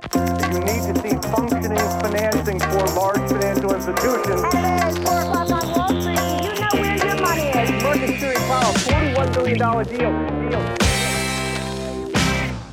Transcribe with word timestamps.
You 0.00 0.60
need 0.60 0.82
to 0.88 0.94
see 1.02 1.14
functioning 1.28 1.78
financing 2.00 2.58
for 2.58 2.84
large 3.00 3.24
financial 3.30 3.74
institutions. 3.74 4.42
Hey, 4.54 4.80
it's 4.88 4.98
4 4.98 5.20
o'clock 5.20 5.50
on 5.50 5.64
Wall 5.76 5.88
Street. 6.00 6.18
You 6.44 6.54
know 6.60 6.72
where 6.72 6.96
your 7.04 7.16
money 7.20 7.48
is. 7.48 7.82
Market 7.82 8.20
Series 8.20 8.44
Powell, 8.48 8.72
$41 8.72 9.34
billion 9.34 9.58
deal. 9.58 10.50
deal. 10.50 10.80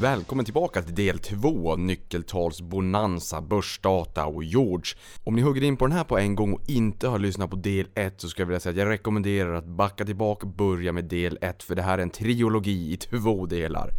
Välkommen 0.02 0.46
tillbaka 0.46 0.82
till 0.82 0.96
del 0.96 1.20
2, 1.20 1.76
nyckeltalsbonanza, 1.76 3.42
börsdata 3.42 4.26
och 4.26 4.44
George. 4.44 4.96
Om 5.24 5.36
ni 5.36 5.42
hugger 5.42 5.64
in 5.64 5.78
på 5.78 5.88
den 5.88 5.98
här 5.98 6.04
på 6.04 6.18
en 6.18 6.36
gång 6.36 6.54
och 6.54 6.62
inte 6.68 7.08
har 7.08 7.20
lyssnat 7.20 7.50
på 7.50 7.56
del 7.56 7.88
1 7.96 8.22
så 8.22 8.30
skulle 8.30 8.44
jag 8.44 8.48
vilja 8.48 8.60
säga 8.60 8.72
att 8.72 8.78
jag 8.78 8.90
rekommenderar 8.90 9.54
att 9.54 9.66
backa 9.66 10.06
tillbaka 10.06 10.48
och 10.48 10.54
börja 10.54 10.92
med 10.92 11.06
del 11.06 11.38
1 11.42 11.64
för 11.64 11.76
det 11.76 11.82
här 11.82 11.98
är 11.98 12.02
en 12.02 12.10
trilogi 12.10 12.94
i 12.94 12.98
två 12.98 13.46
delar. 13.46 13.92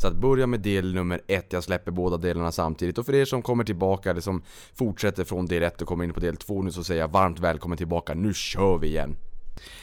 Så 0.00 0.08
att 0.08 0.16
börja 0.16 0.46
med 0.46 0.60
del 0.60 0.94
nummer 0.94 1.20
1, 1.26 1.52
jag 1.52 1.64
släpper 1.64 1.90
båda 1.90 2.16
delarna 2.16 2.52
samtidigt 2.52 2.98
och 2.98 3.06
för 3.06 3.14
er 3.14 3.24
som 3.24 3.42
kommer 3.42 3.64
tillbaka 3.64 4.10
eller 4.10 4.20
som 4.20 4.42
fortsätter 4.74 5.24
från 5.24 5.46
del 5.46 5.62
1 5.62 5.82
och 5.82 5.88
kommer 5.88 6.04
in 6.04 6.12
på 6.12 6.20
del 6.20 6.36
2 6.36 6.62
nu 6.62 6.72
så 6.72 6.84
säger 6.84 7.00
jag 7.00 7.08
varmt 7.08 7.40
välkommen 7.40 7.78
tillbaka, 7.78 8.14
nu 8.14 8.34
kör 8.34 8.78
vi 8.78 8.86
igen! 8.86 9.16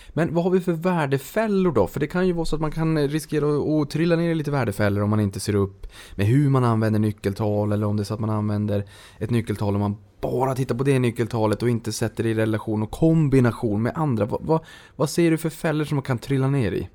Men 0.09 0.33
vad 0.33 0.43
har 0.43 0.51
vi 0.51 0.59
för 0.59 0.71
värdefällor 0.71 1.71
då? 1.71 1.87
För 1.87 1.99
det 1.99 2.07
kan 2.07 2.27
ju 2.27 2.33
vara 2.33 2.45
så 2.45 2.55
att 2.55 2.61
man 2.61 2.71
kan 2.71 3.07
riskera 3.07 3.81
att 3.81 3.89
trilla 3.89 4.15
ner 4.15 4.29
i 4.29 4.35
lite 4.35 4.51
värdefällor 4.51 5.03
om 5.03 5.09
man 5.09 5.19
inte 5.19 5.39
ser 5.39 5.55
upp 5.55 5.87
med 6.15 6.25
hur 6.25 6.49
man 6.49 6.63
använder 6.63 6.99
nyckeltal 6.99 7.71
eller 7.71 7.87
om 7.87 7.97
det 7.97 8.03
är 8.03 8.05
så 8.05 8.13
att 8.13 8.19
man 8.19 8.29
använder 8.29 8.85
ett 9.19 9.29
nyckeltal 9.29 9.73
och 9.73 9.79
man 9.79 9.97
bara 10.21 10.55
tittar 10.55 10.75
på 10.75 10.83
det 10.83 10.99
nyckeltalet 10.99 11.63
och 11.63 11.69
inte 11.69 11.91
sätter 11.91 12.23
det 12.23 12.29
i 12.29 12.33
relation 12.33 12.83
och 12.83 12.91
kombination 12.91 13.81
med 13.81 13.91
andra. 13.95 14.25
Vad, 14.25 14.45
vad, 14.45 14.65
vad 14.95 15.09
ser 15.09 15.31
du 15.31 15.37
för 15.37 15.49
fällor 15.49 15.85
som 15.85 15.95
man 15.95 16.03
kan 16.03 16.17
trilla 16.17 16.47
ner 16.47 16.71
i? 16.71 16.89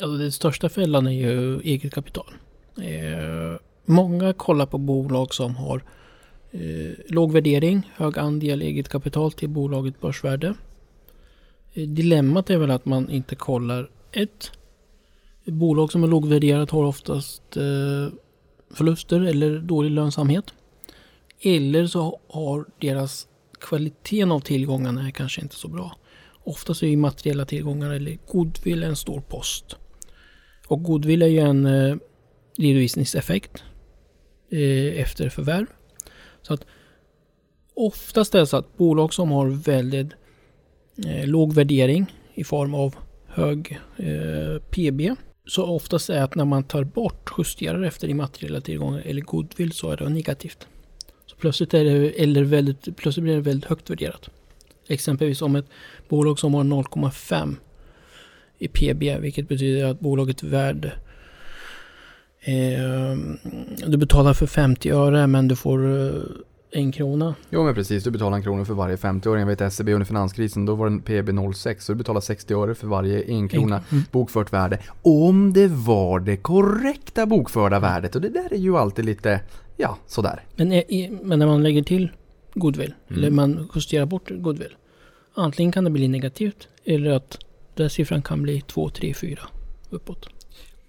Alltså 0.00 0.16
den 0.16 0.32
största 0.32 0.68
fällan 0.68 1.06
är 1.06 1.10
ju 1.10 1.60
eget 1.60 1.94
kapital. 1.94 2.34
Eh, 2.82 3.60
många 3.84 4.32
kollar 4.32 4.66
på 4.66 4.78
bolag 4.78 5.34
som 5.34 5.56
har 5.56 5.82
eh, 6.50 6.92
låg 7.08 7.32
värdering, 7.32 7.92
hög 7.94 8.18
andel 8.18 8.62
eget 8.62 8.88
kapital 8.88 9.32
till 9.32 9.48
bolagets 9.48 10.00
börsvärde. 10.00 10.54
Eh, 11.72 11.88
dilemmat 11.88 12.50
är 12.50 12.56
väl 12.56 12.70
att 12.70 12.84
man 12.84 13.10
inte 13.10 13.34
kollar 13.34 13.90
ett. 14.12 14.50
Bolag 15.44 15.92
som 15.92 16.04
är 16.04 16.08
lågvärderat 16.08 16.70
har 16.70 16.84
oftast 16.84 17.56
eh, 17.56 18.08
förluster 18.70 19.20
eller 19.20 19.58
dålig 19.58 19.90
lönsamhet. 19.90 20.44
Eller 21.40 21.86
så 21.86 22.20
har 22.28 22.66
deras 22.80 23.26
kvaliteten 23.60 24.32
av 24.32 24.40
tillgångarna 24.40 25.06
är 25.06 25.10
kanske 25.10 25.40
inte 25.40 25.56
så 25.56 25.68
bra. 25.68 25.96
Oftast 26.44 26.82
är 26.82 26.86
ju 26.86 26.96
materiella 26.96 27.44
tillgångar 27.44 27.90
eller 27.90 28.18
goodwill 28.26 28.82
en 28.82 28.96
stor 28.96 29.20
post. 29.20 29.76
Och 30.66 30.82
goodwill 30.82 31.22
är 31.22 31.26
ju 31.26 31.38
en 31.38 31.66
eh, 31.66 31.96
redovisningseffekt 32.56 33.64
eh, 34.50 35.00
efter 35.00 35.28
förvärv. 35.28 35.66
Så 36.42 36.54
att 36.54 36.66
oftast 37.74 38.34
är 38.34 38.38
det 38.38 38.46
så 38.46 38.56
att 38.56 38.76
bolag 38.76 39.14
som 39.14 39.30
har 39.30 39.46
väldigt 39.46 40.12
eh, 41.06 41.26
låg 41.26 41.52
värdering 41.52 42.14
i 42.34 42.44
form 42.44 42.74
av 42.74 42.94
hög 43.26 43.80
eh, 43.96 44.62
PB. 44.70 45.16
Så 45.46 45.64
oftast 45.64 46.10
är 46.10 46.22
att 46.22 46.34
när 46.34 46.44
man 46.44 46.64
tar 46.64 46.84
bort, 46.84 47.30
justerar 47.38 47.82
efter 47.82 48.08
immateriella 48.08 48.60
tillgångar 48.60 49.02
eller 49.06 49.22
goodwill 49.22 49.72
så 49.72 49.90
är 49.90 49.96
det 49.96 50.08
negativt. 50.08 50.66
Så 51.26 51.36
plötsligt, 51.36 51.74
är 51.74 51.84
det, 51.84 52.22
eller 52.22 52.42
väldigt, 52.42 52.96
plötsligt 52.96 53.24
blir 53.24 53.34
det 53.34 53.40
väldigt 53.40 53.70
högt 53.70 53.90
värderat. 53.90 54.30
Exempelvis 54.88 55.42
om 55.42 55.56
ett 55.56 55.66
bolag 56.08 56.38
som 56.38 56.54
har 56.54 56.64
0,5 56.64 57.56
i 58.58 58.68
PB, 58.68 59.20
vilket 59.20 59.48
betyder 59.48 59.84
att 59.86 60.00
bolaget 60.00 60.42
är 60.42 60.46
värd 60.46 60.90
eh, 62.40 63.16
du 63.86 63.96
betalar 63.96 64.34
för 64.34 64.46
50 64.46 64.90
öre 64.90 65.26
men 65.26 65.48
du 65.48 65.56
får 65.56 66.06
eh, 66.06 66.12
en 66.70 66.92
krona. 66.92 67.34
Jo 67.50 67.64
men 67.64 67.74
precis, 67.74 68.04
du 68.04 68.10
betalar 68.10 68.36
en 68.36 68.42
krona 68.42 68.64
för 68.64 68.74
varje 68.74 68.96
50-öring. 68.96 69.38
Jag 69.40 69.46
vet 69.46 69.72
SEB 69.72 69.88
under 69.88 70.04
finanskrisen, 70.06 70.66
då 70.66 70.74
var 70.74 70.86
den 70.90 71.00
PB 71.00 71.54
06 71.54 71.84
så 71.84 71.92
du 71.92 71.96
betalar 71.96 72.20
60 72.20 72.54
öre 72.54 72.74
för 72.74 72.86
varje 72.86 73.22
en 73.22 73.48
krona 73.48 73.82
Mm. 73.92 74.04
bokfört 74.10 74.52
värde. 74.52 74.78
Om 75.02 75.52
det 75.52 75.66
var 75.68 76.20
det 76.20 76.36
korrekta 76.36 77.26
bokförda 77.26 77.78
värdet 77.78 78.14
och 78.14 78.20
det 78.22 78.28
där 78.28 78.52
är 78.52 78.56
ju 78.58 78.76
alltid 78.76 79.04
lite, 79.04 79.40
ja 79.76 79.98
sådär. 80.06 80.40
Men, 80.56 80.72
är- 80.72 81.24
men 81.24 81.38
när 81.38 81.46
man 81.46 81.62
lägger 81.62 81.82
till 81.82 82.08
goodwill, 82.54 82.94
eller 83.08 83.30
man 83.30 83.68
justerar 83.74 84.06
bort 84.06 84.30
goodwill. 84.30 84.74
Antingen 85.34 85.72
kan 85.72 85.84
det 85.84 85.90
bli 85.90 86.08
negativt 86.08 86.68
eller 86.84 87.10
att 87.10 87.38
den 87.76 87.90
siffran 87.90 88.22
kan 88.22 88.42
bli 88.42 88.60
2, 88.60 88.88
3, 88.88 89.14
4 89.14 89.38
uppåt. 89.90 90.28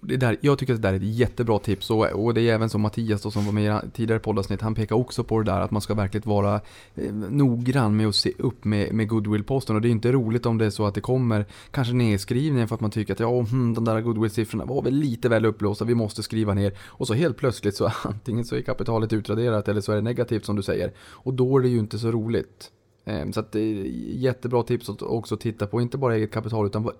Det 0.00 0.16
där, 0.16 0.36
jag 0.40 0.58
tycker 0.58 0.74
att 0.74 0.82
det 0.82 0.88
där 0.88 0.94
är 0.94 0.98
ett 0.98 1.16
jättebra 1.16 1.58
tips 1.58 1.90
och, 1.90 2.06
och 2.06 2.34
det 2.34 2.40
är 2.40 2.54
även 2.54 2.70
som 2.70 2.80
Mattias 2.80 3.22
då, 3.22 3.30
som 3.30 3.44
var 3.44 3.52
med 3.52 3.84
i 3.84 3.90
tidigare 3.90 4.20
poddavsnitt, 4.20 4.60
han 4.60 4.74
pekar 4.74 4.96
också 4.96 5.24
på 5.24 5.38
det 5.38 5.44
där 5.44 5.60
att 5.60 5.70
man 5.70 5.82
ska 5.82 5.94
verkligen 5.94 6.30
vara 6.30 6.60
eh, 6.94 7.12
noggrann 7.12 7.96
med 7.96 8.06
att 8.06 8.14
se 8.14 8.32
upp 8.38 8.64
med, 8.64 8.92
med 8.92 9.08
goodwill-posten 9.08 9.76
och 9.76 9.82
det 9.82 9.88
är 9.88 9.90
inte 9.90 10.12
roligt 10.12 10.46
om 10.46 10.58
det 10.58 10.66
är 10.66 10.70
så 10.70 10.86
att 10.86 10.94
det 10.94 11.00
kommer 11.00 11.46
kanske 11.70 11.94
nedskrivningar 11.94 12.66
för 12.66 12.74
att 12.74 12.80
man 12.80 12.90
tycker 12.90 13.12
att 13.12 13.20
ja, 13.20 13.40
hmm, 13.40 13.74
de 13.74 13.84
där 13.84 14.00
goodwill-siffrorna 14.00 14.64
var 14.64 14.82
väl 14.82 14.94
lite 14.94 15.28
väl 15.28 15.46
upplåsta, 15.46 15.84
vi 15.84 15.94
måste 15.94 16.22
skriva 16.22 16.54
ner 16.54 16.78
och 16.80 17.06
så 17.06 17.14
helt 17.14 17.36
plötsligt 17.36 17.76
så 17.76 17.92
antingen 18.02 18.44
så 18.44 18.56
är 18.56 18.62
kapitalet 18.62 19.12
utraderat 19.12 19.68
eller 19.68 19.80
så 19.80 19.92
är 19.92 19.96
det 19.96 20.02
negativt 20.02 20.44
som 20.44 20.56
du 20.56 20.62
säger 20.62 20.92
och 21.00 21.34
då 21.34 21.58
är 21.58 21.62
det 21.62 21.68
ju 21.68 21.78
inte 21.78 21.98
så 21.98 22.10
roligt. 22.10 22.70
Eh, 23.08 23.30
Så 23.30 23.40
att 23.40 23.52
det 23.52 23.60
är 23.60 23.84
jättebra 24.14 24.62
tips 24.62 24.88
att 24.88 25.02
också 25.02 25.36
titta 25.36 25.66
på, 25.66 25.80
inte 25.80 25.98
bara 25.98 26.16
eget 26.16 26.32
kapital 26.32 26.66
utan 26.66 26.82
vad, 26.82 26.94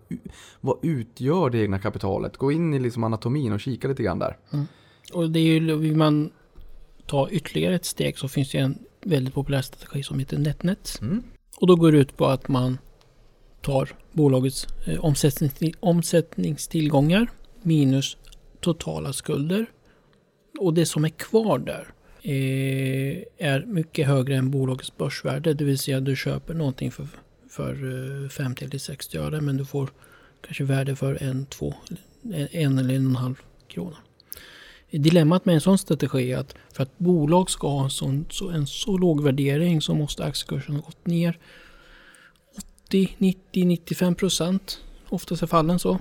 vad 0.60 0.78
utgör 0.82 1.50
det 1.50 1.58
egna 1.58 1.78
kapitalet? 1.78 2.36
Gå 2.36 2.52
in 2.52 2.74
i 2.74 2.78
liksom 2.78 3.04
anatomin 3.04 3.52
och 3.52 3.60
kika 3.60 3.88
lite 3.88 4.02
grann 4.02 4.18
där. 4.18 4.36
Och 5.12 5.30
det 5.30 5.38
är 5.38 5.44
ju, 5.44 5.76
vill 5.76 5.96
man 5.96 6.30
ta 7.06 7.30
ytterligare 7.30 7.74
ett 7.74 7.84
steg 7.84 8.18
så 8.18 8.28
finns 8.28 8.50
det 8.50 8.58
en 8.58 8.78
väldigt 9.04 9.34
populär 9.34 9.62
strategi 9.62 10.02
som 10.02 10.18
heter 10.18 10.38
NetNet. 10.38 10.98
Mm. 11.02 11.22
Och 11.56 11.66
då 11.66 11.76
går 11.76 11.92
det 11.92 11.98
ut 11.98 12.16
på 12.16 12.26
att 12.26 12.48
man 12.48 12.78
tar 13.60 13.88
bolagets 14.12 14.66
eh, 14.86 15.04
omsättnings, 15.04 15.76
omsättningstillgångar 15.80 17.30
minus 17.62 18.16
totala 18.60 19.12
skulder. 19.12 19.66
Och 20.60 20.74
det 20.74 20.86
som 20.86 21.04
är 21.04 21.08
kvar 21.08 21.58
där 21.58 21.92
Eh, 22.28 23.24
är 23.38 23.64
mycket 23.66 24.06
högre 24.06 24.36
än 24.36 24.50
bolagets 24.50 24.96
börsvärde. 24.96 25.54
Det 25.54 25.64
vill 25.64 25.78
säga 25.78 26.00
du 26.00 26.16
köper 26.16 26.54
någonting 26.54 26.90
för, 26.90 27.06
för 27.50 28.28
50 28.28 28.64
eller 28.64 28.78
60 28.78 29.18
öre 29.18 29.40
men 29.40 29.56
du 29.56 29.64
får 29.64 29.90
kanske 30.40 30.64
värde 30.64 30.96
för 30.96 31.22
en, 31.22 31.46
två, 31.46 31.74
en, 32.22 32.48
en 32.50 32.78
eller 32.78 32.94
en 32.94 33.06
och 33.06 33.10
en 33.10 33.16
halv 33.16 33.34
krona. 33.68 33.96
Dilemmat 34.90 35.44
med 35.44 35.54
en 35.54 35.60
sån 35.60 35.78
strategi 35.78 36.32
är 36.32 36.38
att 36.38 36.54
för 36.72 36.82
att 36.82 36.98
bolag 36.98 37.50
ska 37.50 37.68
ha 37.68 37.84
en, 37.84 37.90
sån, 37.90 38.26
så, 38.30 38.48
en 38.48 38.66
så 38.66 38.98
låg 38.98 39.22
värdering 39.22 39.80
så 39.80 39.94
måste 39.94 40.24
aktiekursen 40.24 40.74
ha 40.74 40.82
gått 40.82 41.06
ner 41.06 41.38
80, 42.86 43.14
90, 43.18 43.64
95 43.64 44.14
procent. 44.14 44.80
Oftast 45.08 45.42
är 45.42 45.46
fallen 45.46 45.78
så. 45.78 45.98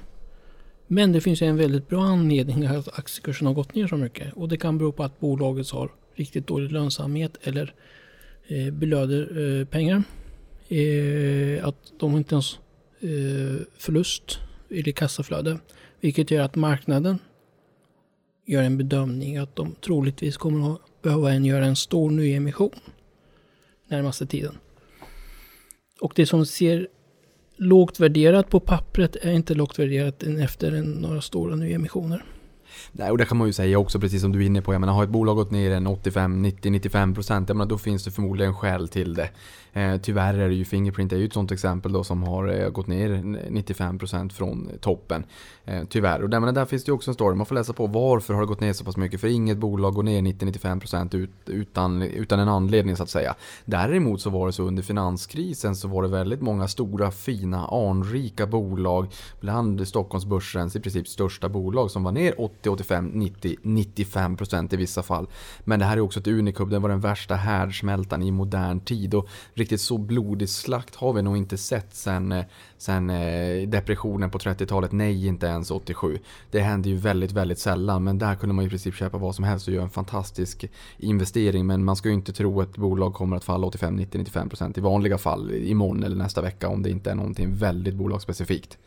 Men 0.88 1.12
det 1.12 1.22
finns 1.22 1.42
ju 1.42 1.48
en 1.48 1.58
väldigt 1.58 1.88
bra 1.88 2.04
anledning 2.04 2.66
att 2.66 3.00
aktiekursen 3.00 3.48
har 3.48 3.54
gått 3.54 3.76
ner 3.76 3.88
så 3.88 3.98
mycket. 3.98 4.34
Och 4.34 4.50
det 4.50 4.58
kan 4.58 4.78
bero 4.78 4.92
på 4.92 5.04
att 5.04 5.20
bolaget 5.20 5.70
har 5.70 5.92
riktigt 6.18 6.48
dålig 6.48 6.72
lönsamhet 6.72 7.38
eller 7.42 7.74
eh, 8.48 8.74
belöder 8.74 9.60
eh, 9.60 9.66
pengar. 9.66 10.04
Eh, 10.68 11.68
att 11.68 11.94
de 12.00 12.18
inte 12.18 12.36
ens 12.36 12.60
eh, 13.00 13.66
förlust 13.78 14.40
eller 14.70 14.92
kassaflöde. 14.92 15.60
Vilket 16.02 16.32
gör 16.32 16.44
att 16.44 16.56
marknaden 16.56 17.20
gör 18.46 18.64
en 18.64 18.78
bedömning 18.78 19.38
att 19.38 19.56
de 19.56 19.76
troligtvis 19.82 20.38
kommer 20.38 20.74
att 20.74 21.02
behöva 21.02 21.32
en, 21.32 21.46
göra 21.46 21.66
en 21.66 21.76
stor 21.76 22.12
nyemission 22.12 22.72
närmaste 23.88 24.26
tiden. 24.26 24.58
Och 26.02 26.14
det 26.16 26.26
som 26.26 26.46
ser 26.46 26.88
lågt 27.56 28.00
värderat 28.00 28.50
på 28.50 28.60
pappret 28.60 29.16
är 29.16 29.32
inte 29.32 29.54
lågt 29.54 29.80
värderat 29.80 30.24
efter 30.24 30.72
en, 30.72 30.92
några 30.92 31.22
stora 31.22 31.56
nyemissioner. 31.56 32.26
Nej, 32.92 33.12
och 33.12 33.18
det 33.18 33.26
kan 33.26 33.38
man 33.38 33.48
ju 33.48 33.54
säga 33.54 33.80
också, 33.80 34.00
precis 34.00 34.22
som 34.22 34.32
du 34.32 34.42
är 34.42 34.46
inne 34.46 34.62
på. 34.62 34.74
Jag 34.74 34.82
menar, 34.82 34.94
har 34.94 35.04
ett 35.04 35.10
bolag 35.10 35.36
gått 35.36 35.52
ner 35.52 35.72
en 35.72 35.88
85, 35.88 36.42
90, 36.42 36.72
95 36.72 37.14
procent, 37.14 37.50
jag 37.50 37.56
menar, 37.56 37.70
då 37.70 37.78
finns 37.78 38.04
det 38.04 38.12
förmodligen 38.12 38.56
skäl 38.56 38.88
till 38.88 39.14
det. 39.14 39.30
Eh, 39.78 39.98
tyvärr 39.98 40.34
är 40.34 40.50
det 40.50 40.56
ju 40.56 40.66
Fingerprint 40.66 41.14
är 41.14 41.18
ju 41.18 41.26
ett 41.26 41.34
sånt 41.34 41.52
exempel 41.52 41.92
då 41.92 42.04
som 42.04 42.24
har 42.24 42.48
eh, 42.48 42.70
gått 42.70 42.88
ner 42.88 43.38
95 43.50 44.00
procent 44.00 44.34
från 44.34 44.70
toppen. 44.82 45.24
Eh, 45.66 45.84
tyvärr. 45.90 46.24
Och 46.24 46.30
där, 46.30 46.40
menar, 46.40 46.54
där 46.54 46.66
finns 46.66 46.84
det 46.84 46.90
ju 46.90 46.94
också 46.94 47.12
en 47.12 47.16
story. 47.16 47.36
Man 47.36 47.46
får 47.46 47.56
läsa 47.56 47.74
på 47.74 47.88
varför 47.88 48.34
har 48.34 48.42
det 48.42 48.48
gått 48.48 48.60
ner 48.60 48.74
så 48.74 48.84
pass 48.84 48.98
mycket. 48.98 49.22
För 49.22 49.28
inget 49.28 49.58
bolag 49.58 49.94
går 49.94 50.04
ner 50.04 50.22
90-95 50.22 50.80
procent 50.80 51.16
ut, 51.16 51.30
utan, 51.46 52.02
utan 52.02 52.40
en 52.40 52.50
anledning 52.50 52.96
så 52.96 53.04
att 53.04 53.10
säga. 53.10 53.36
Däremot 53.66 54.22
så 54.22 54.30
var 54.30 54.48
det 54.48 54.54
så 54.54 54.64
under 54.64 54.84
finanskrisen 54.84 55.76
så 55.76 55.88
var 55.88 56.04
det 56.04 56.10
väldigt 56.10 56.42
många 56.42 56.68
stora, 56.68 57.12
fina, 57.12 57.68
anrika 57.68 58.48
bolag 58.48 59.08
bland 59.40 59.88
Stockholmsbörsens 59.88 60.76
i 60.76 60.80
princip 60.80 61.08
största 61.08 61.50
bolag 61.50 61.92
som 61.92 62.04
var 62.04 62.12
ner 62.12 62.42
80, 62.42 62.67
85, 62.70 63.12
90, 63.14 63.56
95 63.62 64.38
procent 64.38 64.74
i 64.74 64.78
vissa 64.78 65.04
fall. 65.04 65.28
Men 65.64 65.80
det 65.80 65.86
här 65.86 65.98
är 65.98 66.02
också 66.02 66.20
ett 66.20 66.28
unikum, 66.28 66.70
det 66.70 66.80
var 66.80 66.90
den 66.90 67.00
värsta 67.00 67.36
härdsmältan 67.36 68.24
i 68.24 68.32
modern 68.32 68.80
tid 68.80 69.14
och 69.14 69.28
riktigt 69.54 69.82
så 69.82 69.98
blodig 69.98 70.50
slakt 70.50 70.96
har 70.96 71.14
vi 71.14 71.22
nog 71.22 71.38
inte 71.38 71.58
sett 71.58 71.96
sen, 71.96 72.32
eh, 72.32 72.46
sen 72.78 73.10
eh, 73.10 73.68
depressionen 73.68 74.30
på 74.30 74.38
30-talet, 74.38 74.92
nej 74.92 75.28
inte 75.28 75.46
ens 75.46 75.72
87. 75.72 76.20
Det 76.52 76.60
händer 76.60 76.90
ju 76.90 76.96
väldigt, 76.96 77.32
väldigt 77.32 77.60
sällan 77.60 78.04
men 78.04 78.18
där 78.18 78.36
kunde 78.36 78.56
man 78.56 78.66
i 78.66 78.70
princip 78.70 78.96
köpa 78.96 79.18
vad 79.18 79.36
som 79.36 79.44
helst 79.44 79.68
och 79.68 79.74
göra 79.74 79.84
en 79.84 79.90
fantastisk 79.90 80.66
investering 80.98 81.68
men 81.68 81.84
man 81.84 81.96
ska 81.96 82.10
ju 82.10 82.16
inte 82.16 82.34
tro 82.34 82.62
att 82.62 82.78
bolag 82.78 83.14
kommer 83.14 83.38
att 83.38 83.44
falla 83.44 83.68
85, 83.68 83.96
90, 83.96 84.18
95 84.18 84.50
procent 84.50 84.78
i 84.78 84.82
vanliga 84.82 85.18
fall 85.18 85.52
imorgon 85.52 86.04
eller 86.04 86.16
nästa 86.16 86.42
vecka 86.42 86.70
om 86.70 86.84
det 86.84 86.90
inte 86.90 87.12
är 87.12 87.16
någonting 87.16 87.56
väldigt 87.56 87.96
bolagsspecifikt. 87.96 88.78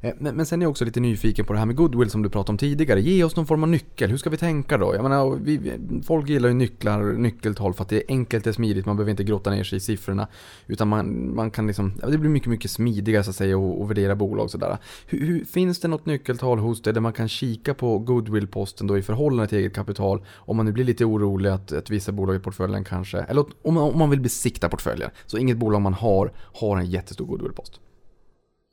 Eh, 0.00 0.14
men, 0.18 0.36
men 0.36 0.46
sen 0.46 0.62
är 0.62 0.64
jag 0.64 0.70
också 0.70 0.84
lite 0.84 1.00
nyfiken 1.00 1.44
på 1.44 1.52
det 1.52 1.58
här 1.58 1.66
med 1.66 1.76
goodwill 1.76 2.10
som 2.10 2.22
du 2.22 2.30
pratade 2.30 2.52
om 2.52 2.58
tidigare. 2.58 3.00
Ge 3.00 3.24
oss 3.24 3.36
någon 3.36 3.46
form 3.46 3.62
av 3.62 3.68
nyckel. 3.68 4.10
Hur 4.10 4.16
ska 4.16 4.30
vi 4.30 4.36
tänka 4.36 4.78
då? 4.78 4.94
Jag 4.94 5.02
menar, 5.02 5.38
vi, 5.42 5.72
folk 6.06 6.28
gillar 6.28 6.48
ju 6.48 6.54
nycklar, 6.54 7.12
nyckeltal 7.12 7.74
för 7.74 7.82
att 7.82 7.88
det 7.88 7.96
är 7.96 8.02
enkelt, 8.08 8.44
det 8.44 8.50
är 8.50 8.52
smidigt, 8.52 8.86
man 8.86 8.96
behöver 8.96 9.10
inte 9.10 9.24
grotta 9.24 9.50
ner 9.50 9.64
sig 9.64 9.76
i 9.76 9.80
siffrorna. 9.80 10.28
Utan 10.66 10.88
man, 10.88 11.34
man 11.34 11.50
kan 11.50 11.66
liksom, 11.66 11.92
det 12.08 12.18
blir 12.18 12.30
mycket, 12.30 12.48
mycket 12.48 12.70
smidigare 12.70 13.24
så 13.24 13.30
att 13.30 13.36
säga 13.36 13.58
att 13.58 13.88
värdera 13.88 14.16
bolag 14.16 14.50
sådär. 14.50 14.78
Hur, 15.06 15.26
hur, 15.26 15.44
finns 15.44 15.80
det 15.80 15.88
något 15.88 16.06
nyckeltal 16.06 16.58
hos 16.58 16.82
dig 16.82 16.92
där 16.92 17.00
man 17.00 17.12
kan 17.12 17.28
kika 17.28 17.74
på 17.74 17.98
goodwill-posten 17.98 18.86
då 18.86 18.98
i 18.98 19.02
förhållande 19.02 19.48
till 19.48 19.58
eget 19.58 19.74
kapital? 19.74 20.24
Om 20.34 20.56
man 20.56 20.66
nu 20.66 20.72
blir 20.72 20.84
lite 20.84 21.04
orolig 21.04 21.50
att, 21.50 21.72
att 21.72 21.90
vissa 21.90 22.12
bolag 22.12 22.36
i 22.36 22.38
portföljen 22.38 22.84
kanske, 22.84 23.18
eller 23.18 23.44
om 23.62 23.74
man, 23.74 23.82
om 23.82 23.98
man 23.98 24.10
vill 24.10 24.20
besikta 24.20 24.68
portföljen. 24.68 25.10
Så 25.26 25.38
inget 25.38 25.56
bolag 25.56 25.80
man 25.80 25.94
har, 25.94 26.32
har 26.36 26.76
en 26.76 26.86
jättestor 26.86 27.26
goodwill-post. 27.26 27.80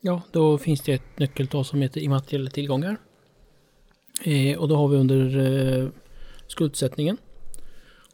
Ja, 0.01 0.21
då 0.31 0.57
finns 0.57 0.81
det 0.81 0.93
ett 0.93 1.19
nyckeltal 1.19 1.65
som 1.65 1.81
heter 1.81 2.01
immateriella 2.01 2.49
tillgångar. 2.49 2.97
Eh, 4.23 4.57
och 4.57 4.67
då 4.67 4.75
har 4.75 4.87
vi 4.87 4.97
under 4.97 5.37
eh, 5.37 5.89
skuldsättningen. 6.47 7.17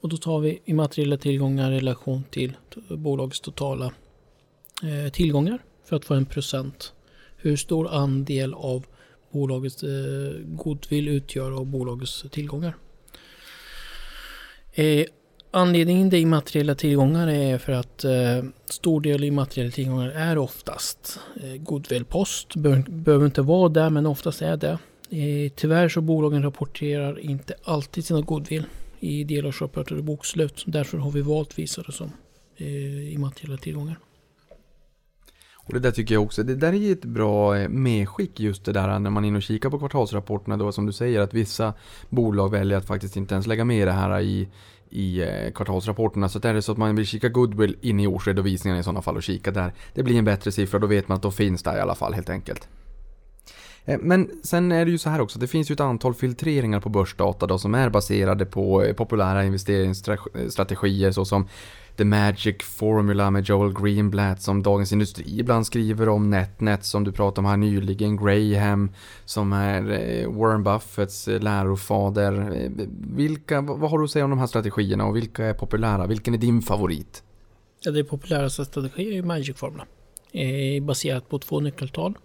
Och 0.01 0.09
då 0.09 0.17
tar 0.17 0.39
vi 0.39 0.61
immateriella 0.65 1.17
tillgångar 1.17 1.71
i 1.71 1.75
relation 1.75 2.23
till 2.29 2.57
bolagets 2.89 3.39
totala 3.39 3.93
eh, 4.83 5.11
tillgångar 5.11 5.59
för 5.85 5.95
att 5.95 6.05
få 6.05 6.13
en 6.13 6.25
procent. 6.25 6.93
Hur 7.37 7.55
stor 7.55 7.87
andel 7.87 8.53
av 8.53 8.85
bolagets 9.31 9.83
eh, 9.83 10.33
goodwill 10.45 11.07
utgör 11.07 11.51
av 11.51 11.65
bolagets 11.65 12.25
tillgångar. 12.31 12.75
Eh, 14.73 15.05
Anledningen 15.55 16.09
till 16.09 16.19
immateriella 16.19 16.75
tillgångar 16.75 17.27
är 17.27 17.57
för 17.57 17.71
att 17.71 18.03
eh, 18.03 18.43
stor 18.65 19.01
del 19.01 19.23
immateriella 19.23 19.71
tillgångar 19.71 20.09
är 20.09 20.37
oftast 20.37 21.19
eh, 21.43 21.61
goodwill-post. 21.61 22.55
Behöver, 22.55 22.83
behöver 22.89 23.25
inte 23.25 23.41
vara 23.41 23.69
det, 23.69 23.89
men 23.89 24.05
oftast 24.05 24.41
är 24.41 24.57
det. 24.57 24.77
Eh, 25.09 25.51
tyvärr 25.55 25.89
så 25.89 26.01
bolagen 26.01 26.43
rapporterar 26.43 27.19
inte 27.19 27.53
alltid 27.63 28.05
sina 28.05 28.21
goodwill 28.21 28.63
i 28.99 29.23
delårsrapporter 29.23 29.97
och 29.97 30.03
bokslut. 30.03 30.63
Därför 30.67 30.97
har 30.97 31.11
vi 31.11 31.21
valt 31.21 31.59
visa 31.59 31.81
det 31.81 31.91
som 31.91 32.11
eh, 32.57 33.13
immateriella 33.13 33.57
tillgångar. 33.57 33.99
Och 35.55 35.73
det 35.73 35.79
där 35.79 35.91
tycker 35.91 36.13
jag 36.13 36.23
också, 36.23 36.43
det 36.43 36.55
där 36.55 36.73
är 36.73 36.91
ett 36.91 37.05
bra 37.05 37.57
eh, 37.57 37.69
medskick 37.69 38.39
just 38.39 38.65
det 38.65 38.71
där 38.71 38.99
när 38.99 39.09
man 39.09 39.23
är 39.23 39.27
inne 39.27 39.37
och 39.37 39.43
kikar 39.43 39.69
på 39.69 39.79
kvartalsrapporterna 39.79 40.57
då 40.57 40.71
som 40.71 40.85
du 40.85 40.93
säger 40.93 41.19
att 41.19 41.33
vissa 41.33 41.73
bolag 42.09 42.51
väljer 42.51 42.77
att 42.77 42.87
faktiskt 42.87 43.15
inte 43.15 43.33
ens 43.33 43.47
lägga 43.47 43.65
med 43.65 43.87
det 43.87 43.91
här 43.91 44.21
i 44.21 44.47
i 44.93 45.21
eh, 45.21 45.51
kvartalsrapporterna. 45.51 46.29
Så 46.29 46.39
är 46.47 46.53
det 46.53 46.61
så 46.61 46.71
att 46.71 46.77
man 46.77 46.95
vill 46.95 47.05
kika 47.05 47.29
goodwill 47.29 47.77
in 47.81 47.99
i 47.99 48.07
årsredovisningen 48.07 48.79
i 48.79 48.83
sådana 48.83 49.01
fall 49.01 49.15
och 49.15 49.23
kika 49.23 49.51
där. 49.51 49.73
Det 49.93 50.03
blir 50.03 50.17
en 50.17 50.25
bättre 50.25 50.51
siffra, 50.51 50.79
då 50.79 50.87
vet 50.87 51.07
man 51.07 51.15
att 51.15 51.21
då 51.21 51.31
finns 51.31 51.63
där 51.63 51.77
i 51.77 51.79
alla 51.79 51.95
fall 51.95 52.13
helt 52.13 52.29
enkelt. 52.29 52.67
Eh, 53.85 53.99
men 54.01 54.31
sen 54.43 54.71
är 54.71 54.85
det 54.85 54.91
ju 54.91 54.97
så 54.97 55.09
här 55.09 55.21
också, 55.21 55.39
det 55.39 55.47
finns 55.47 55.71
ju 55.71 55.73
ett 55.73 55.79
antal 55.79 56.13
filtreringar 56.13 56.79
på 56.79 56.89
börsdata 56.89 57.47
då 57.47 57.57
som 57.57 57.75
är 57.75 57.89
baserade 57.89 58.45
på 58.45 58.83
eh, 58.83 58.93
populära 58.93 59.43
investeringsstrategier 59.43 61.11
såsom 61.11 61.47
The 61.95 62.05
Magic 62.05 62.63
Formula 62.63 63.31
med 63.31 63.49
Joel 63.49 63.73
Greenblatt 63.73 64.41
som 64.41 64.63
Dagens 64.63 64.91
Industri 64.91 65.39
ibland 65.39 65.65
skriver 65.65 66.09
om, 66.09 66.29
NetNet 66.29 66.85
som 66.85 67.03
du 67.03 67.11
pratade 67.11 67.39
om 67.39 67.45
här 67.45 67.57
nyligen, 67.57 68.17
Graham 68.17 68.91
som 69.25 69.53
är 69.53 69.91
eh, 69.91 70.31
Warren 70.31 70.63
Buffetts 70.63 71.27
eh, 71.27 71.41
lärofader. 71.41 72.63
Eh, 72.63 72.71
vilka, 73.15 73.61
vad 73.61 73.91
har 73.91 73.97
du 73.97 74.03
att 74.03 74.11
säga 74.11 74.25
om 74.25 74.29
de 74.29 74.39
här 74.39 74.47
strategierna 74.47 75.05
och 75.05 75.15
vilka 75.15 75.45
är 75.45 75.53
populära? 75.53 76.07
Vilken 76.07 76.33
är 76.33 76.37
din 76.37 76.61
favorit? 76.61 77.23
Ja, 77.81 77.91
det 77.91 78.03
populäraste 78.03 78.65
strategin 78.65 79.07
är 79.07 79.11
ju 79.11 79.23
Magic 79.23 79.57
Formula. 79.57 79.85
Eh, 80.31 80.83
baserat 80.83 81.29
på 81.29 81.39
två 81.39 81.59
nyckeltal. 81.59 82.17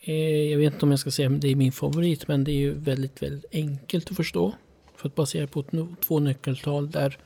Eh, 0.00 0.50
jag 0.50 0.58
vet 0.58 0.72
inte 0.72 0.86
om 0.86 0.90
jag 0.90 1.00
ska 1.00 1.10
säga 1.10 1.30
att 1.30 1.40
det 1.40 1.48
är 1.48 1.56
min 1.56 1.72
favorit, 1.72 2.28
men 2.28 2.44
det 2.44 2.52
är 2.52 2.60
ju 2.60 2.74
väldigt, 2.74 3.22
väldigt 3.22 3.44
enkelt 3.52 4.10
att 4.10 4.16
förstå. 4.16 4.54
För 4.96 5.08
att 5.08 5.14
basera 5.14 5.46
på 5.46 5.64
två 6.00 6.18
nyckeltal 6.18 6.90
där 6.90 7.18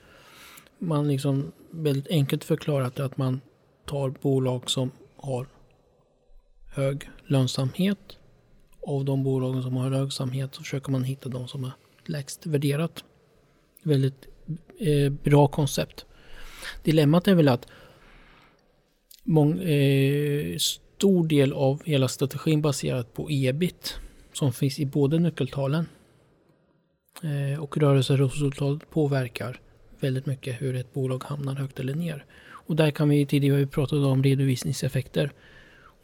man 0.78 1.08
liksom 1.08 1.52
väldigt 1.70 2.08
enkelt 2.08 2.44
förklarat 2.44 3.00
att 3.00 3.16
man 3.16 3.40
tar 3.84 4.10
bolag 4.10 4.70
som 4.70 4.90
har 5.16 5.46
hög 6.66 7.10
lönsamhet. 7.26 8.18
Av 8.86 9.04
de 9.04 9.24
bolagen 9.24 9.62
som 9.62 9.76
har 9.76 9.90
lönsamhet 9.90 10.54
så 10.54 10.62
försöker 10.62 10.92
man 10.92 11.04
hitta 11.04 11.28
de 11.28 11.48
som 11.48 11.64
är 11.64 11.72
lägst 12.04 12.46
värderat. 12.46 13.04
Väldigt 13.82 14.26
eh, 14.78 15.12
bra 15.12 15.48
koncept. 15.48 16.06
Dilemmat 16.82 17.28
är 17.28 17.34
väl 17.34 17.48
att 17.48 17.66
mång, 19.22 19.60
eh, 19.60 20.56
stor 20.58 21.26
del 21.26 21.52
av 21.52 21.82
hela 21.84 22.08
strategin 22.08 22.62
baserat 22.62 23.14
på 23.14 23.30
ebit 23.30 23.94
som 24.32 24.52
finns 24.52 24.78
i 24.78 24.86
båda 24.86 25.18
nyckeltalen. 25.18 25.86
Eh, 27.22 27.62
och 27.62 27.76
rörelseresultat 27.76 28.90
påverkar 28.90 29.60
väldigt 30.04 30.26
mycket 30.26 30.62
hur 30.62 30.76
ett 30.76 30.92
bolag 30.92 31.24
hamnar 31.24 31.54
högt 31.54 31.80
eller 31.80 31.94
ner. 31.94 32.24
Och 32.66 32.76
där 32.76 32.90
kan 32.90 33.08
vi 33.08 33.26
tidigare 33.26 33.66
pratat 33.66 33.98
om 33.98 34.22
redovisningseffekter. 34.22 35.32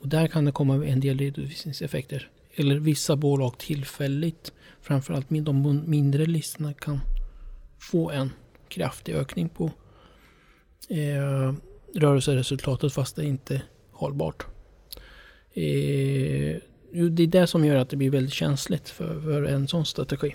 Och 0.00 0.08
där 0.08 0.26
kan 0.26 0.44
det 0.44 0.52
komma 0.52 0.86
en 0.86 1.00
del 1.00 1.18
redovisningseffekter. 1.18 2.30
Eller 2.54 2.78
vissa 2.78 3.16
bolag 3.16 3.58
tillfälligt, 3.58 4.52
framförallt 4.80 5.26
de 5.28 5.82
mindre 5.86 6.26
listorna 6.26 6.72
kan 6.72 7.00
få 7.78 8.10
en 8.10 8.30
kraftig 8.68 9.14
ökning 9.14 9.48
på 9.48 9.70
eh, 10.88 11.54
rörelseresultatet 11.94 12.92
fast 12.92 13.16
det 13.16 13.24
inte 13.24 13.54
är 13.54 13.62
hållbart. 13.92 14.46
Eh, 15.54 16.56
det 17.10 17.22
är 17.22 17.26
det 17.26 17.46
som 17.46 17.64
gör 17.64 17.76
att 17.76 17.90
det 17.90 17.96
blir 17.96 18.10
väldigt 18.10 18.34
känsligt 18.34 18.88
för, 18.88 19.20
för 19.20 19.42
en 19.42 19.68
sån 19.68 19.86
strategi. 19.86 20.34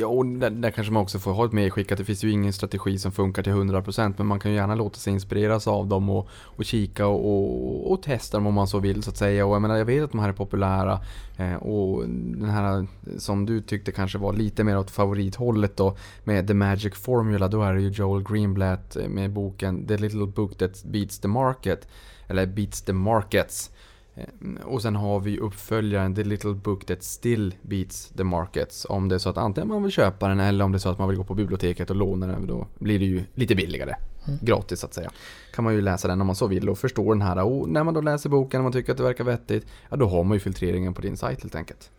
Ja, 0.00 0.06
och 0.06 0.26
där, 0.26 0.50
där, 0.50 0.70
kanske 0.70 0.92
man 0.92 1.02
också 1.02 1.18
får 1.18 1.32
ha 1.32 1.44
ett 1.44 1.52
medskick 1.52 1.92
att 1.92 1.98
det 1.98 2.04
finns 2.04 2.24
ju 2.24 2.30
ingen 2.30 2.52
strategi 2.52 2.98
som 2.98 3.12
funkar 3.12 3.42
till 3.42 3.52
100% 3.52 4.14
men 4.16 4.26
man 4.26 4.40
kan 4.40 4.50
ju 4.50 4.56
gärna 4.56 4.74
låta 4.74 4.98
sig 4.98 5.12
inspireras 5.12 5.68
av 5.68 5.86
dem 5.86 6.10
och, 6.10 6.28
och 6.30 6.64
kika 6.64 7.06
och, 7.06 7.26
och, 7.26 7.92
och, 7.92 8.02
testa 8.02 8.36
dem 8.36 8.46
om 8.46 8.54
man 8.54 8.68
så 8.68 8.78
vill 8.78 9.02
så 9.02 9.10
att 9.10 9.16
säga. 9.16 9.46
Och 9.46 9.54
jag 9.54 9.62
menar, 9.62 9.76
jag 9.76 9.84
vet 9.84 10.04
att 10.04 10.10
de 10.10 10.20
här 10.20 10.28
är 10.28 10.32
populära 10.32 11.00
eh, 11.36 11.54
och 11.54 12.08
den 12.08 12.50
här 12.50 12.86
som 13.18 13.46
du 13.46 13.60
tyckte 13.60 13.92
kanske 13.92 14.18
var 14.18 14.32
lite 14.32 14.64
mer 14.64 14.78
åt 14.78 14.90
favorithållet 14.90 15.76
då 15.76 15.96
med 16.24 16.46
The 16.46 16.54
Magic 16.54 16.94
Formula, 16.94 17.48
då 17.48 17.62
är 17.62 17.74
det 17.74 17.80
ju 17.80 17.88
Joel 17.88 18.22
Greenblatt 18.22 18.96
eh, 18.96 19.08
med 19.08 19.32
boken 19.32 19.86
The 19.86 19.96
Little 19.96 20.26
Book 20.26 20.58
That 20.58 20.84
Beats 20.84 21.18
the 21.18 21.28
Market, 21.28 21.88
eller 22.26 22.46
Beats 22.46 22.82
the 22.82 22.92
Markets. 22.92 23.70
Eh, 24.18 24.66
och 24.66 24.82
sen 24.82 24.96
har 24.96 25.20
vi 25.20 25.38
uppföljaren 25.38 26.14
The 26.14 26.24
Little 26.24 26.54
Book 26.54 26.84
That 26.84 27.02
Still 27.02 27.54
Beats 27.62 28.08
the 28.08 28.24
Markets. 28.24 28.86
Om 28.88 29.08
det 29.08 29.14
är 29.14 29.18
så 29.18 29.28
att 29.28 29.38
antingen 29.38 29.68
man 29.68 29.82
vill 29.82 29.92
köpa 29.92 30.28
den 30.28 30.40
eller 30.40 30.64
om 30.64 30.72
det 30.72 30.76
är 30.76 30.80
så 30.80 30.88
att 30.88 30.98
man 30.98 31.08
vill 31.08 31.18
gå 31.18 31.24
på 31.24 31.34
biblioteket 31.34 31.90
och 31.90 31.96
låna 31.96 32.26
den. 32.26 32.46
Då 32.46 32.66
blir 32.78 32.98
det 32.98 33.04
ju 33.04 33.24
lite 33.34 33.54
billigare. 33.54 33.94
Mm. 34.26 34.38
Gratis 34.42 34.80
så 34.80 34.86
att 34.86 34.94
säga. 34.94 35.10
Kan 35.54 35.64
man 35.64 35.74
ju 35.74 35.80
läsa 35.80 36.08
den 36.08 36.20
om 36.20 36.26
man 36.26 36.36
så 36.36 36.46
vill 36.46 36.68
och 36.68 36.78
förstå 36.78 37.12
den 37.12 37.22
här. 37.22 37.42
Och 37.42 37.68
när 37.68 37.84
man 37.84 37.94
då 37.94 38.00
läser 38.00 38.30
boken 38.30 38.60
och 38.60 38.64
man 38.64 38.72
tycker 38.72 38.92
att 38.92 38.98
det 38.98 39.04
verkar 39.04 39.24
vettigt. 39.24 39.66
Ja 39.88 39.96
då 39.96 40.08
har 40.08 40.24
man 40.24 40.36
ju 40.36 40.40
filtreringen 40.40 40.94
på 40.94 41.02
din 41.02 41.16
sajt 41.16 41.42
helt 41.42 41.54
enkelt. 41.54 41.90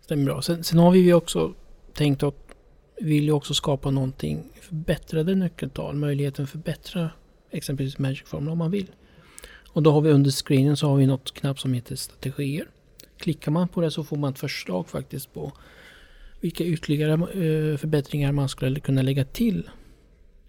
Stämmer 0.00 0.24
bra. 0.24 0.42
Sen, 0.42 0.64
sen 0.64 0.78
har 0.78 0.90
vi 0.90 0.98
ju 0.98 1.14
också 1.14 1.54
tänkt 1.94 2.22
att 2.22 2.34
vi 3.00 3.10
vill 3.10 3.24
ju 3.24 3.32
också 3.32 3.54
skapa 3.54 3.90
någonting 3.90 4.50
förbättrade 4.60 5.34
nyckeltal. 5.34 5.96
Möjligheten 5.96 6.44
att 6.44 6.50
förbättra 6.50 7.10
exempelvis 7.50 7.98
Magic 7.98 8.22
Formula 8.26 8.52
om 8.52 8.58
man 8.58 8.70
vill. 8.70 8.90
Och 9.76 9.82
då 9.82 9.92
har 9.92 10.00
vi 10.00 10.10
under 10.10 10.30
screenen 10.30 10.76
så 10.76 10.88
har 10.88 10.96
vi 10.96 11.06
något 11.06 11.34
knapp 11.34 11.60
som 11.60 11.72
heter 11.72 11.96
strategier. 11.96 12.68
Klickar 13.18 13.52
man 13.52 13.68
på 13.68 13.80
det 13.80 13.90
så 13.90 14.04
får 14.04 14.16
man 14.16 14.32
ett 14.32 14.38
förslag 14.38 14.88
faktiskt 14.88 15.34
på 15.34 15.52
vilka 16.40 16.64
ytterligare 16.64 17.12
eh, 17.12 17.76
förbättringar 17.76 18.32
man 18.32 18.48
skulle 18.48 18.80
kunna 18.80 19.02
lägga 19.02 19.24
till 19.24 19.70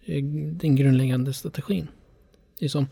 eh, 0.05 0.24
den 0.34 0.75
grundläggande 0.75 1.34
strategin. 1.34 1.88
Det 2.60 2.65
är 2.65 2.69
som 2.69 2.88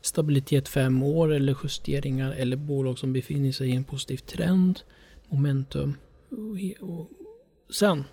stabilitet 0.00 0.68
fem 0.68 1.02
år 1.02 1.32
eller 1.32 1.56
justeringar 1.62 2.32
eller 2.32 2.56
bolag 2.56 2.98
som 2.98 3.12
befinner 3.12 3.52
sig 3.52 3.68
i 3.68 3.76
en 3.76 3.84
positiv 3.84 4.16
trend, 4.16 4.80
momentum. 5.28 5.96
Och 6.80 7.10
sen, 7.74 8.04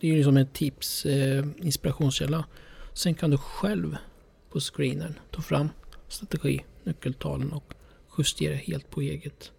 det 0.00 0.06
är 0.06 0.10
ju 0.10 0.16
liksom 0.16 0.36
ett 0.36 0.52
tips, 0.52 1.06
eh, 1.06 1.46
inspirationskälla. 1.62 2.44
Sen 2.92 3.14
kan 3.14 3.30
du 3.30 3.38
själv 3.38 3.96
på 4.50 4.60
screenen 4.60 5.14
ta 5.30 5.42
fram 5.42 5.68
strategi 6.08 6.64
nyckeltalen 6.84 7.52
och 7.52 7.74
justera 8.18 8.54
helt 8.54 8.90
på 8.90 9.00
eget 9.00 9.52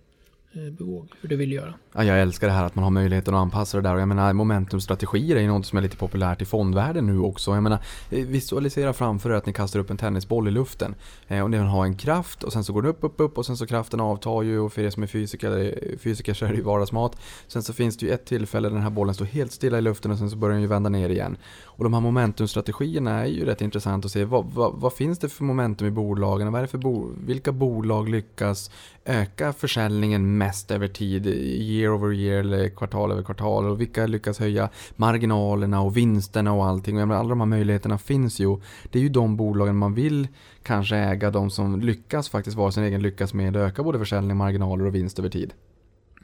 eh, 0.53 0.71
bevåg 0.71 1.09
hur 1.21 1.29
du 1.29 1.35
vill 1.35 1.51
göra. 1.51 1.73
Ja, 1.93 2.03
jag 2.03 2.21
älskar 2.21 2.47
det 2.47 2.53
här 2.53 2.65
att 2.65 2.75
man 2.75 2.83
har 2.83 2.91
möjligheten 2.91 3.33
att 3.33 3.41
anpassa 3.41 3.77
det 3.77 3.83
där 3.83 3.95
och 3.95 4.01
jag 4.01 4.07
menar 4.07 4.33
momentumstrategier 4.33 5.35
är 5.35 5.41
ju 5.41 5.47
något 5.47 5.65
som 5.65 5.77
är 5.77 5.81
lite 5.81 5.97
populärt 5.97 6.41
i 6.41 6.45
fondvärlden 6.45 7.05
nu 7.05 7.19
också. 7.19 7.53
Jag 7.53 7.63
menar 7.63 7.79
eh, 8.09 8.25
visualisera 8.25 8.93
framför 8.93 9.29
er 9.29 9.33
att 9.33 9.45
ni 9.45 9.53
kastar 9.53 9.79
upp 9.79 9.89
en 9.89 9.97
tennisboll 9.97 10.47
i 10.47 10.51
luften 10.51 10.95
eh, 11.27 11.41
och 11.41 11.49
ni 11.49 11.57
har 11.57 11.85
en 11.85 11.95
kraft 11.95 12.43
och 12.43 12.53
sen 12.53 12.63
så 12.63 12.73
går 12.73 12.81
den 12.81 12.91
upp, 12.91 12.99
upp, 13.01 13.15
upp 13.17 13.37
och 13.37 13.45
sen 13.45 13.57
så 13.57 13.67
kraften 13.67 13.99
avtar 13.99 14.41
ju 14.41 14.59
och 14.59 14.73
för 14.73 14.81
er 14.81 14.89
som 14.89 15.03
är 15.03 15.07
fysiker, 15.07 15.59
eh, 15.59 15.97
fysiker 15.97 16.33
så 16.33 16.45
är 16.45 16.49
det 16.49 16.55
ju 16.55 16.63
vardagsmat. 16.63 17.17
Sen 17.47 17.63
så 17.63 17.73
finns 17.73 17.97
det 17.97 18.05
ju 18.05 18.11
ett 18.11 18.25
tillfälle 18.25 18.67
där 18.69 18.75
den 18.75 18.83
här 18.83 18.89
bollen 18.89 19.15
står 19.15 19.25
helt 19.25 19.51
stilla 19.51 19.77
i 19.77 19.81
luften 19.81 20.11
och 20.11 20.17
sen 20.17 20.29
så 20.29 20.35
börjar 20.35 20.53
den 20.53 20.61
ju 20.61 20.67
vända 20.67 20.89
ner 20.89 21.09
igen. 21.09 21.37
Och 21.63 21.83
de 21.83 21.93
här 21.93 22.01
momentumstrategierna 22.01 23.11
är 23.11 23.25
ju 23.25 23.45
rätt 23.45 23.61
intressant 23.61 24.05
att 24.05 24.11
se. 24.11 24.25
Vad, 24.25 24.45
vad, 24.45 24.73
vad 24.73 24.93
finns 24.93 25.19
det 25.19 25.29
för 25.29 25.43
momentum 25.43 25.87
i 25.87 25.91
bolagen? 25.91 26.51
Vad 26.51 26.59
är 26.59 26.61
det 26.61 26.67
för 26.67 26.77
bo, 26.77 27.09
vilka 27.25 27.51
bolag 27.51 28.09
lyckas 28.09 28.71
öka 29.05 29.53
försäljningen 29.53 30.37
mest 30.41 30.71
över 30.71 30.87
tid? 30.87 31.27
Year 31.27 31.93
over 31.93 32.13
year 32.13 32.39
eller 32.39 32.69
kvartal 32.69 33.11
över 33.11 33.23
kvartal? 33.23 33.65
Och 33.65 33.81
vilka 33.81 34.07
lyckas 34.07 34.39
höja 34.39 34.69
marginalerna 34.95 35.81
och 35.81 35.97
vinsterna 35.97 36.53
och 36.53 36.65
allting? 36.65 36.97
Och 36.97 37.15
alla 37.17 37.29
de 37.29 37.39
här 37.39 37.47
möjligheterna 37.47 37.97
finns 37.97 38.39
ju. 38.39 38.57
Det 38.91 38.99
är 38.99 39.03
ju 39.03 39.09
de 39.09 39.37
bolagen 39.37 39.75
man 39.75 39.93
vill 39.93 40.27
kanske 40.63 40.95
äga. 40.95 41.31
De 41.31 41.49
som 41.49 41.81
lyckas 41.81 42.29
faktiskt 42.29 42.57
vara 42.57 42.71
sin 42.71 42.83
egen 42.83 43.01
lyckas 43.01 43.33
med 43.33 43.57
att 43.57 43.71
öka 43.71 43.83
både 43.83 43.99
försäljning, 43.99 44.37
marginaler 44.37 44.85
och 44.85 44.95
vinst 44.95 45.19
över 45.19 45.29
tid. 45.29 45.53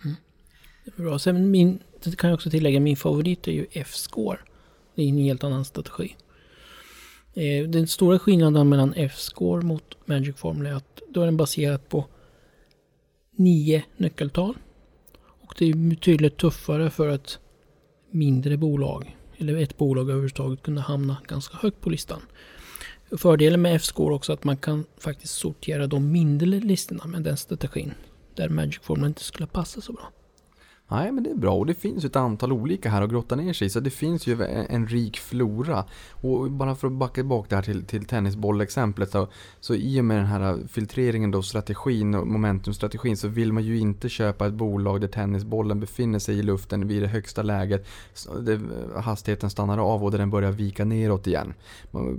Mm. 0.03 0.15
Bra. 0.95 1.19
Sen 1.19 1.51
min, 1.51 1.79
det 2.03 2.17
kan 2.17 2.29
jag 2.29 2.35
också 2.35 2.49
tillägga, 2.49 2.79
min 2.79 2.97
favorit 2.97 3.47
är 3.47 3.51
ju 3.51 3.65
F-score. 3.71 4.37
Det 4.95 5.01
är 5.03 5.09
en 5.09 5.17
helt 5.17 5.43
annan 5.43 5.65
strategi. 5.65 6.15
Eh, 7.33 7.69
den 7.69 7.87
stora 7.87 8.19
skillnaden 8.19 8.69
mellan 8.69 8.93
F-score 8.95 9.61
mot 9.61 9.97
Magic 10.05 10.35
Formula 10.35 10.69
är 10.69 10.73
att 10.73 11.01
då 11.09 11.21
är 11.21 11.25
den 11.25 11.37
baserad 11.37 11.89
på 11.89 12.05
nio 13.37 13.83
nyckeltal. 13.97 14.57
Och 15.17 15.55
det 15.57 15.65
är 15.69 15.73
betydligt 15.73 16.37
tuffare 16.37 16.89
för 16.89 17.09
ett 17.09 17.39
mindre 18.11 18.57
bolag, 18.57 19.17
eller 19.37 19.57
ett 19.57 19.77
bolag 19.77 20.03
överhuvudtaget, 20.03 20.61
kunna 20.61 20.81
hamna 20.81 21.17
ganska 21.27 21.57
högt 21.57 21.81
på 21.81 21.89
listan. 21.89 22.21
Fördelen 23.17 23.61
med 23.61 23.75
F-score 23.75 24.15
också 24.15 24.33
att 24.33 24.43
man 24.43 24.57
kan 24.57 24.85
faktiskt 24.97 25.33
sortera 25.33 25.87
de 25.87 26.11
mindre 26.11 26.47
listorna 26.47 27.05
med 27.05 27.23
den 27.23 27.37
strategin. 27.37 27.93
Där 28.35 28.49
Magic 28.49 28.79
Formula 28.81 29.07
inte 29.07 29.23
skulle 29.23 29.47
passa 29.47 29.81
så 29.81 29.93
bra. 29.93 30.11
Nej, 30.89 31.11
men 31.11 31.23
det 31.23 31.29
är 31.29 31.35
bra 31.35 31.53
och 31.53 31.65
det 31.65 31.73
finns 31.73 32.03
ju 32.03 32.07
ett 32.07 32.15
antal 32.15 32.51
olika 32.51 32.89
här 32.89 33.01
att 33.01 33.09
grotta 33.09 33.35
ner 33.35 33.53
sig 33.53 33.67
i. 33.67 33.69
Så 33.69 33.79
det 33.79 33.89
finns 33.89 34.27
ju 34.27 34.43
en, 34.69 34.87
rik 34.87 35.17
flora. 35.17 35.85
Och 36.11 36.51
bara 36.51 36.75
för 36.75 36.87
att 36.87 36.93
backa 36.93 37.13
tillbaka 37.13 37.55
där 37.55 37.61
till, 37.61 37.85
till 37.85 38.05
tennisbollexemplet. 38.05 39.11
Så, 39.11 39.27
så 39.59 39.75
i 39.75 40.01
och 40.01 40.05
med 40.05 40.17
den 40.17 40.25
här 40.25 40.59
filtreringen 40.69 41.31
då, 41.31 41.41
strategin 41.41 42.15
och 42.15 42.27
momentumstrategin 42.27 43.17
så 43.17 43.27
vill 43.27 43.53
man 43.53 43.63
ju 43.63 43.79
inte 43.79 44.09
köpa 44.09 44.47
ett 44.47 44.53
bolag 44.53 45.01
där 45.01 45.07
tennisbollen 45.07 45.79
befinner 45.79 46.19
sig 46.19 46.39
i 46.39 46.43
luften 46.43 46.87
vid 46.87 47.01
det 47.01 47.07
högsta 47.07 47.43
läget. 47.43 47.87
Där 48.39 48.59
hastigheten 48.99 49.49
stannar 49.49 49.77
av 49.77 50.03
och 50.03 50.11
där 50.11 50.17
den 50.17 50.29
börjar 50.29 50.51
vika 50.51 50.85
neråt 50.85 51.27
igen. 51.27 51.53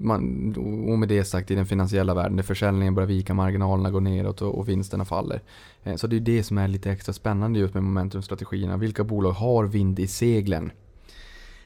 Man, 0.01 0.55
och 0.89 0.99
med 0.99 1.09
det 1.09 1.25
sagt 1.25 1.51
i 1.51 1.55
den 1.55 1.67
finansiella 1.67 2.15
världen 2.15 2.37
där 2.37 2.43
försäljningen 2.43 2.95
börjar 2.95 3.09
vika, 3.09 3.35
marginalerna 3.35 3.91
går 3.91 4.01
neråt 4.01 4.43
och, 4.43 4.59
och 4.59 4.69
vinsterna 4.69 5.05
faller. 5.05 5.41
Eh, 5.89 5.97
så 5.97 6.07
det 6.07 6.17
är 6.17 6.21
det 6.21 6.43
som 6.43 6.59
är 6.59 6.69
lite 6.69 6.91
extra 6.91 7.13
spännande 7.13 7.59
just 7.59 7.75
med 7.75 7.83
momentumstrategierna. 7.83 8.77
Vilka 8.77 9.05
bolag 9.05 9.33
har 9.33 9.65
vind 9.65 9.99
i 9.99 10.07
seglen? 10.07 10.71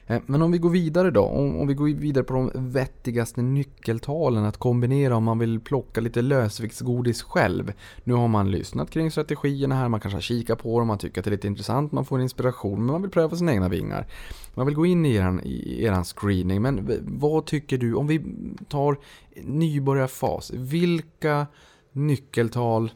Eh, 0.07 0.21
men 0.25 0.41
om 0.41 0.51
vi 0.51 0.57
går 0.57 0.69
vidare 0.69 1.11
då, 1.11 1.23
om 1.25 1.67
vi 1.67 1.73
går 1.73 1.85
vidare 1.85 2.23
på 2.23 2.33
de 2.33 2.51
vettigaste 2.55 3.41
nyckeltalen 3.41 4.45
att 4.45 4.57
kombinera 4.57 5.15
om 5.15 5.23
man 5.23 5.39
vill 5.39 5.59
plocka 5.59 6.01
lite 6.01 6.21
lösviktsgodis 6.21 7.23
själv. 7.23 7.73
Nu 8.03 8.13
har 8.13 8.27
man 8.27 8.51
lyssnat 8.51 8.89
kring 8.89 9.11
strategierna 9.11 9.75
här, 9.75 9.89
man 9.89 9.99
kanske 9.99 10.17
har 10.17 10.21
kikat 10.21 10.59
på 10.59 10.79
dem, 10.79 10.87
man 10.87 10.97
tycker 10.97 11.21
att 11.21 11.25
det 11.25 11.29
är 11.29 11.31
lite 11.31 11.47
intressant, 11.47 11.91
man 11.91 12.05
får 12.05 12.21
inspiration, 12.21 12.77
men 12.77 12.85
man 12.85 13.01
vill 13.01 13.11
pröva 13.11 13.37
sina 13.37 13.53
egna 13.53 13.69
vingar. 13.69 14.07
Man 14.53 14.65
vill 14.65 14.75
gå 14.75 14.85
in 14.85 15.05
i 15.05 15.15
eran, 15.15 15.41
i 15.43 15.83
eran 15.83 16.03
screening, 16.05 16.61
men 16.61 17.01
vad 17.19 17.45
tycker 17.45 17.77
du, 17.77 17.93
om 17.93 18.07
vi 18.07 18.25
tar 18.67 18.97
nybörjarfas, 19.43 20.51
vilka 20.51 21.47
nyckeltal 21.91 22.91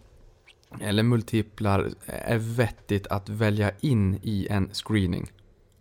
eller 0.82 1.04
multiplar 1.04 1.92
eh, 2.06 2.32
är 2.32 2.38
vettigt 2.38 3.08
att 3.08 3.30
välja 3.30 3.72
in 3.80 4.20
i 4.24 4.48
en 4.50 4.70
screening? 4.74 5.32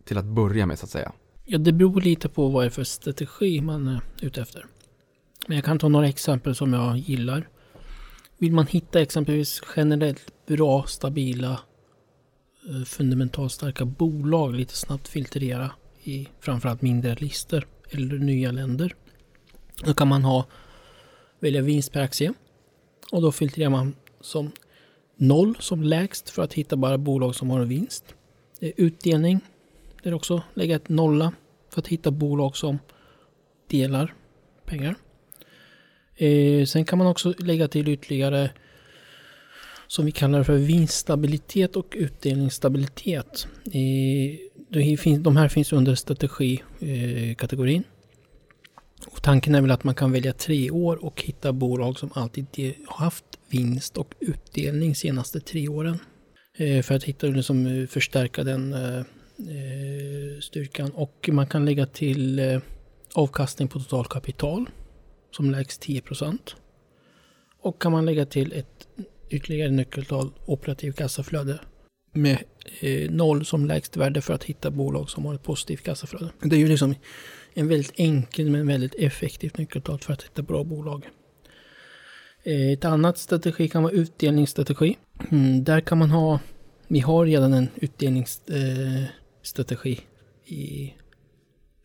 Till 0.04 0.18
att 0.18 0.24
börja 0.24 0.66
med 0.66 0.78
så 0.78 0.86
att 0.86 0.90
säga. 0.90 1.12
Ja, 1.44 1.58
det 1.58 1.72
beror 1.72 2.00
lite 2.00 2.28
på 2.28 2.48
vad 2.48 2.62
det 2.62 2.66
är 2.66 2.70
för 2.70 2.84
strategi 2.84 3.60
man 3.60 3.88
eh, 3.88 3.94
är 3.94 4.26
ute 4.26 4.40
efter. 4.40 4.66
Men 5.46 5.56
jag 5.56 5.64
kan 5.64 5.78
ta 5.78 5.88
några 5.88 6.08
exempel 6.08 6.54
som 6.54 6.72
jag 6.72 6.98
gillar. 6.98 7.48
Vill 8.38 8.52
man 8.52 8.66
hitta 8.66 9.00
exempelvis 9.00 9.62
generellt 9.76 10.46
bra, 10.46 10.84
stabila, 10.86 11.60
eh, 12.68 12.84
fundamentalt 12.84 13.52
starka 13.52 13.84
bolag 13.84 14.54
lite 14.54 14.76
snabbt 14.76 15.08
filtrera 15.08 15.70
i 16.02 16.28
framförallt 16.40 16.82
mindre 16.82 17.14
listor 17.14 17.66
eller 17.90 18.18
nya 18.18 18.52
länder. 18.52 18.94
Då 19.84 19.94
kan 19.94 20.08
man 20.08 20.24
ha 20.24 20.46
välja 21.40 21.62
vinst 21.62 21.92
per 21.92 22.00
aktie 22.00 22.32
och 23.12 23.22
då 23.22 23.32
filtrerar 23.32 23.70
man 23.70 23.94
som 24.20 24.52
noll 25.16 25.56
som 25.60 25.82
lägst 25.82 26.30
för 26.30 26.42
att 26.42 26.54
hitta 26.54 26.76
bara 26.76 26.98
bolag 26.98 27.34
som 27.34 27.50
har 27.50 27.60
en 27.60 27.68
vinst. 27.68 28.04
Eh, 28.08 28.14
det 28.60 28.66
är 28.66 28.72
utdelning 28.76 29.40
där 30.02 30.14
också 30.14 30.42
lägga 30.54 30.76
ett 30.76 30.88
nolla 30.88 31.32
för 31.70 31.80
att 31.80 31.88
hitta 31.88 32.10
bolag 32.10 32.56
som 32.56 32.78
delar 33.70 34.14
pengar. 34.64 34.96
Eh, 36.16 36.64
sen 36.64 36.84
kan 36.84 36.98
man 36.98 37.06
också 37.06 37.34
lägga 37.38 37.68
till 37.68 37.88
ytterligare 37.88 38.50
som 39.86 40.06
vi 40.06 40.12
kallar 40.12 40.42
för 40.42 40.56
vinststabilitet 40.56 41.76
och 41.76 41.94
utdelningsstabilitet. 41.96 43.46
Eh, 43.64 45.18
de 45.18 45.36
här 45.36 45.48
finns 45.48 45.72
under 45.72 45.94
strategikategorin. 45.94 47.30
Eh, 47.30 47.34
kategorin. 47.34 47.84
och 49.06 49.22
tanken 49.22 49.54
är 49.54 49.60
väl 49.60 49.70
att 49.70 49.84
man 49.84 49.94
kan 49.94 50.12
välja 50.12 50.32
tre 50.32 50.70
år 50.70 51.04
och 51.04 51.22
hitta 51.22 51.52
bolag 51.52 51.98
som 51.98 52.10
alltid 52.14 52.74
har 52.86 53.04
haft 53.04 53.35
vinst 53.48 53.96
och 53.96 54.14
utdelning 54.20 54.94
senaste 54.94 55.40
tre 55.40 55.68
åren. 55.68 55.98
Eh, 56.56 56.82
för 56.82 56.94
att 56.94 57.04
hitta 57.04 57.26
liksom, 57.26 57.42
som 57.42 57.66
eh, 57.66 57.86
förstärka 57.86 58.44
den 58.44 58.72
eh, 58.72 59.04
styrkan. 60.40 60.90
Och 60.90 61.28
man 61.32 61.46
kan 61.46 61.64
lägga 61.64 61.86
till 61.86 62.60
avkastning 63.14 63.68
på 63.68 63.78
totalkapital 63.78 64.70
som 65.30 65.50
lägst 65.50 65.82
10% 65.86 66.38
Och 67.60 67.82
kan 67.82 67.92
man 67.92 68.06
lägga 68.06 68.26
till 68.26 68.52
ett 68.52 68.88
ytterligare 69.30 69.70
nyckeltal 69.70 70.30
operativ 70.46 70.92
kassaflöde 70.92 71.60
med 72.12 72.38
noll 73.10 73.44
som 73.44 73.66
lägst 73.66 73.96
värde 73.96 74.20
för 74.20 74.34
att 74.34 74.44
hitta 74.44 74.70
bolag 74.70 75.10
som 75.10 75.24
har 75.24 75.34
ett 75.34 75.42
positivt 75.42 75.82
kassaflöde. 75.82 76.30
Det 76.42 76.56
är 76.56 76.60
ju 76.60 76.68
liksom 76.68 76.94
en 77.54 77.68
väldigt 77.68 77.92
enkel 77.96 78.50
men 78.50 78.66
väldigt 78.66 78.94
effektivt 78.94 79.58
nyckeltal 79.58 79.98
för 79.98 80.12
att 80.12 80.22
hitta 80.22 80.42
bra 80.42 80.64
bolag. 80.64 81.08
Eh, 82.46 82.72
ett 82.72 82.84
annat 82.84 83.18
strategi 83.18 83.68
kan 83.68 83.82
vara 83.82 83.92
utdelningsstrategi. 83.92 84.96
Mm, 85.30 85.64
där 85.64 85.80
kan 85.80 85.98
man 85.98 86.10
ha, 86.10 86.40
vi 86.88 87.00
har 87.00 87.26
redan 87.26 87.52
en 87.52 87.68
utdelningsstrategi 87.74 89.92
eh, 89.92 89.98
i 90.52 90.94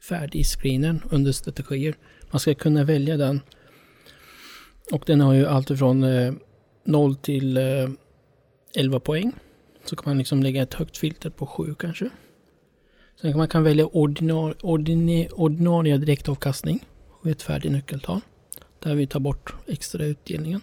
färdig 0.10 0.39
i 0.39 0.44
screenen 0.44 1.01
under 1.10 1.32
strategier. 1.32 1.96
Man 2.32 2.39
ska 2.39 2.53
kunna 2.53 2.84
välja 2.84 3.18
den. 3.18 3.41
Och 4.91 5.03
den 5.06 5.22
har 5.22 5.34
ju 5.34 5.46
allt 5.46 5.70
ifrån 5.70 6.03
eh, 6.03 6.34
0 6.84 7.15
till 7.15 7.60
11 8.75 9.00
poäng. 9.00 9.32
Så 9.86 9.96
kan 9.96 10.10
man 10.10 10.18
liksom 10.18 10.44
lägga 10.44 10.62
ett 10.62 10.74
högt 10.74 10.98
filter 10.98 11.30
på 11.30 11.46
7 11.46 11.75
kanske. 11.80 12.10
Sen 13.22 13.32
kan 13.32 13.38
man 13.38 13.48
kan 13.48 13.63
välja 13.63 13.86
ordinar, 13.86 14.56
ordinarie 15.34 15.98
direktavkastning 15.98 16.86
och 17.22 17.30
ett 17.30 17.41
färdigt 17.41 17.72
nyckeltal. 17.72 18.22
Där 18.84 18.96
vi 18.96 19.08
tar 19.08 19.20
bort 19.20 19.54
extra 19.68 20.06
utdelningen. 20.06 20.62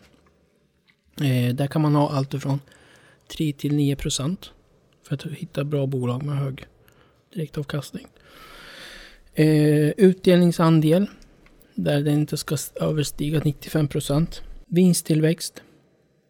Eh, 1.20 1.54
där 1.54 1.66
kan 1.66 1.82
man 1.82 1.94
ha 1.94 2.10
allt 2.10 2.34
ifrån 2.34 2.60
3 3.28 3.52
till 3.52 3.74
9 3.74 3.96
procent 3.96 4.52
för 5.02 5.14
att 5.14 5.26
hitta 5.26 5.64
bra 5.64 5.86
bolag 5.86 6.22
med 6.22 6.36
hög 6.36 6.66
direktavkastning. 7.34 8.06
Eh, 9.34 9.90
utdelningsandel 9.96 11.06
där 11.74 12.02
den 12.02 12.14
inte 12.14 12.36
ska 12.36 12.56
överstiga 12.80 13.40
95 13.44 13.88
procent. 13.88 14.42
Vinsttillväxt 14.66 15.62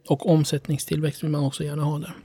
och 0.09 0.31
omsättningstillväxt 0.31 1.23
vill 1.23 1.31
man 1.31 1.45
också 1.45 1.65
gärna 1.65 1.83
ha 1.83 1.99
där. 1.99 2.17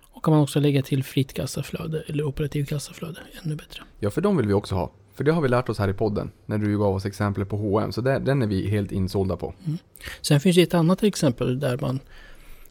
Och 0.00 0.24
kan 0.24 0.34
man 0.34 0.42
också 0.42 0.60
lägga 0.60 0.82
till 0.82 1.04
fritt 1.04 1.32
kassaflöde 1.32 2.04
eller 2.06 2.24
operativ 2.24 2.64
kassaflöde, 2.64 3.20
ännu 3.42 3.56
bättre. 3.56 3.82
Ja, 3.98 4.10
för 4.10 4.20
de 4.20 4.36
vill 4.36 4.46
vi 4.46 4.52
också 4.52 4.74
ha. 4.74 4.92
För 5.20 5.24
det 5.24 5.32
har 5.32 5.42
vi 5.42 5.48
lärt 5.48 5.68
oss 5.68 5.78
här 5.78 5.88
i 5.88 5.92
podden, 5.92 6.30
när 6.46 6.58
du 6.58 6.78
gav 6.78 6.94
oss 6.94 7.06
exempel 7.06 7.46
på 7.46 7.56
H&M 7.56 7.92
så 7.92 8.00
där, 8.00 8.20
den 8.20 8.42
är 8.42 8.46
vi 8.46 8.68
helt 8.68 8.92
insålda 8.92 9.36
på. 9.36 9.54
Mm. 9.66 9.78
Sen 10.20 10.40
finns 10.40 10.56
det 10.56 10.62
ett 10.62 10.74
annat 10.74 11.02
exempel 11.02 11.60
där 11.60 11.78
man 11.78 12.00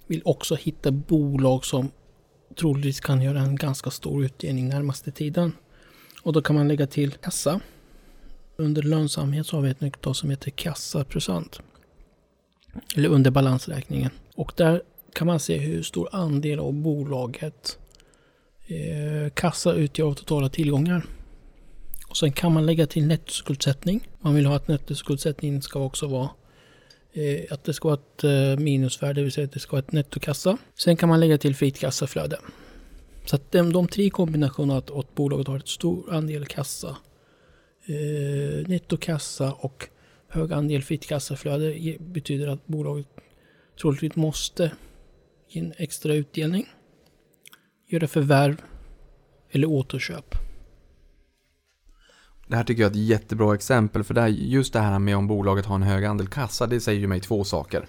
vill 0.07 0.21
också 0.25 0.55
hitta 0.55 0.91
bolag 0.91 1.65
som 1.65 1.91
troligtvis 2.59 2.99
kan 2.99 3.21
göra 3.21 3.39
en 3.39 3.55
ganska 3.55 3.89
stor 3.89 4.25
utdelning 4.25 4.69
närmaste 4.69 5.11
tiden. 5.11 5.51
Och 6.23 6.33
då 6.33 6.41
kan 6.41 6.55
man 6.55 6.67
lägga 6.67 6.87
till 6.87 7.11
kassa. 7.11 7.59
Under 8.57 8.81
lönsamhet 8.81 9.47
så 9.47 9.57
har 9.57 9.61
vi 9.61 9.69
ett 9.69 9.81
nyckeltal 9.81 10.15
som 10.15 10.29
heter 10.29 10.51
kassaprocent. 10.51 11.59
Eller 12.95 13.09
under 13.09 13.31
balansräkningen. 13.31 14.11
Och 14.35 14.53
där 14.55 14.81
kan 15.13 15.27
man 15.27 15.39
se 15.39 15.57
hur 15.57 15.83
stor 15.83 16.09
andel 16.11 16.59
av 16.59 16.73
bolaget 16.73 17.77
eh, 18.67 19.29
kassa 19.33 19.73
utgör 19.73 20.07
av 20.07 20.13
totala 20.13 20.49
tillgångar. 20.49 21.05
Och 22.09 22.17
sen 22.17 22.31
kan 22.31 22.51
man 22.53 22.65
lägga 22.65 22.87
till 22.87 23.05
nettoskuldsättning. 23.07 24.07
Man 24.21 24.35
vill 24.35 24.45
ha 24.45 24.55
att 24.55 24.67
nettoskuldsättningen 24.67 25.61
ska 25.61 25.79
också 25.79 26.07
vara 26.07 26.29
eh, 27.13 27.41
att 27.53 27.63
det 27.63 27.73
ska 27.73 27.87
vara 27.87 27.99
ett 27.99 28.23
eh, 28.23 28.63
minusvärde, 28.63 29.13
det 29.13 29.21
vill 29.23 29.31
säga 29.31 29.45
att 29.45 29.51
det 29.51 29.59
ska 29.59 29.71
vara 29.71 29.79
ett 29.79 29.91
nettokassa. 29.91 30.57
Sen 30.75 30.97
kan 30.97 31.09
man 31.09 31.19
lägga 31.19 31.37
till 31.37 31.55
fritt 31.55 31.79
kassaflöde. 31.79 32.39
Så 33.25 33.35
att 33.35 33.51
de, 33.51 33.73
de 33.73 33.87
tre 33.87 34.09
kombinationerna 34.09 34.77
att, 34.79 34.91
att 34.91 35.15
bolaget 35.15 35.47
har 35.47 35.57
ett 35.57 35.67
stor 35.67 36.13
andel 36.13 36.45
kassa, 36.45 36.97
eh, 37.85 38.67
nettokassa 38.67 39.51
och 39.53 39.87
hög 40.27 40.53
andel 40.53 40.83
fritt 40.83 41.05
kassaflöde 41.07 41.73
ge- 41.73 41.97
betyder 41.99 42.47
att 42.47 42.67
bolaget 42.67 43.07
troligtvis 43.81 44.15
måste 44.15 44.71
ge 45.49 45.61
en 45.61 45.73
extra 45.77 46.13
utdelning, 46.13 46.69
göra 47.87 48.07
förvärv 48.07 48.61
eller 49.51 49.67
återköp. 49.67 50.35
Det 52.49 52.55
här 52.55 52.63
tycker 52.63 52.83
jag 52.83 52.89
är 52.89 52.91
ett 52.91 53.07
jättebra 53.07 53.55
exempel 53.55 54.03
för 54.03 54.13
det 54.13 54.21
här, 54.21 54.27
just 54.27 54.73
det 54.73 54.79
här 54.79 54.99
med 54.99 55.17
om 55.17 55.27
bolaget 55.27 55.65
har 55.65 55.75
en 55.75 55.83
hög 55.83 56.05
andel 56.05 56.27
kassa, 56.27 56.67
det 56.67 56.79
säger 56.79 56.99
ju 56.99 57.07
mig 57.07 57.19
två 57.19 57.43
saker. 57.43 57.85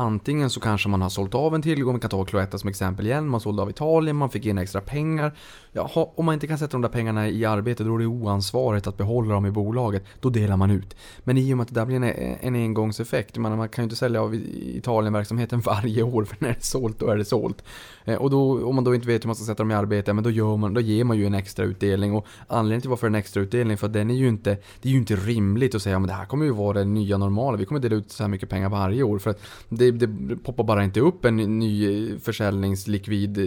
Antingen 0.00 0.50
så 0.50 0.60
kanske 0.60 0.88
man 0.88 1.02
har 1.02 1.08
sålt 1.08 1.34
av 1.34 1.54
en 1.54 1.62
tillgång, 1.62 1.94
vi 1.94 2.00
kan 2.00 2.10
ta 2.10 2.24
Cloetta 2.24 2.58
som 2.58 2.68
exempel 2.68 3.06
igen, 3.06 3.28
man 3.28 3.40
sålde 3.40 3.62
av 3.62 3.70
Italien, 3.70 4.16
man 4.16 4.30
fick 4.30 4.46
in 4.46 4.58
extra 4.58 4.80
pengar. 4.80 5.32
Jaha, 5.72 6.08
om 6.14 6.24
man 6.24 6.34
inte 6.34 6.46
kan 6.46 6.58
sätta 6.58 6.72
de 6.72 6.82
där 6.82 6.88
pengarna 6.88 7.28
i 7.28 7.44
arbete 7.44 7.84
då 7.84 7.94
är 7.94 7.98
det 7.98 8.06
oansvarigt 8.06 8.86
att 8.86 8.96
behålla 8.96 9.34
dem 9.34 9.46
i 9.46 9.50
bolaget, 9.50 10.04
då 10.20 10.30
delar 10.30 10.56
man 10.56 10.70
ut. 10.70 10.96
Men 11.24 11.38
i 11.38 11.52
och 11.52 11.56
med 11.56 11.62
att 11.62 11.68
det 11.68 11.74
där 11.74 11.86
blir 11.86 11.96
en, 11.96 12.04
en 12.40 12.54
engångseffekt, 12.54 13.38
man, 13.38 13.56
man 13.56 13.68
kan 13.68 13.82
ju 13.82 13.84
inte 13.84 13.96
sälja 13.96 14.22
av 14.22 14.34
Italienverksamheten 14.34 15.60
varje 15.64 16.02
år, 16.02 16.24
för 16.24 16.36
när 16.40 16.48
det 16.48 16.54
är 16.54 16.60
sålt 16.60 16.98
då 16.98 17.06
är 17.06 17.16
det 17.16 17.24
sålt. 17.24 17.64
Eh, 18.04 18.14
och 18.16 18.30
då, 18.30 18.66
om 18.68 18.74
man 18.74 18.84
då 18.84 18.94
inte 18.94 19.06
vet 19.06 19.24
hur 19.24 19.28
man 19.28 19.36
ska 19.36 19.44
sätta 19.44 19.62
dem 19.62 19.70
i 19.70 19.74
arbete, 19.74 20.12
men 20.12 20.24
då, 20.24 20.30
gör 20.30 20.56
man, 20.56 20.74
då 20.74 20.80
ger 20.80 21.04
man 21.04 21.16
ju 21.16 21.26
en 21.26 21.34
extra 21.34 21.64
utdelning. 21.64 22.14
Och 22.14 22.26
anledningen 22.46 22.80
till 22.80 22.90
varför 22.90 23.06
det 23.06 23.08
är 23.08 23.16
en 23.16 23.20
extra 23.20 23.42
utdelning, 23.42 23.76
för 23.76 23.88
den 23.88 24.10
är 24.10 24.14
ju 24.14 24.28
inte, 24.28 24.56
det 24.82 24.88
är 24.88 24.92
ju 24.92 24.98
inte 24.98 25.16
rimligt 25.16 25.74
att 25.74 25.82
säga 25.82 25.96
att 25.96 26.06
det 26.06 26.12
här 26.12 26.26
kommer 26.26 26.44
ju 26.44 26.52
vara 26.52 26.78
det 26.78 26.84
nya 26.84 27.18
normala, 27.18 27.56
vi 27.56 27.64
kommer 27.64 27.80
dela 27.80 27.96
ut 27.96 28.10
så 28.12 28.22
här 28.22 28.28
mycket 28.28 28.48
pengar 28.48 28.68
varje 28.68 29.02
år. 29.02 29.18
För 29.18 29.30
att 29.30 29.40
det, 29.68 29.89
det 29.92 30.36
poppar 30.36 30.64
bara 30.64 30.84
inte 30.84 31.00
upp 31.00 31.24
en 31.24 31.36
ny 31.36 32.18
försäljningslikvid 32.18 33.38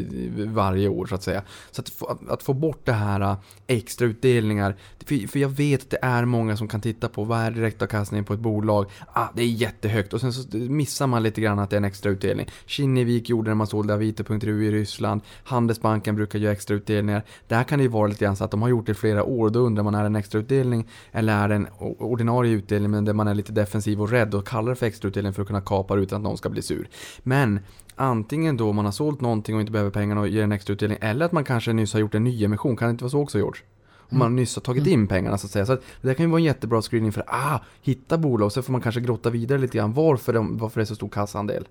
varje 0.47 0.87
år 0.87 1.05
så 1.05 1.15
att 1.15 1.23
säga. 1.23 1.43
Så 1.71 1.81
att 1.81 1.89
få, 1.89 2.17
att 2.29 2.43
få 2.43 2.53
bort 2.53 2.85
det 2.85 2.93
här 2.93 3.21
äh, 3.21 3.37
extra 3.67 4.07
utdelningar, 4.07 4.75
för, 5.05 5.27
för 5.27 5.39
jag 5.39 5.49
vet 5.49 5.81
att 5.81 5.89
det 5.89 5.99
är 6.01 6.25
många 6.25 6.57
som 6.57 6.67
kan 6.67 6.81
titta 6.81 7.09
på 7.09 7.23
vad 7.23 7.39
är 7.39 7.51
direktavkastningen 7.51 8.25
på 8.25 8.33
ett 8.33 8.39
bolag? 8.39 8.85
Ah, 9.13 9.27
det 9.35 9.41
är 9.41 9.47
jättehögt 9.47 10.13
och 10.13 10.21
sen 10.21 10.33
så 10.33 10.57
missar 10.57 11.07
man 11.07 11.23
lite 11.23 11.41
grann 11.41 11.59
att 11.59 11.69
det 11.69 11.75
är 11.75 11.77
en 11.77 11.85
extra 11.85 12.11
utdelning. 12.11 12.47
Kinnevik 12.65 13.29
gjorde 13.29 13.45
det 13.45 13.49
när 13.49 13.55
man 13.55 13.67
sålde 13.67 13.93
Avito.ru 13.93 14.65
i 14.65 14.71
Ryssland, 14.71 15.21
Handelsbanken 15.43 16.15
brukar 16.15 16.39
göra 16.39 16.53
extra 16.53 16.75
utdelningar. 16.75 17.23
Där 17.47 17.63
kan 17.63 17.79
det 17.79 17.83
ju 17.83 17.89
vara 17.89 18.07
lite 18.07 18.25
grann 18.25 18.35
så 18.35 18.43
att 18.43 18.51
de 18.51 18.61
har 18.61 18.69
gjort 18.69 18.85
det 18.85 18.91
i 18.91 18.95
flera 18.95 19.23
år, 19.23 19.49
då 19.49 19.59
undrar 19.59 19.83
man 19.83 19.95
är 19.95 19.99
det 19.99 20.05
en 20.05 20.15
extra 20.15 20.39
utdelning 20.39 20.87
eller 21.11 21.33
är 21.33 21.49
det 21.49 21.55
en 21.55 21.67
ordinarie 21.99 22.51
utdelning 22.51 22.91
men 22.91 23.05
där 23.05 23.13
man 23.13 23.27
är 23.27 23.33
lite 23.33 23.51
defensiv 23.51 24.01
och 24.01 24.09
rädd 24.09 24.33
och 24.33 24.47
kallar 24.47 24.69
det 24.69 24.75
för 24.75 24.85
extra 24.85 25.07
utdelning 25.07 25.33
för 25.33 25.41
att 25.41 25.47
kunna 25.47 25.61
kapa 25.61 25.95
det 25.95 26.01
utan 26.01 26.22
någon 26.23 26.37
ska 26.37 26.49
bli 26.49 26.61
sur. 26.61 26.89
Men 27.23 27.59
antingen 27.95 28.57
då 28.57 28.73
man 28.73 28.85
har 28.85 28.91
sålt 28.91 29.21
någonting 29.21 29.55
och 29.55 29.61
inte 29.61 29.71
behöver 29.71 29.91
pengarna 29.91 30.21
och 30.21 30.27
ger 30.27 30.43
en 30.43 30.51
extra 30.51 30.73
utdelning 30.73 30.97
eller 31.01 31.25
att 31.25 31.31
man 31.31 31.43
kanske 31.43 31.73
nyss 31.73 31.93
har 31.93 31.99
gjort 31.99 32.15
en 32.15 32.23
nyemission, 32.23 32.77
kan 32.77 32.87
det 32.87 32.91
inte 32.91 33.03
vara 33.03 33.11
så 33.11 33.19
också 33.19 33.37
George? 33.37 33.61
Om 34.09 34.19
man 34.19 34.35
nyss 34.35 34.55
har 34.55 34.61
tagit 34.61 34.87
in 34.87 35.07
pengarna 35.07 35.37
så 35.37 35.47
att 35.47 35.51
säga. 35.51 35.65
Så 35.65 35.73
att 35.73 35.83
det 36.01 36.15
kan 36.15 36.25
ju 36.25 36.29
vara 36.29 36.39
en 36.39 36.45
jättebra 36.45 36.81
screening 36.81 37.11
för 37.11 37.23
ah, 37.27 37.59
hitta 37.81 38.17
bolag 38.17 38.51
så 38.51 38.61
får 38.61 38.71
man 38.71 38.81
kanske 38.81 39.01
grotta 39.01 39.29
vidare 39.29 39.59
lite 39.59 39.77
grann 39.77 39.93
varför, 39.93 40.33
de, 40.33 40.57
varför 40.57 40.79
det 40.79 40.83
är 40.83 40.85
så 40.85 40.95
stor 40.95 41.09
kassaandel. 41.09 41.67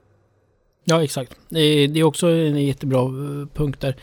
Ja, 0.85 1.05
exakt. 1.05 1.37
Det 1.49 1.61
är, 1.61 1.89
det 1.89 2.01
är 2.01 2.05
också 2.05 2.29
en 2.29 2.67
jättebra 2.67 3.01
eh, 3.01 3.47
punkt 3.55 3.81
där. 3.81 3.97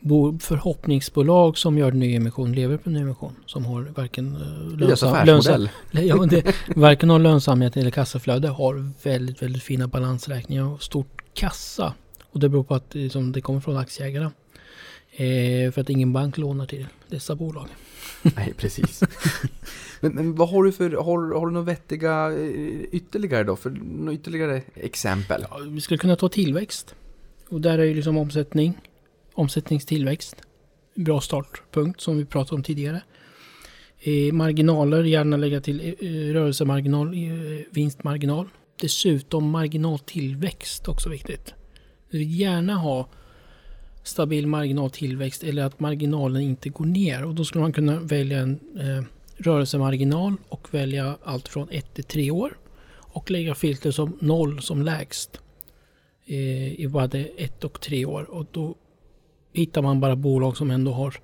Bo, 0.00 0.38
förhoppningsbolag 0.38 1.58
som 1.58 1.78
gör 1.78 1.92
nyemission 1.92 2.52
lever 2.52 2.76
på 2.76 2.90
nyemission. 2.90 3.36
Som 3.46 3.64
har 3.64 3.82
varken 3.82 4.36
eh, 4.36 4.78
lönsam, 4.78 5.12
affärsmodell. 5.14 5.70
ja, 5.90 6.26
det, 6.26 6.54
varken 6.76 7.10
har 7.10 7.18
lönsamhet 7.18 7.76
eller 7.76 7.90
kassaflöde. 7.90 8.48
Har 8.48 8.92
väldigt, 9.02 9.42
väldigt 9.42 9.62
fina 9.62 9.88
balansräkningar 9.88 10.64
och 10.64 10.82
stort 10.82 11.22
kassa. 11.34 11.94
Och 12.30 12.40
det 12.40 12.48
beror 12.48 12.64
på 12.64 12.74
att 12.74 12.94
liksom, 12.94 13.32
det 13.32 13.40
kommer 13.40 13.60
från 13.60 13.76
aktieägarna. 13.76 14.32
Eh, 15.12 15.72
för 15.72 15.80
att 15.80 15.90
ingen 15.90 16.12
bank 16.12 16.38
lånar 16.38 16.66
till 16.66 16.86
dessa 17.08 17.34
bolag. 17.34 17.66
Nej, 18.36 18.54
precis. 18.56 19.02
men, 20.00 20.12
men 20.14 20.34
vad 20.34 20.48
har 20.48 20.64
du 20.64 20.72
för, 20.72 20.90
har, 20.90 21.34
har 21.38 21.46
du 21.46 21.52
några 21.52 21.66
vettiga 21.66 22.32
eh, 22.32 22.80
ytterligare 22.92 23.44
då? 23.44 23.56
För 23.56 23.70
några 23.70 24.12
ytterligare 24.12 24.62
exempel? 24.74 25.46
Ja, 25.50 25.58
vi 25.68 25.80
skulle 25.80 25.98
kunna 25.98 26.16
ta 26.16 26.28
tillväxt. 26.28 26.94
Och 27.48 27.60
där 27.60 27.78
är 27.78 27.84
ju 27.84 27.94
liksom 27.94 28.16
omsättning, 28.16 28.78
omsättningstillväxt. 29.34 30.36
Bra 30.94 31.20
startpunkt 31.20 32.00
som 32.00 32.16
vi 32.18 32.24
pratade 32.24 32.56
om 32.56 32.62
tidigare. 32.62 33.02
Eh, 34.00 34.32
marginaler, 34.32 35.04
gärna 35.04 35.36
lägga 35.36 35.60
till 35.60 35.80
eh, 35.80 36.08
eh, 36.08 36.32
rörelsemarginal, 36.32 37.14
eh, 37.14 37.66
vinstmarginal. 37.70 38.48
Dessutom 38.80 39.50
marginaltillväxt 39.50 40.88
också 40.88 41.08
viktigt. 41.08 41.54
Vi 42.10 42.18
vill 42.18 42.40
gärna 42.40 42.74
ha 42.74 43.08
stabil 44.02 44.46
marginaltillväxt 44.46 45.42
eller 45.42 45.64
att 45.64 45.80
marginalen 45.80 46.42
inte 46.42 46.68
går 46.68 46.84
ner. 46.84 47.24
Och 47.24 47.34
då 47.34 47.44
skulle 47.44 47.62
man 47.62 47.72
kunna 47.72 48.00
välja 48.00 48.38
en 48.38 48.60
eh, 48.78 49.04
rörelsemarginal 49.36 50.36
och 50.48 50.74
välja 50.74 51.16
allt 51.24 51.48
från 51.48 51.68
1 51.70 51.94
till 51.94 52.04
3 52.04 52.30
år. 52.30 52.58
Och 52.92 53.30
lägga 53.30 53.54
filter 53.54 53.90
som 53.90 54.18
0 54.20 54.62
som 54.62 54.82
lägst 54.82 55.40
eh, 56.26 56.80
i 56.80 56.88
både 56.88 57.18
1 57.36 57.64
och 57.64 57.80
3 57.80 58.04
år. 58.04 58.30
Och 58.30 58.46
då 58.52 58.74
hittar 59.52 59.82
man 59.82 60.00
bara 60.00 60.16
bolag 60.16 60.56
som 60.56 60.70
ändå 60.70 60.92
har 60.92 61.14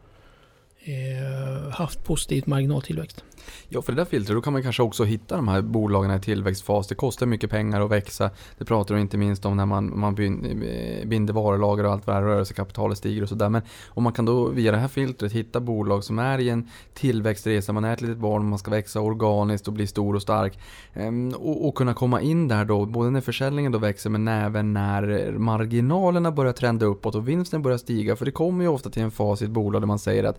eh, 0.85 1.71
haft 1.73 2.05
positiv 2.05 2.45
marginaltillväxt. 2.47 3.25
Ja, 3.68 3.83
för 3.83 3.92
det 3.92 4.01
där 4.01 4.05
filtret, 4.05 4.37
då 4.37 4.42
kan 4.42 4.53
man 4.53 4.62
kanske 4.62 4.83
också 4.83 5.05
hitta 5.05 5.37
de 5.37 5.49
här 5.49 5.62
bolagen 5.62 6.11
i 6.11 6.20
tillväxtfas. 6.20 6.87
Det 6.87 6.94
kostar 6.94 7.27
mycket 7.27 7.51
pengar 7.51 7.81
att 7.81 7.90
växa. 7.90 8.31
Det 8.59 8.64
pratar 8.64 8.94
du 8.94 9.01
inte 9.01 9.18
minst 9.18 9.44
om 9.44 9.57
när 9.57 9.66
man, 9.66 9.99
man 9.99 10.18
eh, 10.18 11.07
binder 11.07 11.35
varulager 11.35 11.85
och 11.87 11.92
allt 11.92 12.07
vad 12.07 12.16
det 12.16 12.20
är, 12.20 12.25
rörelsekapitalet 12.25 12.99
stiger 12.99 13.22
och 13.22 13.29
sådär. 13.29 13.49
Men 13.49 13.62
om 13.88 14.03
man 14.03 14.12
kan 14.12 14.25
då 14.25 14.49
via 14.49 14.72
det 14.72 14.79
här 14.79 14.88
filtret 14.88 15.33
hitta 15.33 15.61
bolag 15.61 16.05
som 16.05 16.18
är 16.18 16.38
i 16.38 16.49
en 16.49 16.68
tillväxtresa, 16.94 17.72
man 17.72 17.85
är 17.85 17.92
ett 17.92 18.01
litet 18.01 18.18
barn, 18.18 18.49
man 18.49 18.59
ska 18.59 18.70
växa 18.70 19.01
organiskt 19.01 19.68
och 19.68 19.75
bli 19.75 19.87
stor 19.87 20.14
och 20.14 20.22
stark. 20.22 20.59
Ehm, 20.94 21.29
och, 21.29 21.68
och 21.68 21.75
kunna 21.75 21.94
komma 21.94 22.20
in 22.20 22.49
där 22.49 22.64
då, 22.64 22.87
både 22.87 23.11
när 23.11 23.20
försäljningen 23.20 23.72
då 23.72 23.79
växer 23.79 24.11
men 24.11 24.29
även 24.29 24.72
när 24.72 25.33
marginalerna 25.38 26.33
börjar 26.33 26.53
trenda 26.53 26.87
uppåt 26.87 27.14
och 27.14 27.29
vinsten 27.29 27.62
börjar 27.62 27.79
stiga. 27.79 28.16
För 28.16 28.25
det 28.25 28.31
kommer 28.31 28.64
ju 28.64 28.68
ofta 28.68 28.90
till 28.90 29.03
en 29.03 29.11
fas 29.11 29.42
i 29.42 29.44
ett 29.44 29.51
bolag 29.51 29.83
där 29.83 29.87
man 29.87 29.99
säger 29.99 30.25
att 30.25 30.38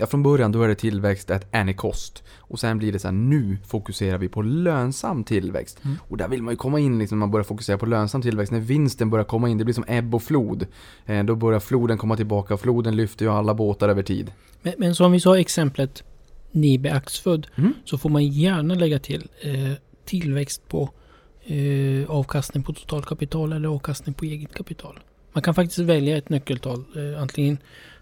Ja, 0.00 0.06
från 0.06 0.22
början 0.22 0.52
då 0.52 0.62
är 0.62 0.68
det 0.68 0.74
tillväxt 0.74 1.30
at 1.30 1.54
any 1.54 1.74
cost. 1.74 2.22
Och 2.38 2.60
sen 2.60 2.78
blir 2.78 2.92
det 2.92 2.98
så 2.98 3.08
här, 3.08 3.12
nu 3.12 3.56
fokuserar 3.66 4.18
vi 4.18 4.28
på 4.28 4.42
lönsam 4.42 5.24
tillväxt. 5.24 5.80
Och 6.08 6.16
där 6.16 6.28
vill 6.28 6.42
man 6.42 6.52
ju 6.52 6.56
komma 6.56 6.80
in 6.80 6.98
liksom, 6.98 7.18
man 7.18 7.30
börjar 7.30 7.44
fokusera 7.44 7.78
på 7.78 7.86
lönsam 7.86 8.22
tillväxt. 8.22 8.52
När 8.52 8.60
vinsten 8.60 9.10
börjar 9.10 9.24
komma 9.24 9.48
in, 9.48 9.58
det 9.58 9.64
blir 9.64 9.74
som 9.74 9.84
ebb 9.88 10.14
och 10.14 10.22
flod. 10.22 10.66
Eh, 11.06 11.24
då 11.24 11.34
börjar 11.34 11.60
floden 11.60 11.98
komma 11.98 12.16
tillbaka 12.16 12.54
och 12.54 12.60
floden 12.60 12.96
lyfter 12.96 13.24
ju 13.24 13.30
alla 13.30 13.54
båtar 13.54 13.88
över 13.88 14.02
tid. 14.02 14.32
Men, 14.62 14.74
men 14.78 14.94
som 14.94 15.12
vi 15.12 15.20
sa 15.20 15.38
exemplet 15.38 16.04
Nibe 16.52 16.92
Axfood 16.94 17.46
Mm. 17.56 17.72
så 17.84 17.98
får 17.98 18.10
man 18.10 18.26
gärna 18.26 18.74
lägga 18.74 18.98
till 18.98 19.28
eh, 19.40 19.72
tillväxt 20.04 20.68
på 20.68 20.90
eh, 21.44 22.10
avkastning 22.10 22.62
på 22.62 22.72
totalkapital 22.72 23.52
eller 23.52 23.68
avkastning 23.68 24.14
på 24.14 24.24
eget 24.24 24.54
kapital. 24.54 24.98
Man 25.32 25.42
kan 25.42 25.54
faktiskt 25.54 25.78
välja 25.78 26.16
ett 26.16 26.28
nyckeltal. 26.28 26.84
Eh, 26.96 27.22
antingen 27.22 27.58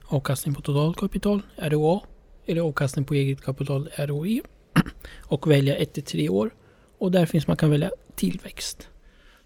avkastning 0.08 0.54
på 0.54 0.60
totalkapital, 0.60 1.42
ROA, 1.56 2.00
eller 2.46 2.60
avkastning 2.60 3.04
på 3.04 3.14
eget 3.14 3.40
kapital, 3.40 3.88
ROE. 3.96 4.40
Och 5.22 5.50
välja 5.50 5.76
1 5.76 5.92
till 5.92 6.02
3 6.02 6.28
år. 6.28 6.54
Och 6.98 7.10
där 7.10 7.26
finns 7.26 7.46
man 7.46 7.56
kan 7.56 7.70
välja 7.70 7.90
tillväxt. 8.14 8.88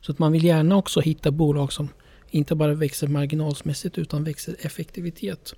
Så 0.00 0.12
att 0.12 0.18
man 0.18 0.32
vill 0.32 0.44
gärna 0.44 0.76
också 0.76 1.00
hitta 1.00 1.30
bolag 1.30 1.72
som 1.72 1.88
inte 2.30 2.54
bara 2.54 2.74
växer 2.74 3.08
marginalsmässigt 3.08 3.98
utan 3.98 4.24
växer 4.24 4.56
effektivitet. 4.58 5.54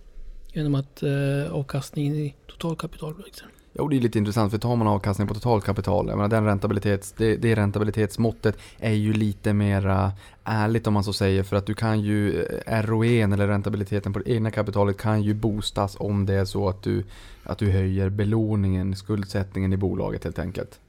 Genom 0.52 0.74
att 0.74 1.02
eh, 1.02 1.52
avkastningen 1.52 2.14
i 2.14 2.34
totalkapital 2.46 3.14
växer. 3.14 3.46
Jo, 3.74 3.88
det 3.88 3.96
är 3.96 4.00
lite 4.00 4.18
intressant 4.18 4.50
för 4.50 4.58
tar 4.58 4.76
man 4.76 4.86
avkastning 4.86 5.28
på 5.28 5.34
totalkapital, 5.34 6.08
jag 6.08 6.16
menar 6.16 6.28
den 6.28 6.44
rentabilitets, 6.44 7.12
det, 7.12 7.36
det 7.36 7.54
räntabilitetsmåttet 7.54 8.58
är 8.78 8.92
ju 8.92 9.12
lite 9.12 9.52
mera 9.52 10.12
ärligt 10.44 10.86
om 10.86 10.94
man 10.94 11.04
så 11.04 11.12
säger 11.12 11.42
för 11.42 11.56
att 11.56 11.66
du 11.66 11.74
kan 11.74 12.00
ju, 12.00 12.42
eh, 12.66 12.82
ROE 12.82 13.22
eller 13.22 13.48
räntabiliteten 13.48 14.12
på 14.12 14.18
det 14.18 14.30
egna 14.30 14.50
kapitalet 14.50 14.96
kan 14.96 15.22
ju 15.22 15.34
boostas 15.34 15.96
om 16.00 16.26
det 16.26 16.34
är 16.34 16.44
så 16.44 16.68
att 16.68 16.82
du, 16.82 17.04
att 17.42 17.58
du 17.58 17.70
höjer 17.70 18.08
belåningen, 18.08 18.96
skuldsättningen 18.96 19.72
i 19.72 19.76
bolaget 19.76 20.24
helt 20.24 20.38
enkelt. 20.38 20.80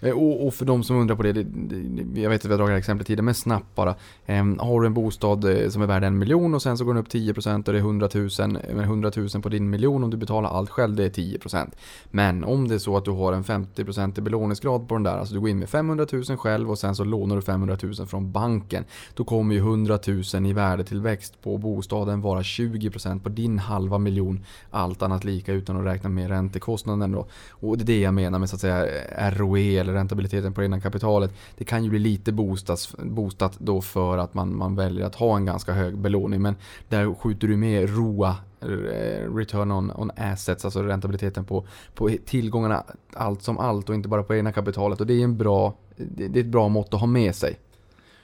Eh, 0.00 0.12
och, 0.12 0.46
och 0.46 0.54
för 0.54 0.64
de 0.64 0.84
som 0.84 0.96
undrar 0.96 1.16
på 1.16 1.22
det, 1.22 1.32
det, 1.32 1.42
det, 1.42 2.20
jag 2.20 2.30
vet 2.30 2.40
att 2.40 2.44
vi 2.44 2.50
har 2.50 2.58
dragit 2.58 2.68
det 2.68 2.72
här 2.72 2.78
exemplet 2.78 3.06
tidigare, 3.06 3.24
men 3.24 3.34
snabbt 3.34 3.74
bara. 3.74 3.94
Eh, 4.26 4.44
har 4.58 4.80
du 4.80 4.86
en 4.86 4.94
bostad 4.94 5.44
eh, 5.44 5.68
som 5.68 5.82
är 5.82 5.86
värd 5.86 6.04
en 6.04 6.18
miljon 6.18 6.54
och 6.54 6.62
sen 6.62 6.78
så 6.78 6.84
går 6.84 6.94
den 6.94 7.02
upp 7.02 7.08
10% 7.08 7.56
och 7.56 7.72
det 7.72 7.78
är 7.78 7.82
100 7.82 8.08
000, 8.14 8.28
eh, 8.38 8.74
men 8.74 8.84
100 8.84 9.12
000 9.16 9.28
på 9.42 9.48
din 9.48 9.70
miljon 9.70 10.04
om 10.04 10.10
du 10.10 10.16
betalar 10.16 10.50
allt 10.50 10.70
själv, 10.70 10.96
det 10.96 11.04
är 11.04 11.10
10%. 11.10 11.70
Men 12.10 12.44
om 12.44 12.68
det 12.68 12.74
är 12.74 12.78
så 12.78 12.96
att 12.96 13.04
du 13.04 13.10
har 13.10 13.32
en 13.32 13.44
50% 13.44 14.18
i 14.18 14.20
belåningsgrad 14.20 14.88
på 14.88 14.94
den 14.94 15.02
där, 15.02 15.18
alltså 15.18 15.34
du 15.34 15.40
går 15.40 15.48
in 15.48 15.58
med 15.58 15.68
500 15.68 16.06
000 16.12 16.24
själv 16.24 16.70
och 16.70 16.78
sen 16.78 16.94
så 16.94 17.04
lånar 17.04 17.36
du 17.36 17.42
500 17.42 17.76
000 17.82 17.94
från 17.94 18.32
banken. 18.32 18.84
Då 19.14 19.24
kommer 19.24 19.54
ju 19.54 19.60
100 19.60 19.98
000 20.06 20.46
i 20.46 20.52
värdetillväxt 20.52 21.42
på 21.42 21.58
bostaden 21.58 22.20
vara 22.20 22.42
20% 22.42 23.20
på 23.20 23.28
din 23.28 23.58
halva 23.58 23.98
miljon. 23.98 24.44
Allt 24.70 25.02
annat 25.02 25.24
lika 25.24 25.52
utan 25.52 25.76
att 25.76 25.84
räkna 25.84 26.10
med 26.10 26.28
räntekostnaden 26.28 27.12
då. 27.12 27.26
Och 27.50 27.78
det 27.78 27.82
är 27.82 27.86
det 27.86 28.00
jag 28.00 28.14
menar 28.14 28.38
med 28.38 28.50
så 28.50 28.56
att 28.56 28.60
säga 28.60 28.86
ROE 29.30 29.82
eller 29.88 29.98
räntabiliteten 29.98 30.52
på 30.52 30.60
det 30.60 30.64
egna 30.64 30.80
kapitalet. 30.80 31.34
Det 31.56 31.64
kan 31.64 31.84
ju 31.84 31.90
bli 31.90 31.98
lite 31.98 32.32
boostas, 32.32 32.96
boostat 32.98 33.58
då 33.58 33.80
för 33.80 34.18
att 34.18 34.34
man, 34.34 34.56
man 34.56 34.76
väljer 34.76 35.06
att 35.06 35.14
ha 35.14 35.36
en 35.36 35.44
ganska 35.44 35.72
hög 35.72 35.98
belåning. 35.98 36.42
Men 36.42 36.54
där 36.88 37.14
skjuter 37.14 37.48
du 37.48 37.56
med 37.56 37.96
ROA, 37.96 38.36
eh, 38.60 39.34
return 39.34 39.72
on, 39.72 39.92
on 39.96 40.10
assets, 40.16 40.64
alltså 40.64 40.82
räntabiliteten 40.82 41.44
på, 41.44 41.66
på 41.94 42.10
tillgångarna 42.26 42.84
allt 43.12 43.42
som 43.42 43.58
allt 43.58 43.88
och 43.88 43.94
inte 43.94 44.08
bara 44.08 44.22
på 44.22 44.34
egna 44.34 44.52
kapitalet. 44.52 45.00
Och 45.00 45.06
det 45.06 45.14
är, 45.14 45.24
en 45.24 45.36
bra, 45.36 45.74
det 45.96 46.28
det 46.28 46.38
är 46.38 46.44
ett 46.44 46.50
bra 46.50 46.68
mått 46.68 46.94
att 46.94 47.00
ha 47.00 47.06
med 47.06 47.34
sig. 47.34 47.58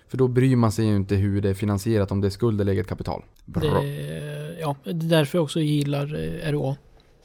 För 0.08 0.18
då 0.18 0.28
bryr 0.28 0.56
man 0.56 0.72
sig 0.72 0.86
ju 0.86 0.96
inte 0.96 1.14
hur 1.14 1.42
det 1.42 1.48
är 1.48 1.54
finansierat, 1.54 2.12
om 2.12 2.20
det 2.20 2.28
är 2.28 2.30
skuld 2.30 2.60
eller 2.60 2.72
eget 2.72 2.86
kapital. 2.86 3.22
Bra. 3.44 3.80
Det, 3.80 4.56
ja, 4.60 4.76
det 4.84 4.90
är 4.90 4.94
därför 4.94 5.38
jag 5.38 5.42
också 5.42 5.60
gillar 5.60 6.14
eh, 6.14 6.52
ROA. 6.52 6.76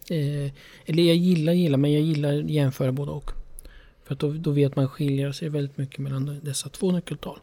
Eh, 0.10 0.52
eller 0.86 1.04
jag 1.04 1.16
gillar, 1.16 1.54
gillar, 1.54 1.78
men 1.78 1.94
jag 1.94 2.02
gillar 2.02 2.34
jämföra 2.34 2.92
både 2.92 3.12
och. 3.12 3.32
För 4.10 4.14
att 4.14 4.20
då, 4.20 4.32
då 4.32 4.52
vet 4.52 4.76
man 4.76 4.88
skiljer 4.88 5.32
sig 5.32 5.50
väldigt 5.50 5.78
mycket 5.78 6.00
mellan 6.00 6.40
dessa 6.44 6.70
två 6.70 6.92
nyckeltal. 6.92 7.40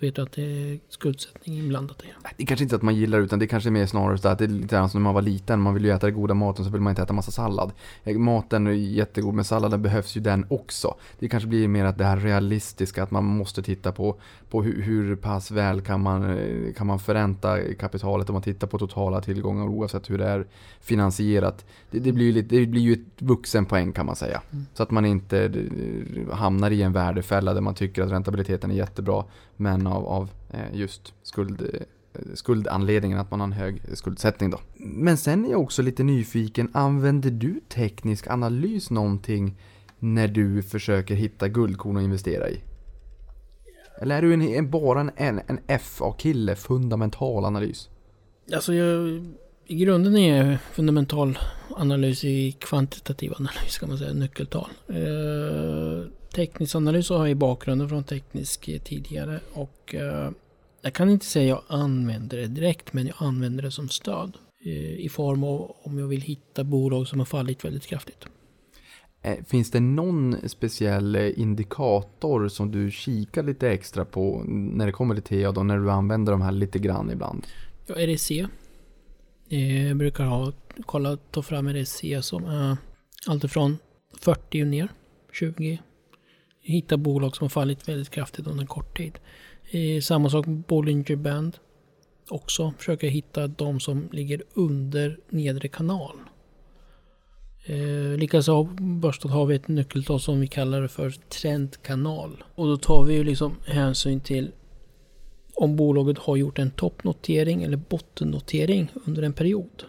Vet 0.00 0.16
du 0.16 0.22
att 0.22 0.32
det 0.32 0.42
är 0.42 0.78
skuldsättning 0.88 1.58
inblandat 1.58 2.02
i 2.02 2.06
det. 2.06 2.42
Är 2.42 2.46
kanske 2.46 2.64
inte 2.64 2.76
att 2.76 2.82
man 2.82 2.94
gillar 2.94 3.20
utan 3.20 3.38
det 3.38 3.44
är 3.44 3.46
kanske 3.46 3.70
mer 3.70 3.86
snarare 3.86 4.18
så 4.18 4.28
att 4.28 4.38
det 4.38 4.44
är 4.44 4.48
lite 4.48 4.76
grann 4.76 4.90
som 4.90 5.00
när 5.00 5.04
man 5.04 5.14
var 5.14 5.22
liten. 5.22 5.60
Man 5.60 5.74
vill 5.74 5.84
ju 5.84 5.90
äta 5.90 6.06
den 6.06 6.14
goda 6.14 6.34
maten 6.34 6.64
så 6.64 6.70
vill 6.70 6.80
man 6.80 6.90
inte 6.90 7.02
äta 7.02 7.12
massa 7.12 7.30
sallad. 7.30 7.72
Eh, 8.04 8.18
Maten 8.18 8.66
är 8.66 8.70
jättegod 8.70 9.34
men 9.34 9.44
salladen 9.44 9.82
behövs 9.82 10.16
ju 10.16 10.20
den 10.20 10.46
också. 10.50 10.94
Det 11.18 11.28
kanske 11.28 11.48
blir 11.48 11.68
mer 11.68 11.84
att 11.84 11.98
det 11.98 12.04
här 12.04 12.16
realistiska 12.16 13.02
att 13.02 13.10
man 13.10 13.24
måste 13.24 13.62
titta 13.62 13.92
på, 13.92 14.16
på 14.50 14.62
hur, 14.62 14.82
hur 14.82 15.16
pass 15.16 15.50
väl 15.50 15.80
kan 15.80 16.00
man, 16.00 16.38
eh, 16.38 16.72
kan 16.72 16.86
man 16.86 16.98
förränta 16.98 17.74
kapitalet 17.74 18.28
om 18.28 18.32
man 18.32 18.42
tittar 18.42 18.66
på 18.66 18.78
totala 18.78 19.20
tillgångar 19.20 19.64
oavsett 19.64 20.10
hur 20.10 20.18
det 20.18 20.26
är 20.26 20.46
finansierat. 20.80 21.64
Det, 21.90 21.98
det, 21.98 22.12
blir, 22.12 22.26
ju 22.26 22.32
lite, 22.32 22.56
det 22.56 22.66
blir 22.66 22.82
ju 22.82 22.92
ett 22.92 23.22
vuxenpoäng 23.22 23.92
kan 23.92 24.06
man 24.06 24.16
säga. 24.16 24.42
Så 24.74 24.82
att 24.82 24.90
man 24.90 25.04
inte 25.04 25.44
eh, 25.44 26.34
hamnar 26.34 26.70
i 26.70 26.82
en 26.82 26.92
värdefälla 26.92 27.54
där 27.54 27.60
man 27.60 27.74
tycker 27.74 28.02
att 28.02 28.10
räntabiliteten 28.10 28.70
är 28.70 28.74
jättebra 28.74 29.24
men 29.60 29.86
av, 29.86 30.06
av 30.06 30.30
eh, 30.50 30.74
just 30.74 31.14
skuld, 31.22 31.60
eh, 31.60 32.20
skuldanledningen 32.34 33.18
att 33.18 33.30
man 33.30 33.40
har 33.40 33.46
en 33.46 33.52
hög 33.52 33.82
skuldsättning 33.94 34.50
då. 34.50 34.60
Men 34.76 35.16
sen 35.16 35.44
är 35.44 35.50
jag 35.50 35.60
också 35.60 35.82
lite 35.82 36.02
nyfiken, 36.02 36.70
använder 36.72 37.30
du 37.30 37.60
teknisk 37.68 38.30
analys 38.30 38.90
någonting 38.90 39.58
när 39.98 40.28
du 40.28 40.62
försöker 40.62 41.14
hitta 41.14 41.48
guldkorn 41.48 41.96
att 41.96 42.02
investera 42.02 42.50
i? 42.50 42.60
Eller 44.00 44.16
är 44.16 44.22
du 44.22 44.34
en, 44.34 44.42
en, 44.42 44.70
bara 44.70 45.00
en, 45.00 45.10
en, 45.16 45.40
en 45.46 45.78
FA-kille, 45.80 46.56
fundamental 46.56 47.44
analys? 47.44 47.88
Alltså 48.52 48.74
jag, 48.74 49.24
i 49.66 49.76
grunden 49.76 50.16
är 50.16 50.44
jag 50.44 50.60
fundamental 50.60 51.38
analys 51.76 52.24
i 52.24 52.52
kvantitativ 52.52 53.32
analys 53.36 53.78
kan 53.78 53.88
man 53.88 53.98
säga, 53.98 54.12
nyckeltal. 54.12 54.70
Eh, 54.88 56.10
teknisk 56.32 56.74
analys 56.74 57.08
har 57.08 57.18
jag 57.18 57.30
i 57.30 57.34
bakgrunden 57.34 57.88
från 57.88 58.04
teknisk 58.04 58.68
eh, 58.68 58.80
tidigare 58.80 59.40
och 59.52 59.94
eh, 59.94 60.30
jag 60.82 60.94
kan 60.94 61.10
inte 61.10 61.26
säga 61.26 61.48
jag 61.48 61.62
använder 61.68 62.36
det 62.36 62.46
direkt 62.46 62.92
men 62.92 63.06
jag 63.06 63.16
använder 63.18 63.62
det 63.62 63.70
som 63.70 63.88
stöd. 63.88 64.36
Eh, 64.64 65.00
I 65.00 65.08
form 65.08 65.44
av 65.44 65.76
om 65.82 65.98
jag 65.98 66.06
vill 66.06 66.20
hitta 66.20 66.64
bolag 66.64 67.08
som 67.08 67.18
har 67.18 67.26
fallit 67.26 67.64
väldigt 67.64 67.86
kraftigt. 67.86 68.26
Finns 69.46 69.70
det 69.70 69.80
någon 69.80 70.48
speciell 70.48 71.16
indikator 71.16 72.48
som 72.48 72.70
du 72.70 72.90
kikar 72.90 73.42
lite 73.42 73.70
extra 73.70 74.04
på 74.04 74.42
när 74.46 74.86
det 74.86 74.92
kommer 74.92 75.14
till 75.20 75.42
TA 75.42 75.52
då, 75.52 75.62
när 75.62 75.78
du 75.78 75.90
använder 75.90 76.32
de 76.32 76.42
här 76.42 76.52
lite 76.52 76.78
grann 76.78 77.10
ibland? 77.10 77.46
Ja, 77.86 77.94
REC. 77.94 78.30
Jag 79.48 79.96
brukar 79.96 80.24
ha, 80.24 80.52
kolla, 80.86 81.16
ta 81.16 81.42
fram 81.42 81.68
REC 81.68 82.02
som 82.20 82.44
är 82.44 82.76
alltifrån 83.26 83.78
40 84.20 84.62
och 84.62 84.66
ner, 84.66 84.88
20. 85.32 85.78
Hitta 86.62 86.96
bolag 86.96 87.36
som 87.36 87.44
har 87.44 87.48
fallit 87.48 87.88
väldigt 87.88 88.10
kraftigt 88.10 88.46
under 88.46 88.60
en 88.60 88.66
kort 88.66 88.96
tid. 88.96 89.18
Eh, 89.70 90.00
Samma 90.00 90.30
sak 90.30 90.46
med 90.46 90.58
Bollinger 90.58 91.16
Band. 91.16 91.56
Också 92.28 92.72
försöka 92.78 93.06
hitta 93.06 93.46
de 93.46 93.80
som 93.80 94.08
ligger 94.12 94.42
under 94.54 95.18
nedre 95.28 95.68
kanal. 95.68 96.16
Eh, 97.64 98.18
likaså 98.18 98.52
har 98.52 98.64
Börsstad 98.80 99.28
har 99.28 99.46
vi 99.46 99.54
ett 99.54 99.68
nyckeltal 99.68 100.20
som 100.20 100.40
vi 100.40 100.46
kallar 100.46 100.82
det 100.82 100.88
för 100.88 101.10
trendkanal. 101.10 102.44
Och 102.54 102.66
då 102.66 102.76
tar 102.76 103.04
vi 103.04 103.14
ju 103.14 103.24
liksom 103.24 103.56
hänsyn 103.66 104.20
till 104.20 104.50
om 105.54 105.76
bolaget 105.76 106.18
har 106.18 106.36
gjort 106.36 106.58
en 106.58 106.70
toppnotering 106.70 107.62
eller 107.62 107.76
bottennotering 107.76 108.88
under 109.06 109.22
en 109.22 109.32
period. 109.32 109.84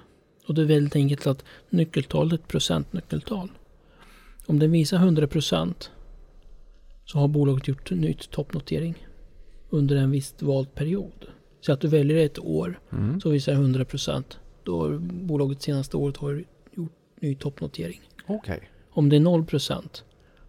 Och 0.48 0.56
det 0.56 0.62
är 0.62 0.66
väldigt 0.66 0.96
enkelt 0.96 1.28
att 1.28 1.44
nyckeltalet 1.70 2.34
är 2.34 2.44
ett 2.44 2.48
procentnyckeltal. 2.48 3.50
Om 4.46 4.60
den 4.60 4.72
visar 4.72 4.98
100% 4.98 5.90
så 7.12 7.20
har 7.20 7.28
bolaget 7.28 7.68
gjort 7.68 7.92
en 7.92 7.98
nytt 7.98 8.30
toppnotering 8.30 9.08
under 9.70 9.96
en 9.96 10.12
viss 10.12 10.36
vald 10.40 10.76
period. 10.76 11.26
Så 11.62 11.74
att 11.74 11.82
du 11.82 11.88
väljer 11.88 12.26
ett 12.26 12.40
år 12.40 12.80
så 13.22 13.30
visar 13.30 13.52
det 13.52 13.58
100% 13.58 14.24
då 14.64 14.82
har 14.82 14.98
bolaget 15.00 15.62
senaste 15.62 15.98
året 15.98 16.18
har 16.18 16.44
gjort 16.76 16.92
ny 17.22 17.36
toppnotering. 17.36 18.02
Okej. 18.28 18.70
Om 18.90 19.10
det 19.10 19.16
är 19.16 19.20
0% 19.20 20.04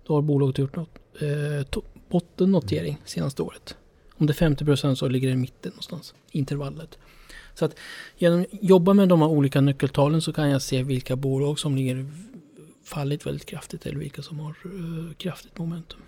då 0.06 0.14
har 0.14 0.22
bolaget 0.22 0.58
gjort 0.58 0.76
något, 0.76 0.98
eh, 1.20 1.82
bottennotering 2.08 2.98
senaste 3.04 3.42
året. 3.42 3.76
Om 4.14 4.26
det 4.26 4.30
är 4.30 4.34
50% 4.34 4.94
så 4.94 5.08
ligger 5.08 5.28
det 5.28 5.34
i 5.34 5.36
mitten 5.36 5.70
någonstans, 5.70 6.14
intervallet. 6.30 6.98
Så 7.54 7.64
att 7.64 7.76
genom 8.18 8.40
att 8.40 8.46
jobba 8.50 8.94
med 8.94 9.08
de 9.08 9.20
här 9.20 9.28
olika 9.28 9.60
nyckeltalen 9.60 10.22
så 10.22 10.32
kan 10.32 10.50
jag 10.50 10.62
se 10.62 10.82
vilka 10.82 11.16
bolag 11.16 11.58
som 11.58 11.76
ligger 11.76 12.06
fallit 12.84 13.26
väldigt 13.26 13.46
kraftigt 13.46 13.86
eller 13.86 13.98
vilka 13.98 14.22
som 14.22 14.40
har 14.40 14.50
eh, 14.64 15.14
kraftigt 15.14 15.58
momentum. 15.58 16.00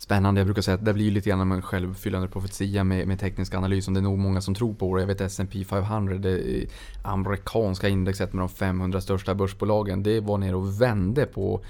Spännande, 0.00 0.40
jag 0.40 0.46
brukar 0.46 0.62
säga 0.62 0.74
att 0.74 0.84
det 0.84 0.94
blir 0.94 1.10
lite 1.10 1.28
grann 1.28 1.52
en 1.52 1.62
självuppfyllande 1.62 2.28
profetia 2.28 2.84
med, 2.84 3.08
med 3.08 3.20
teknisk 3.20 3.54
analys. 3.54 3.88
Och 3.88 3.94
det 3.94 4.00
är 4.00 4.02
nog 4.02 4.18
många 4.18 4.40
som 4.40 4.54
tror 4.54 4.74
på 4.74 4.96
det. 4.96 5.02
Jag 5.02 5.06
vet 5.06 5.20
S&P 5.20 5.64
500, 5.64 6.18
det 6.18 6.66
amerikanska 7.02 7.88
indexet 7.88 8.32
med 8.32 8.42
de 8.42 8.48
500 8.48 9.00
största 9.00 9.34
börsbolagen. 9.34 10.02
Det 10.02 10.20
var 10.20 10.38
nere 10.38 10.56
och 10.56 10.82
vände 10.82 11.26
på 11.26 11.60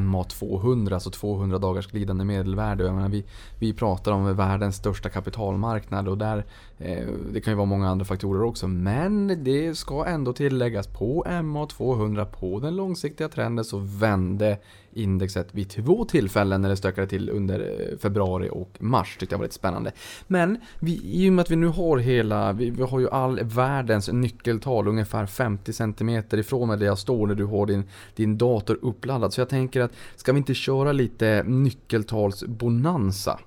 MA 0.00 0.24
200, 0.24 0.96
alltså 0.96 1.10
200 1.10 1.58
dagars 1.58 1.86
glidande 1.86 2.24
medelvärde. 2.24 2.84
Jag 2.84 2.94
menar, 2.94 3.08
vi, 3.08 3.24
vi 3.58 3.72
pratar 3.72 4.12
om 4.12 4.36
världens 4.36 4.76
största 4.76 5.08
kapitalmarknad 5.08 6.08
och 6.08 6.18
där, 6.18 6.44
eh, 6.78 7.08
det 7.32 7.40
kan 7.40 7.52
ju 7.52 7.56
vara 7.56 7.66
många 7.66 7.88
andra 7.88 8.04
faktorer 8.04 8.42
också. 8.42 8.68
Men 8.68 9.44
det 9.44 9.78
ska 9.78 10.04
ändå 10.06 10.32
tilläggas, 10.32 10.86
på 10.86 11.26
MA 11.42 11.66
200, 11.66 12.24
på 12.24 12.60
den 12.60 12.76
långsiktiga 12.76 13.28
trenden 13.28 13.64
så 13.64 13.78
vände 13.78 14.58
indexet 14.92 15.48
vid 15.54 15.68
två 15.68 16.04
tillfällen 16.04 16.62
när 16.62 16.68
det 16.68 16.76
stökade 16.76 17.06
till 17.06 17.30
under 17.30 17.60
eh, 17.60 17.98
februari 17.98 18.48
och 18.52 18.70
mars. 18.78 19.16
Tyckte 19.20 19.32
jag 19.32 19.38
var 19.38 19.44
lite 19.44 19.54
spännande. 19.54 19.92
Men 20.26 20.58
vi, 20.80 21.00
i 21.04 21.28
och 21.28 21.32
med 21.32 21.42
att 21.42 21.50
vi 21.50 21.56
nu 21.56 21.66
har 21.66 21.98
hela, 21.98 22.52
vi, 22.52 22.70
vi 22.70 22.82
har 22.82 23.00
ju 23.00 23.10
all 23.10 23.40
världens 23.42 24.08
nyckeltal 24.12 24.88
ungefär 24.88 25.26
50 25.26 25.72
cm 25.72 26.22
ifrån 26.32 26.68
där 26.68 26.86
jag 26.86 26.98
står 26.98 27.26
när 27.26 27.34
du 27.34 27.44
har 27.44 27.66
din, 27.66 27.84
din 28.14 28.38
dator 28.38 28.78
uppladdad. 28.82 29.32
Så 29.32 29.40
jag 29.40 29.48
tänker 29.48 29.80
att 29.80 29.92
ska 30.16 30.32
vi 30.32 30.38
inte 30.38 30.54
köra 30.54 30.92
lite 30.92 31.42
nyckeltalsbonanza? 31.46 33.40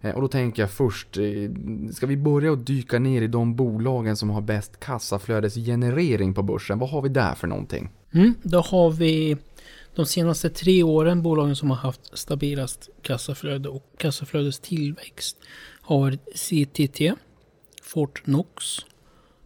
Eh, 0.00 0.14
och 0.14 0.22
då 0.22 0.28
tänker 0.28 0.62
jag 0.62 0.70
först, 0.70 1.18
eh, 1.18 1.50
ska 1.92 2.06
vi 2.06 2.16
börja 2.16 2.52
att 2.52 2.66
dyka 2.66 2.98
ner 2.98 3.22
i 3.22 3.26
de 3.26 3.56
bolagen 3.56 4.16
som 4.16 4.30
har 4.30 4.40
bäst 4.40 4.80
kassaflödesgenerering 4.80 6.34
på 6.34 6.42
börsen? 6.42 6.78
Vad 6.78 6.90
har 6.90 7.02
vi 7.02 7.08
där 7.08 7.34
för 7.34 7.46
någonting? 7.46 7.88
Mm, 8.12 8.34
då 8.42 8.60
har 8.60 8.90
vi 8.90 9.36
de 9.96 10.06
senaste 10.06 10.50
tre 10.50 10.82
åren 10.82 11.22
bolagen 11.22 11.56
som 11.56 11.70
har 11.70 11.76
haft 11.76 12.18
stabilast 12.18 12.88
kassaflöde 13.02 13.68
och 13.68 13.82
kassaflödestillväxt 13.98 15.36
har 15.80 16.00
varit 16.00 16.20
CTT, 16.34 17.00
Fortnox, 17.82 18.78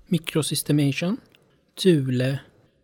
Microsystemation, 0.06 1.16
Thule, 1.82 2.38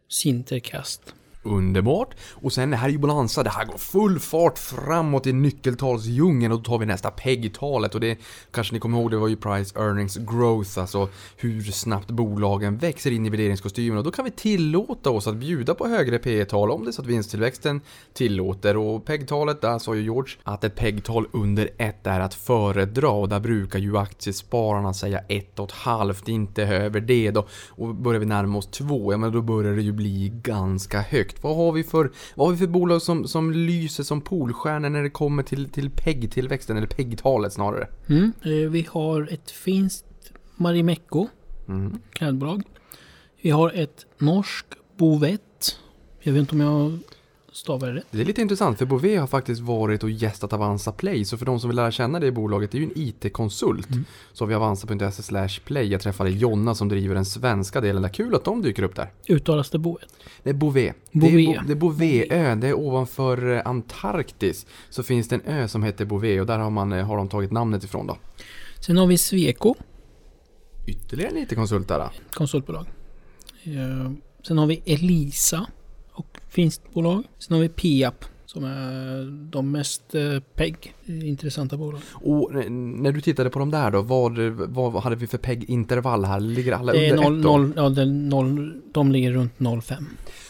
Sintercast. 0.09 1.15
Underbart! 1.47 2.15
Och 2.33 2.53
sen 2.53 2.71
det 2.71 2.77
här 2.77 2.89
är 2.89 2.93
ju 2.93 2.99
Bonanza, 2.99 3.43
det 3.43 3.51
här 3.51 3.65
går 3.65 3.79
full 3.79 4.19
fart 4.19 4.59
framåt 4.59 5.27
i 5.27 5.33
nyckeltalsdjungeln 5.33 6.53
och 6.53 6.59
då 6.59 6.65
tar 6.65 6.79
vi 6.79 6.87
nästa 6.87 7.11
PEG-talet 7.11 7.95
och 7.95 8.01
det 8.01 8.19
kanske 8.51 8.75
ni 8.75 8.81
kommer 8.81 8.99
ihåg, 8.99 9.11
det 9.11 9.17
var 9.17 9.29
ju 9.29 9.37
Price 9.37 9.79
Earnings 9.79 10.17
Growth, 10.17 10.79
alltså 10.79 11.09
hur 11.37 11.63
snabbt 11.63 12.11
bolagen 12.11 12.79
växer 12.79 13.11
in 13.11 13.27
i 13.27 13.31
värderingskostymen 13.31 13.99
och 13.99 14.05
då 14.05 14.11
kan 14.11 14.25
vi 14.25 14.31
tillåta 14.31 15.11
oss 15.11 15.27
att 15.27 15.37
bjuda 15.37 15.75
på 15.75 15.87
högre 15.87 16.19
P 16.19 16.45
tal 16.45 16.71
om 16.71 16.85
det 16.85 16.91
är 16.91 16.93
så 16.93 17.03
att 17.03 17.09
vinsttillväxten 17.09 17.81
tillåter 18.13 18.77
och 18.77 19.05
PEG-talet, 19.05 19.61
där 19.61 19.79
sa 19.79 19.95
ju 19.95 20.03
George 20.03 20.35
att 20.43 20.65
ett 20.65 20.75
PEG-tal 20.75 21.27
under 21.33 21.71
ett 21.79 22.07
är 22.07 22.21
att 22.21 22.35
föredra 22.35 23.09
och 23.09 23.29
där 23.29 23.41
brukar 23.41 23.79
ju 23.79 23.97
aktiespararna 23.99 24.95
säga 24.95 25.19
ett 25.19 25.59
och 25.59 25.69
ett 25.69 25.75
halvt, 25.75 26.29
inte 26.29 26.63
över 26.63 27.01
det 27.01 27.31
då. 27.31 27.47
Och 27.69 27.95
börjar 27.95 28.21
vi 28.21 28.27
närma 28.27 28.59
oss 28.59 28.67
2, 28.67 29.13
ja 29.13 29.19
men 29.19 29.33
då 29.33 29.43
börjar 29.43 29.77
det 29.77 29.83
ju 29.83 29.93
bli 29.93 30.33
ganska 30.43 31.01
högt. 31.01 31.36
Vad 31.43 31.57
har 31.57 31.73
vi 31.73 31.85
för, 31.85 32.11
vad 32.35 32.47
har 32.47 32.53
vi 32.53 32.59
för 32.59 32.67
bolag 32.67 33.03
som, 33.03 33.29
som 33.29 33.53
lyser 33.53 34.03
som 34.03 34.21
polstjärnor 34.21 34.89
när 34.89 35.03
det 35.03 35.11
kommer 35.11 35.43
till, 35.43 35.69
till 35.69 35.91
PEG-tillväxten, 35.91 36.77
eller 36.77 36.87
PEG-talet 36.87 37.53
snarare? 37.53 37.89
Mm. 38.07 38.33
Eh, 38.43 38.51
Vi 38.71 38.87
har 38.91 39.29
ett 39.33 39.51
finskt 39.51 40.05
Marimekko, 40.57 41.29
Mm. 41.69 41.99
klädbolag. 42.13 42.63
Vi 43.43 43.51
har 43.51 43.71
ett 43.75 44.07
norskt 44.19 44.75
Bovett. 44.97 45.79
Jag 46.21 46.33
vet 46.33 46.41
inte 46.41 46.55
om 46.55 46.61
jag 46.61 46.99
stavar 47.57 47.93
det. 47.93 48.03
Det 48.11 48.21
är 48.21 48.25
lite 48.25 48.43
intressant 48.43 48.79
för 48.79 48.87
Bové 48.87 49.17
har 49.17 49.27
faktiskt 49.27 49.61
varit 49.61 50.03
och 50.03 50.11
gästat 50.11 50.53
Avanza 50.53 50.93
Play 50.93 51.25
så 51.25 51.39
för 51.39 51.47
de 51.47 51.61
som 51.61 51.71
vill 51.71 51.77
lära 51.77 51.91
känna 51.91 52.21
det 52.21 52.33
bolaget, 52.33 52.71
det 52.71 52.79
är 52.79 52.81
ju 52.81 52.85
en 52.87 52.93
IT-konsult. 52.99 53.89
Så 54.33 54.45
har 54.45 54.49
vi 54.49 54.55
avanza.se 54.55 55.23
slash 55.23 55.49
play. 55.65 55.87
Jag 55.93 56.01
träffade 56.01 56.31
Jonna 56.31 56.75
som 56.75 56.89
driver 56.89 57.15
den 57.15 57.25
svenska 57.25 57.81
delen 57.81 58.03
där. 58.03 58.09
Kul 58.09 58.35
att 58.35 58.45
de 58.45 58.63
dyker 58.63 58.83
upp 58.83 58.97
där. 58.97 59.13
Uttalas 59.29 59.71
det 59.71 59.79
Bovett? 59.79 60.09
Det 60.43 60.51
är 60.51 60.55
Bové. 60.55 60.93
Det 61.13 61.19
Bové. 61.21 61.43
är, 61.43 61.47
Bo, 61.61 61.67
det 61.67 61.73
är 61.73 61.77
Bové-ö. 61.77 62.55
Det 62.55 62.69
är 62.69 62.75
ovanför 62.79 63.55
eh, 63.57 63.63
Antarktis. 63.65 64.67
Så 64.91 65.03
finns 65.03 65.29
det 65.29 65.35
en 65.37 65.43
ö 65.47 65.69
som 65.69 65.83
heter 65.83 66.05
Bové 66.05 66.41
och 66.41 66.47
där 66.47 66.59
har, 66.59 66.71
man, 66.71 66.93
eh, 66.93 67.07
har 67.07 67.17
de 67.17 67.29
tagit 67.29 67.53
namnet 67.53 67.85
ifrån 67.85 68.07
då. 68.07 68.17
Sen 68.81 68.97
har 68.97 69.07
vi 69.07 69.19
Sweco, 69.19 69.75
Ytterligare 70.87 71.31
en 71.31 71.37
IT-konsult 71.39 71.89
där. 71.89 71.99
då. 71.99 72.11
konsultbolag. 72.35 72.87
Eh, 73.65 74.13
Sen 74.47 74.59
har 74.59 74.67
vi 74.67 74.83
Elisa 74.87 75.67
och 76.17 76.39
finskt 76.49 76.95
bolag. 76.95 77.23
Sen 77.39 77.55
har 77.55 77.63
vi 77.63 77.69
Piap 77.69 78.25
som 78.47 78.65
är 78.65 79.51
de 79.51 79.71
mest 79.71 80.15
eh, 80.15 80.41
PEG 80.55 80.95
intressanta 81.07 81.77
bolagen. 81.77 82.01
Och 82.13 82.55
eh, 82.55 82.71
när 82.71 83.13
du 83.13 83.21
tittade 83.21 83.51
på 83.51 83.59
de 83.59 83.71
där 83.71 83.91
då, 83.91 84.03
vad, 84.03 84.93
vad 84.93 85.03
hade 85.03 85.17
vi 85.17 85.27
för 85.27 85.39
PEG-intervall 85.39 86.25
här? 86.25 86.41
Ligger 86.41 86.73
alla 86.73 86.93
Det 86.93 87.07
är 87.09 87.13
under 87.13 87.23
noll, 87.31 87.39
ett 87.39 87.43
då? 87.43 87.57
noll, 87.59 87.73
ja, 87.77 87.89
det 87.89 88.03
är 88.03 88.07
noll, 88.07 88.81
de 88.93 89.13
ligger 89.13 89.33
runt 89.33 89.53
0,5. 89.59 89.95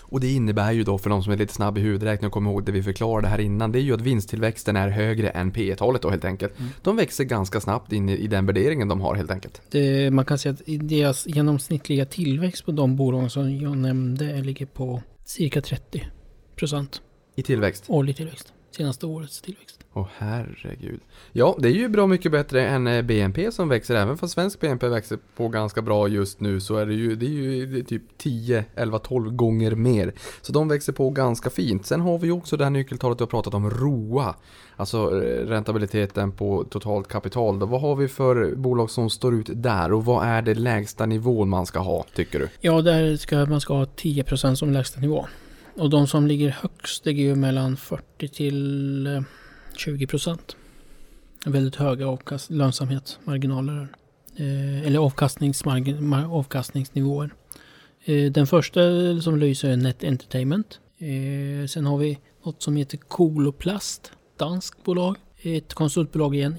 Och 0.08 0.20
det 0.20 0.32
innebär 0.32 0.72
ju 0.72 0.84
då 0.84 0.98
för 0.98 1.10
de 1.10 1.22
som 1.22 1.32
är 1.32 1.36
lite 1.36 1.54
snabb 1.54 1.78
i 1.78 1.80
huvudräkning 1.80 2.26
och 2.26 2.32
kommer 2.32 2.50
ihåg 2.50 2.64
det 2.64 2.72
vi 2.72 2.82
förklarade 2.82 3.28
här 3.28 3.38
innan, 3.38 3.72
det 3.72 3.78
är 3.78 3.82
ju 3.82 3.94
att 3.94 4.00
vinsttillväxten 4.00 4.76
är 4.76 4.88
högre 4.88 5.28
än 5.28 5.50
P 5.50 5.74
talet 5.76 6.02
då 6.02 6.10
helt 6.10 6.24
enkelt. 6.24 6.52
De 6.82 6.96
växer 6.96 7.24
ganska 7.24 7.60
snabbt 7.60 7.92
in 7.92 8.08
i, 8.08 8.26
den 8.26 8.46
värderingen 8.46 8.88
de 8.88 9.00
har 9.00 9.14
helt 9.14 9.30
enkelt. 9.30 9.62
Det, 9.70 10.10
man 10.10 10.24
kan 10.24 10.38
säga 10.38 10.52
att 10.52 10.88
deras 10.88 11.26
genomsnittliga 11.26 12.06
tillväxt 12.06 12.64
på 12.64 12.72
de 12.72 12.96
bolagen 12.96 13.30
som 13.30 13.56
jag 13.56 13.76
nämnde 13.76 14.42
ligger 14.42 14.66
på 14.66 15.02
cirka 15.26 15.60
30 15.60 16.06
procent 16.56 17.02
I 17.34 17.42
tillväxt. 17.42 17.84
årlig 17.88 18.16
tillväxt. 18.16 18.52
Senaste 18.76 19.06
årets 19.06 19.40
tillväxt. 19.40 19.80
Åh 19.92 20.06
herregud. 20.16 21.00
Ja, 21.32 21.56
det 21.58 21.68
är 21.68 21.72
ju 21.72 21.88
bra 21.88 22.06
mycket 22.06 22.32
bättre 22.32 22.66
än 22.66 22.86
eh, 22.86 23.02
BNP 23.02 23.52
som 23.52 23.68
växer. 23.68 23.94
Även 23.94 24.18
fast 24.18 24.34
svensk 24.34 24.60
BNP 24.60 24.88
växer 24.88 25.18
på 25.36 25.48
ganska 25.48 25.82
bra 25.82 26.08
just 26.08 26.40
nu 26.40 26.60
så 26.60 26.76
är 26.76 26.86
det 26.86 26.94
ju, 26.94 27.16
det 27.16 27.26
är 27.26 27.30
ju 27.30 27.66
det 27.66 27.78
är 27.78 27.82
typ 27.82 28.02
10, 28.18 28.64
11, 28.74 28.98
12 28.98 29.32
gånger 29.32 29.74
mer. 29.74 30.12
Så 30.42 30.52
de 30.52 30.68
växer 30.68 30.92
på 30.92 31.10
ganska 31.10 31.50
fint. 31.50 31.86
Sen 31.86 32.00
har 32.00 32.18
vi 32.18 32.26
ju 32.26 32.32
också 32.32 32.56
det 32.56 32.64
här 32.64 32.70
nyckeltalet 32.70 33.18
du 33.18 33.22
har 33.22 33.28
pratat 33.28 33.54
om, 33.54 33.70
ROA. 33.70 34.34
Alltså 34.76 35.22
eh, 35.22 35.46
räntabiliteten 35.46 36.32
på 36.32 36.64
totalt 36.64 37.08
kapital. 37.08 37.58
Då, 37.58 37.66
vad 37.66 37.80
har 37.80 37.96
vi 37.96 38.08
för 38.08 38.54
bolag 38.54 38.90
som 38.90 39.10
står 39.10 39.34
ut 39.34 39.50
där 39.52 39.92
och 39.92 40.04
vad 40.04 40.26
är 40.26 40.42
det 40.42 40.54
lägsta 40.54 41.06
nivån 41.06 41.48
man 41.48 41.66
ska 41.66 41.78
ha, 41.78 42.04
tycker 42.14 42.38
du? 42.38 42.48
Ja, 42.60 42.82
där 42.82 43.16
ska 43.16 43.46
man 43.46 43.60
ska 43.60 43.74
ha 43.74 43.86
10 43.86 44.24
procent 44.24 44.58
som 44.58 44.70
lägsta 44.70 45.00
nivå. 45.00 45.26
Och 45.76 45.90
de 45.90 46.06
som 46.06 46.26
ligger 46.26 46.50
högst 46.50 47.06
ligger 47.06 47.24
ju 47.24 47.34
mellan 47.34 47.76
40 47.76 48.28
till 48.28 49.06
eh, 49.06 49.22
20 49.76 50.06
procent. 50.06 50.56
Väldigt 51.46 51.76
höga 51.76 52.08
avkast, 52.08 52.50
lönsamhetsmarginaler. 52.50 53.88
Eh, 54.36 54.86
eller 54.86 54.98
avkastningsnivåer. 56.30 57.30
Eh, 58.04 58.32
den 58.32 58.46
första 58.46 58.80
som 59.20 59.38
lyser 59.38 59.68
är 59.70 59.76
Net 59.76 60.04
Entertainment. 60.04 60.80
Eh, 60.98 61.66
sen 61.66 61.86
har 61.86 61.98
vi 61.98 62.18
något 62.44 62.62
som 62.62 62.76
heter 62.76 62.96
Coloplast, 62.96 64.12
danskt 64.38 64.84
bolag. 64.84 65.16
Ett 65.42 65.74
konsultbolag 65.74 66.34
igen, 66.34 66.56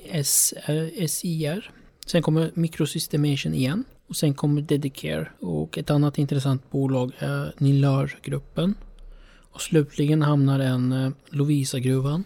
SIR. 1.08 1.52
Eh, 1.52 1.72
sen 2.06 2.22
kommer 2.22 2.52
Microsystemation 2.54 3.54
igen. 3.54 3.84
Och 4.08 4.16
sen 4.16 4.34
kommer 4.34 4.62
Dedicare. 4.62 5.32
Och 5.40 5.78
ett 5.78 5.90
annat 5.90 6.18
intressant 6.18 6.72
bolag 6.72 7.12
är 7.20 7.54
Nilörgruppen. 7.58 8.76
Och 9.58 9.62
slutligen 9.62 10.22
hamnar 10.22 10.60
en 10.60 10.92
eh, 10.92 11.12
Lovisa-gruvan. 11.30 12.24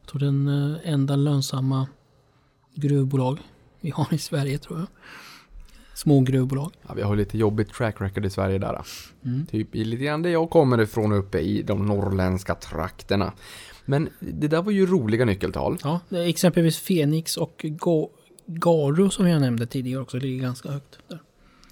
Jag 0.00 0.08
tror 0.10 0.20
den 0.20 0.48
eh, 0.48 0.76
enda 0.92 1.16
lönsamma 1.16 1.86
gruvbolag 2.74 3.38
vi 3.80 3.90
har 3.90 4.14
i 4.14 4.18
Sverige 4.18 4.58
tror 4.58 4.78
jag. 4.78 4.86
Små 5.94 6.20
gruvbolag. 6.20 6.72
Ja, 6.88 6.94
vi 6.94 7.02
har 7.02 7.16
lite 7.16 7.38
jobbigt 7.38 7.72
track 7.72 8.00
record 8.00 8.26
i 8.26 8.30
Sverige 8.30 8.58
där. 8.58 8.82
Typ 9.50 9.74
i 9.74 9.84
lite 9.84 10.04
grann 10.04 10.22
där 10.22 10.30
jag 10.30 10.50
kommer 10.50 10.80
ifrån 10.80 11.12
uppe 11.12 11.38
i 11.38 11.62
de 11.62 11.86
norrländska 11.86 12.54
trakterna. 12.54 13.32
Men 13.84 14.08
det 14.20 14.48
där 14.48 14.62
var 14.62 14.72
ju 14.72 14.86
roliga 14.86 15.24
nyckeltal. 15.24 15.78
Ja, 15.82 16.00
exempelvis 16.10 16.78
Fenix 16.78 17.36
och 17.36 17.64
Go- 17.68 18.10
Garo 18.46 19.10
som 19.10 19.28
jag 19.28 19.40
nämnde 19.40 19.66
tidigare 19.66 20.02
också 20.02 20.16
ligger 20.18 20.42
ganska 20.42 20.70
högt 20.70 20.98
där. 21.08 21.20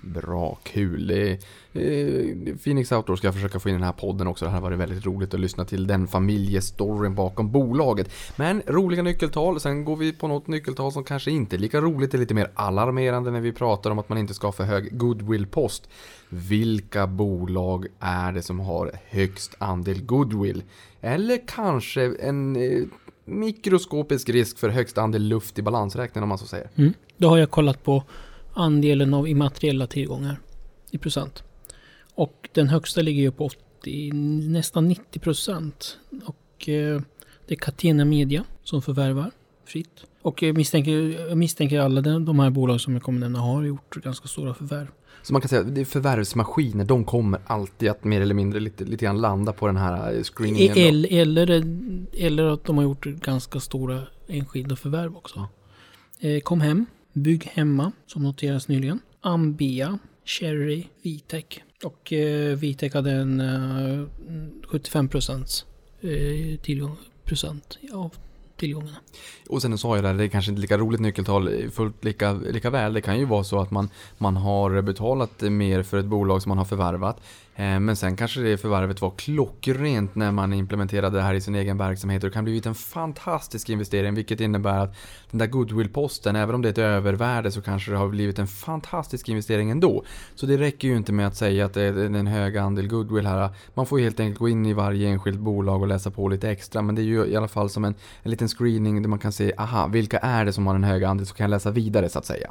Bra, 0.02 0.58
kul. 0.62 1.06
Det 1.06 1.30
är, 1.30 1.38
eh, 1.72 2.56
Phoenix 2.56 2.92
Outdoor 2.92 3.16
ska 3.16 3.26
jag 3.26 3.34
försöka 3.34 3.60
få 3.60 3.68
in 3.68 3.74
den 3.74 3.84
här 3.84 3.92
podden 3.92 4.26
också. 4.26 4.44
Det 4.44 4.50
här 4.50 4.60
var 4.60 4.70
väldigt 4.70 5.06
roligt 5.06 5.34
att 5.34 5.40
lyssna 5.40 5.64
till 5.64 5.86
den 5.86 6.06
familjestoryn 6.06 7.14
bakom 7.14 7.50
bolaget. 7.50 8.12
Men 8.36 8.62
roliga 8.66 9.02
nyckeltal. 9.02 9.60
Sen 9.60 9.84
går 9.84 9.96
vi 9.96 10.12
på 10.12 10.28
något 10.28 10.46
nyckeltal 10.46 10.92
som 10.92 11.04
kanske 11.04 11.30
inte 11.30 11.56
är 11.56 11.58
lika 11.58 11.80
roligt. 11.80 12.10
Det 12.10 12.16
är 12.16 12.20
lite 12.20 12.34
mer 12.34 12.50
alarmerande 12.54 13.30
när 13.30 13.40
vi 13.40 13.52
pratar 13.52 13.90
om 13.90 13.98
att 13.98 14.08
man 14.08 14.18
inte 14.18 14.34
ska 14.34 14.46
ha 14.46 14.52
för 14.52 14.64
hög 14.64 14.98
goodwill-post. 14.98 15.88
Vilka 16.28 17.06
bolag 17.06 17.86
är 18.00 18.32
det 18.32 18.42
som 18.42 18.60
har 18.60 18.92
högst 19.08 19.54
andel 19.58 20.04
goodwill? 20.04 20.62
Eller 21.00 21.40
kanske 21.46 22.14
en 22.20 22.56
eh, 22.56 22.82
mikroskopisk 23.24 24.28
risk 24.28 24.58
för 24.58 24.68
högst 24.68 24.98
andel 24.98 25.22
luft 25.22 25.58
i 25.58 25.62
balansräkningen 25.62 26.22
om 26.22 26.28
man 26.28 26.38
så 26.38 26.46
säger. 26.46 26.68
Mm. 26.74 26.92
Då 27.16 27.28
har 27.28 27.38
jag 27.38 27.50
kollat 27.50 27.84
på 27.84 28.02
andelen 28.54 29.14
av 29.14 29.28
immateriella 29.28 29.86
tillgångar 29.86 30.40
i 30.90 30.98
procent. 30.98 31.42
Och 32.14 32.48
den 32.52 32.68
högsta 32.68 33.02
ligger 33.02 33.22
ju 33.22 33.32
på 33.32 33.46
80, 33.46 34.12
nästan 34.48 34.88
90 34.88 35.20
procent. 35.20 35.98
Och 36.24 36.68
eh, 36.68 37.00
det 37.46 37.54
är 37.54 37.58
Catena 37.58 38.04
Media 38.04 38.44
som 38.64 38.82
förvärvar 38.82 39.30
fritt. 39.64 40.04
Och 40.22 40.42
jag 40.42 40.56
misstänker, 40.56 41.28
jag 41.28 41.38
misstänker 41.38 41.80
alla 41.80 42.00
de, 42.00 42.24
de 42.24 42.38
här 42.38 42.50
bolag 42.50 42.80
som 42.80 42.92
jag 42.92 43.02
kommer 43.02 43.20
nämna 43.20 43.38
har 43.38 43.62
gjort 43.62 43.94
ganska 43.94 44.28
stora 44.28 44.54
förvärv. 44.54 44.86
Så 45.22 45.32
man 45.32 45.42
kan 45.42 45.48
säga 45.48 45.82
att 45.82 45.88
förvärvsmaskiner, 45.88 46.84
de 46.84 47.04
kommer 47.04 47.40
alltid 47.46 47.90
att 47.90 48.04
mer 48.04 48.20
eller 48.20 48.34
mindre 48.34 48.60
lite, 48.60 48.84
lite 48.84 49.04
grann 49.04 49.20
landa 49.20 49.52
på 49.52 49.66
den 49.66 49.76
här 49.76 50.14
eh, 50.14 50.22
screeningen. 50.22 50.76
Eller, 50.76 51.12
eller, 51.12 51.64
eller 52.12 52.44
att 52.44 52.64
de 52.64 52.76
har 52.76 52.84
gjort 52.84 53.04
ganska 53.04 53.60
stora 53.60 54.02
enskilda 54.28 54.76
förvärv 54.76 55.16
också. 55.16 55.48
Eh, 56.20 56.40
kom 56.40 56.60
hem, 56.60 56.86
Bygg 57.12 57.44
Hemma 57.44 57.92
som 58.06 58.22
noterades 58.22 58.68
nyligen. 58.68 59.00
Ambea, 59.20 59.98
Cherry, 60.24 60.86
Vitec. 61.02 61.44
Och 61.84 62.12
eh, 62.12 62.56
Vitec 62.56 62.94
hade 62.94 63.12
en 63.12 63.40
eh, 63.40 64.06
75 64.68 65.08
procents 65.08 65.64
eh, 66.00 66.60
tillgång, 66.60 66.96
procent 67.24 67.78
av 67.92 68.14
tillgångarna. 68.56 68.96
Och 69.48 69.62
sen 69.62 69.78
sa 69.78 69.96
jag 69.96 70.04
det, 70.04 70.12
det 70.12 70.24
är 70.24 70.28
kanske 70.28 70.50
inte 70.50 70.60
lika 70.60 70.78
roligt 70.78 71.00
nyckeltal 71.00 71.70
fullt 71.70 72.04
lika, 72.04 72.32
lika 72.32 72.70
väl. 72.70 72.92
Det 72.92 73.00
kan 73.00 73.18
ju 73.18 73.24
vara 73.24 73.44
så 73.44 73.60
att 73.60 73.70
man, 73.70 73.88
man 74.18 74.36
har 74.36 74.82
betalat 74.82 75.40
mer 75.40 75.82
för 75.82 75.98
ett 75.98 76.06
bolag 76.06 76.42
som 76.42 76.48
man 76.50 76.58
har 76.58 76.64
förvärvat. 76.64 77.20
Eh, 77.56 77.80
men 77.80 77.96
sen 77.96 78.16
kanske 78.16 78.40
det 78.40 78.56
förvärvet 78.56 79.00
var 79.00 79.10
klockrent 79.10 80.14
när 80.14 80.32
man 80.32 80.52
implementerade 80.52 81.16
det 81.16 81.22
här 81.22 81.34
i 81.34 81.40
sin 81.40 81.54
egen 81.54 81.78
verksamhet. 81.78 82.24
Och 82.24 82.30
det 82.30 82.34
kan 82.34 82.44
blivit 82.44 82.66
en 82.66 82.74
fantastisk 82.74 83.68
investering 83.68 84.14
vilket 84.14 84.40
innebär 84.40 84.78
att 84.78 84.96
den 85.30 85.38
där 85.38 85.46
goodwill-posten, 85.46 86.36
även 86.36 86.54
om 86.54 86.62
det 86.62 86.68
är 86.68 86.72
ett 86.72 86.78
övervärde 86.78 87.50
så 87.50 87.62
kanske 87.62 87.90
det 87.90 87.96
har 87.96 88.08
blivit 88.08 88.38
en 88.38 88.46
fantastisk 88.46 89.28
investering 89.28 89.70
ändå. 89.70 90.04
Så 90.34 90.46
det 90.46 90.56
räcker 90.56 90.88
ju 90.88 90.96
inte 90.96 91.12
med 91.12 91.26
att 91.26 91.36
säga 91.36 91.64
att 91.64 91.74
det 91.74 91.82
är 91.82 91.98
en 91.98 92.26
hög 92.26 92.56
andel 92.56 92.88
goodwill 92.88 93.26
här. 93.26 93.50
Man 93.74 93.86
får 93.86 93.98
helt 93.98 94.20
enkelt 94.20 94.38
gå 94.38 94.48
in 94.48 94.66
i 94.66 94.72
varje 94.72 95.08
enskilt 95.08 95.38
bolag 95.38 95.82
och 95.82 95.88
läsa 95.88 96.10
på 96.10 96.28
lite 96.28 96.50
extra. 96.50 96.82
Men 96.82 96.94
det 96.94 97.02
är 97.02 97.04
ju 97.04 97.26
i 97.26 97.36
alla 97.36 97.48
fall 97.48 97.70
som 97.70 97.84
en, 97.84 97.94
en 98.22 98.30
liten 98.30 98.48
screening 98.48 99.02
där 99.02 99.08
man 99.08 99.18
kan 99.18 99.32
se, 99.32 99.52
aha, 99.58 99.86
vilka 99.86 100.18
är 100.18 100.44
det 100.44 100.52
som 100.52 100.66
har 100.66 100.74
en 100.74 100.84
hög 100.84 101.04
andel 101.04 101.26
så 101.26 101.34
kan 101.34 101.44
jag 101.44 101.50
läsa 101.50 101.70
vidare 101.70 102.08
så 102.08 102.18
att 102.18 102.26
säga. 102.26 102.50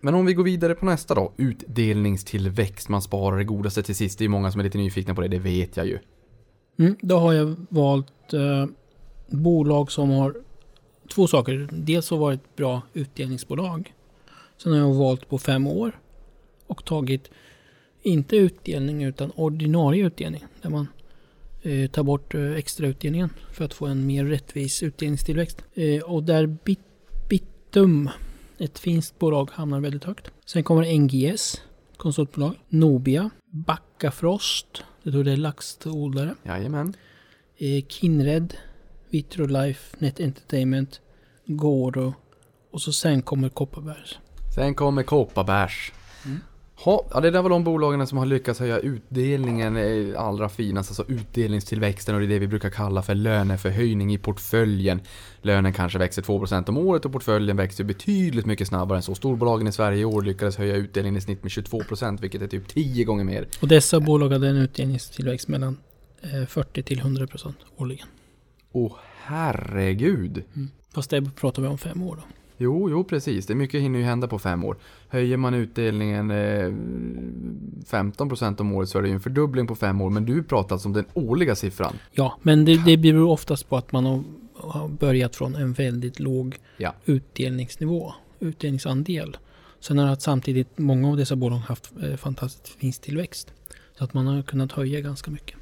Men 0.00 0.14
om 0.14 0.26
vi 0.26 0.34
går 0.34 0.44
vidare 0.44 0.74
på 0.74 0.86
nästa 0.86 1.14
då. 1.14 1.32
Utdelningstillväxt. 1.36 2.88
Man 2.88 3.02
sparar 3.02 3.38
det 3.38 3.44
godaste 3.44 3.82
till 3.82 3.96
sist. 3.96 4.18
Det 4.18 4.24
är 4.24 4.28
många 4.28 4.52
som 4.52 4.60
är 4.60 4.64
lite 4.64 4.78
nyfikna 4.78 5.14
på 5.14 5.20
det, 5.20 5.28
det 5.28 5.38
vet 5.38 5.76
jag 5.76 5.86
ju. 5.86 5.98
Mm, 6.78 6.96
då 7.00 7.18
har 7.18 7.32
jag 7.32 7.56
valt 7.68 8.32
eh, 8.32 8.66
bolag 9.28 9.92
som 9.92 10.10
har 10.10 10.34
två 11.14 11.26
saker. 11.26 11.68
Dels 11.72 12.10
har 12.10 12.18
varit 12.18 12.56
bra 12.56 12.82
utdelningsbolag. 12.94 13.94
Sen 14.56 14.72
har 14.72 14.78
jag 14.78 14.94
valt 14.94 15.28
på 15.28 15.38
fem 15.38 15.66
år 15.66 16.00
och 16.66 16.84
tagit 16.84 17.30
inte 18.02 18.36
utdelning 18.36 19.04
utan 19.04 19.30
ordinarie 19.30 20.06
utdelning. 20.06 20.44
Där 20.62 20.70
man 20.70 20.88
eh, 21.62 21.90
tar 21.90 22.02
bort 22.02 22.34
eh, 22.34 22.52
extra 22.52 22.86
utdelningen 22.86 23.30
för 23.52 23.64
att 23.64 23.74
få 23.74 23.86
en 23.86 24.06
mer 24.06 24.24
rättvis 24.24 24.82
utdelningstillväxt. 24.82 25.64
Eh, 25.74 26.02
och 26.02 26.22
där 26.22 26.46
Bit 26.64 26.80
Bitum, 27.28 28.10
ett 28.60 28.78
finskt 28.78 29.18
bolag, 29.18 29.50
hamnar 29.52 29.80
väldigt 29.80 30.04
högt. 30.04 30.30
Sen 30.46 30.64
kommer 30.64 30.98
NGS, 30.98 31.60
konsultbolag. 31.96 32.54
Nobia, 32.68 33.30
Backafrost, 33.50 34.84
det 35.02 35.12
tror 35.12 35.24
det 35.24 35.32
är 35.32 35.36
laxodlare. 35.36 36.34
Jajamän. 36.42 36.94
Eh, 37.56 37.84
Kinred, 37.88 38.54
Vitrolife, 39.10 39.96
Net 39.98 40.20
Entertainment, 40.20 41.00
Goro 41.46 42.14
och 42.70 42.82
så 42.82 42.92
sen 42.92 43.22
kommer 43.22 43.48
Kopparbergs. 43.48 44.18
Sen 44.54 44.74
kommer 44.74 45.02
Kopparbergs. 45.02 45.92
Ha, 46.84 47.06
ja, 47.10 47.20
det 47.20 47.30
där 47.30 47.42
var 47.42 47.50
de 47.50 47.64
bolagen 47.64 48.06
som 48.06 48.18
har 48.18 48.26
lyckats 48.26 48.60
höja 48.60 48.78
utdelningen 48.78 49.76
eh, 49.76 50.20
allra 50.22 50.48
finast, 50.48 50.90
alltså 50.90 51.12
utdelningstillväxten 51.12 52.14
och 52.14 52.20
det 52.20 52.26
är 52.26 52.28
det 52.28 52.38
vi 52.38 52.46
brukar 52.46 52.70
kalla 52.70 53.02
för 53.02 53.14
löneförhöjning 53.14 54.12
i 54.12 54.18
portföljen. 54.18 55.00
Lönen 55.42 55.72
kanske 55.72 55.98
växer 55.98 56.22
2% 56.22 56.68
om 56.68 56.78
året 56.78 57.04
och 57.04 57.12
portföljen 57.12 57.56
växer 57.56 57.84
betydligt 57.84 58.46
mycket 58.46 58.68
snabbare 58.68 58.98
än 58.98 59.02
så. 59.02 59.14
Storbolagen 59.14 59.66
i 59.66 59.72
Sverige 59.72 60.00
i 60.00 60.04
år 60.04 60.22
lyckades 60.22 60.56
höja 60.56 60.76
utdelningen 60.76 61.16
i 61.16 61.20
snitt 61.20 61.42
med 61.42 61.50
22% 61.50 62.20
vilket 62.20 62.42
är 62.42 62.46
typ 62.46 62.68
10 62.68 63.04
gånger 63.04 63.24
mer. 63.24 63.48
Och 63.62 63.68
dessa 63.68 64.00
bolag 64.00 64.30
hade 64.30 64.48
en 64.48 64.56
utdelningstillväxt 64.56 65.48
mellan 65.48 65.78
eh, 66.22 66.46
40 66.46 66.82
till 66.82 66.98
100 66.98 67.26
procent 67.26 67.56
årligen. 67.76 68.06
Åh 68.72 68.96
herregud! 69.22 70.42
Fast 70.94 71.10
det 71.10 71.30
pratar 71.36 71.62
vi 71.62 71.68
om 71.68 71.78
fem 71.78 72.02
år 72.02 72.16
då. 72.16 72.22
Jo, 72.62 72.90
jo 72.90 73.04
precis. 73.04 73.46
Det 73.46 73.52
är 73.52 73.56
mycket 73.56 73.80
hinner 73.82 73.98
ju 73.98 74.04
hända 74.04 74.28
på 74.28 74.38
fem 74.38 74.64
år. 74.64 74.76
Höjer 75.08 75.36
man 75.36 75.54
utdelningen 75.54 76.30
eh, 76.30 76.72
15% 77.90 78.60
om 78.60 78.72
året 78.72 78.88
så 78.88 78.98
är 78.98 79.02
det 79.02 79.08
ju 79.08 79.14
en 79.14 79.20
fördubbling 79.20 79.66
på 79.66 79.74
fem 79.74 80.00
år. 80.00 80.10
Men 80.10 80.24
du 80.26 80.42
pratar 80.42 80.74
alltså 80.74 80.88
om 80.88 80.92
den 80.92 81.04
årliga 81.14 81.54
siffran. 81.54 81.94
Ja, 82.12 82.38
men 82.42 82.64
det, 82.64 82.84
det 82.84 82.96
beror 82.96 83.28
oftast 83.30 83.68
på 83.68 83.76
att 83.76 83.92
man 83.92 84.04
har, 84.06 84.22
har 84.54 84.88
börjat 84.88 85.36
från 85.36 85.54
en 85.54 85.72
väldigt 85.72 86.20
låg 86.20 86.56
Ja. 86.76 86.94
utdelningsnivå, 87.04 88.14
utdelningsandel. 88.40 89.36
Sen 89.80 89.98
har 89.98 90.08
att 90.08 90.22
samtidigt 90.22 90.78
många 90.78 91.08
av 91.08 91.16
dessa 91.16 91.36
bolag 91.36 91.56
haft 91.56 91.92
eh, 92.02 92.16
fantastisk 92.16 92.76
vinsttillväxt. 92.80 93.52
Så 93.98 94.04
att 94.04 94.14
man 94.14 94.26
har 94.26 94.42
kunnat 94.42 94.72
höja 94.72 95.00
ganska 95.00 95.30
mycket. 95.30 95.56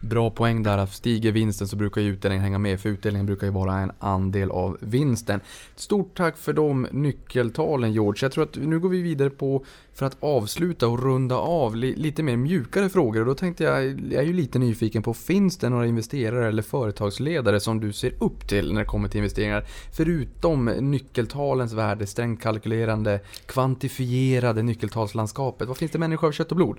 Bra 0.00 0.30
poäng 0.30 0.62
där. 0.62 0.86
Stiger 0.86 1.32
vinsten 1.32 1.68
så 1.68 1.76
brukar 1.76 2.00
ju 2.00 2.08
utdelningen 2.08 2.44
hänga 2.44 2.58
med. 2.58 2.80
För 2.80 2.88
utdelningen 2.88 3.26
brukar 3.26 3.46
ju 3.46 3.52
vara 3.52 3.78
en 3.78 3.92
andel 3.98 4.50
av 4.50 4.76
vinsten. 4.80 5.40
Stort 5.76 6.16
tack 6.16 6.36
för 6.36 6.52
de 6.52 6.86
nyckeltalen 6.90 7.92
George. 7.92 8.18
Jag 8.22 8.32
tror 8.32 8.44
att 8.44 8.56
nu 8.56 8.80
går 8.80 8.88
vi 8.88 9.02
vidare 9.02 9.30
på 9.30 9.64
för 9.94 10.06
att 10.06 10.16
avsluta 10.20 10.88
och 10.88 11.02
runda 11.02 11.36
av 11.36 11.76
li 11.76 11.94
lite 11.96 12.22
mer 12.22 12.36
mjukare 12.36 12.88
frågor. 12.88 13.20
Och 13.20 13.26
då 13.26 13.34
tänkte 13.34 13.64
jag, 13.64 13.84
jag 13.84 14.22
är 14.22 14.26
ju 14.26 14.32
lite 14.32 14.58
nyfiken 14.58 15.02
på, 15.02 15.14
finns 15.14 15.58
det 15.58 15.68
några 15.68 15.86
investerare 15.86 16.48
eller 16.48 16.62
företagsledare 16.62 17.60
som 17.60 17.80
du 17.80 17.92
ser 17.92 18.14
upp 18.18 18.48
till 18.48 18.72
när 18.72 18.80
det 18.80 18.86
kommer 18.86 19.08
till 19.08 19.18
investeringar? 19.18 19.64
Förutom 19.92 20.64
nyckeltalens 20.64 21.72
värde, 21.72 22.06
strängt 22.06 22.42
kalkylerande, 22.42 23.20
kvantifierade 23.46 24.62
nyckeltalslandskapet. 24.62 25.68
Vad 25.68 25.76
finns 25.76 25.92
det 25.92 25.98
människor 25.98 26.28
av 26.28 26.32
kött 26.32 26.50
och 26.50 26.56
blod? 26.56 26.78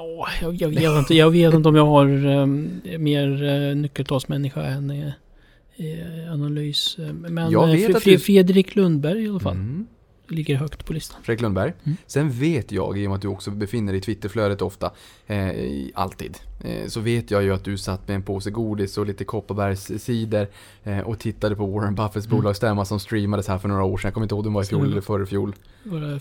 Ja, 0.00 0.28
jag, 0.42 0.54
jag, 0.54 0.68
vet 0.68 0.98
inte, 0.98 1.14
jag 1.14 1.30
vet 1.30 1.54
inte 1.54 1.68
om 1.68 1.76
jag 1.76 1.86
har 1.86 2.26
um, 2.26 2.80
mer 2.98 3.42
uh, 3.42 3.76
nyckeltalsmänniska 3.76 4.62
än 4.64 4.90
uh, 4.90 6.32
analys. 6.32 6.96
Men 7.12 7.50
Jag 7.50 7.66
vet 7.66 7.94
att 7.96 8.04
du- 8.04 8.18
Fredrik 8.18 8.76
Lundberg 8.76 9.24
i 9.24 9.28
alla 9.28 9.40
fall. 9.40 9.54
Mm. 9.56 9.86
Ligger 10.28 10.56
högt 10.56 10.84
på 10.86 10.92
listan. 10.92 11.20
Fredrik 11.22 11.42
Lundberg. 11.42 11.72
Mm. 11.84 11.96
Sen 12.06 12.30
vet 12.30 12.72
jag, 12.72 12.98
i 12.98 13.06
och 13.06 13.10
med 13.10 13.16
att 13.16 13.22
du 13.22 13.28
också 13.28 13.50
befinner 13.50 13.92
dig 13.92 13.98
i 13.98 14.02
Twitterflödet 14.02 14.62
ofta, 14.62 14.90
eh, 15.26 15.50
alltid, 15.94 16.38
eh, 16.64 16.86
så 16.88 17.00
vet 17.00 17.30
jag 17.30 17.42
ju 17.42 17.54
att 17.54 17.64
du 17.64 17.78
satt 17.78 18.08
med 18.08 18.14
en 18.14 18.22
påse 18.22 18.50
godis 18.50 18.98
och 18.98 19.06
lite 19.06 19.24
Kopparbergscider 19.24 20.48
eh, 20.84 20.98
och 21.00 21.18
tittade 21.18 21.56
på 21.56 21.66
Warren 21.66 21.94
Buffetts 21.94 22.26
Mm. 22.26 22.38
bolagsstämma 22.38 22.84
som 22.84 23.00
streamades 23.00 23.48
här 23.48 23.58
för 23.58 23.68
några 23.68 23.84
år 23.84 23.98
sedan. 23.98 24.08
Jag 24.08 24.14
kommer 24.14 24.24
inte 24.24 24.34
ihåg 24.34 24.46
om 24.46 24.52
det 24.52 24.54
var 24.54 24.62
i 24.62 24.66
fjol 24.66 24.92
eller 24.92 25.00
förrfjol. 25.00 25.54
Var 25.82 26.00
det 26.00 26.20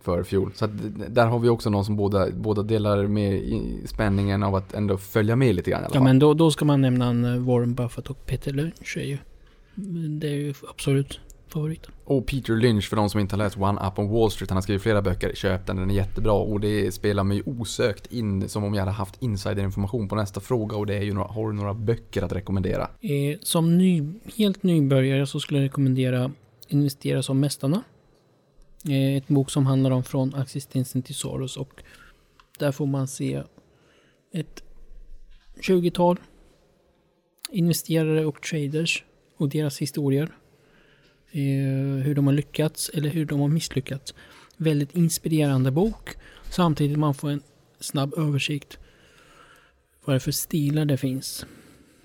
förfjol? 0.00 0.24
Förfjol. 0.24 0.52
Så 0.54 0.64
att 0.64 0.70
där 1.14 1.26
har 1.26 1.38
vi 1.38 1.48
också 1.48 1.70
någon 1.70 1.84
som 1.84 1.96
båda, 1.96 2.30
båda 2.30 2.62
delar 2.62 3.06
med 3.06 3.42
spänningen 3.84 4.42
av 4.42 4.54
att 4.54 4.74
ändå 4.74 4.96
följa 4.96 5.36
med 5.36 5.54
lite 5.54 5.70
grann 5.70 5.80
i 5.80 5.84
alla 5.84 5.90
Ja 5.94 5.98
fall. 5.98 6.04
men 6.04 6.18
då, 6.18 6.34
då 6.34 6.50
ska 6.50 6.64
man 6.64 6.80
nämna 6.80 7.34
eh, 7.34 7.40
Warren 7.40 7.74
Buffett 7.74 8.10
och 8.10 8.26
Peter 8.26 8.52
Lynch 8.52 8.96
är 8.96 9.04
ju. 9.04 9.18
Det 10.08 10.28
är 10.28 10.34
ju 10.34 10.54
absolut 10.70 11.20
favoriten. 11.48 11.92
Och 12.04 12.26
Peter 12.26 12.56
Lynch, 12.56 12.88
för 12.88 12.96
de 12.96 13.10
som 13.10 13.20
inte 13.20 13.34
har 13.36 13.38
läst 13.38 13.56
One 13.56 13.80
Up 13.86 13.98
on 13.98 14.08
Wall 14.08 14.30
Street, 14.30 14.50
han 14.50 14.56
har 14.56 14.62
skrivit 14.62 14.82
flera 14.82 15.02
böcker, 15.02 15.34
köp 15.34 15.66
den, 15.66 15.76
den 15.76 15.90
är 15.90 15.94
jättebra. 15.94 16.32
Och 16.32 16.60
det 16.60 16.94
spelar 16.94 17.24
mig 17.24 17.42
osökt 17.46 18.12
in 18.12 18.48
som 18.48 18.64
om 18.64 18.74
jag 18.74 18.80
hade 18.80 18.92
haft 18.92 19.22
insiderinformation 19.22 20.08
på 20.08 20.14
nästa 20.14 20.40
fråga 20.40 20.76
och 20.76 20.86
det 20.86 20.94
är 20.96 21.02
ju 21.02 21.12
några, 21.12 21.28
har 21.28 21.46
du 21.50 21.52
några 21.56 21.74
böcker 21.74 22.22
att 22.22 22.32
rekommendera? 22.32 22.82
Eh, 22.82 23.38
som 23.42 23.78
ny, 23.78 24.04
helt 24.36 24.62
nybörjare 24.62 25.26
så 25.26 25.40
skulle 25.40 25.60
jag 25.60 25.64
rekommendera 25.64 26.30
Investera 26.68 27.22
som 27.22 27.40
Mästarna. 27.40 27.82
Eh, 28.88 29.16
ett 29.16 29.28
bok 29.28 29.50
som 29.50 29.66
handlar 29.66 29.90
om 29.90 30.04
från 30.04 30.34
existensen 30.34 31.02
till 31.02 31.14
Soros 31.14 31.56
och 31.56 31.82
där 32.58 32.72
får 32.72 32.86
man 32.86 33.08
se 33.08 33.42
ett 34.32 34.62
20-tal 35.60 36.20
investerare 37.50 38.26
och 38.26 38.42
traders 38.42 39.04
och 39.36 39.48
deras 39.48 39.78
historier. 39.78 40.28
Eh, 41.30 42.02
hur 42.04 42.14
de 42.14 42.26
har 42.26 42.34
lyckats 42.34 42.88
eller 42.88 43.10
hur 43.10 43.24
de 43.24 43.40
har 43.40 43.48
misslyckats. 43.48 44.14
Väldigt 44.56 44.94
inspirerande 44.94 45.70
bok. 45.70 46.10
Samtidigt 46.50 46.98
man 46.98 47.14
får 47.14 47.30
en 47.30 47.42
snabb 47.80 48.14
översikt 48.18 48.78
vad 50.04 50.14
det 50.14 50.18
är 50.18 50.20
för 50.20 50.32
stilar 50.32 50.84
det 50.84 50.96
finns 50.96 51.46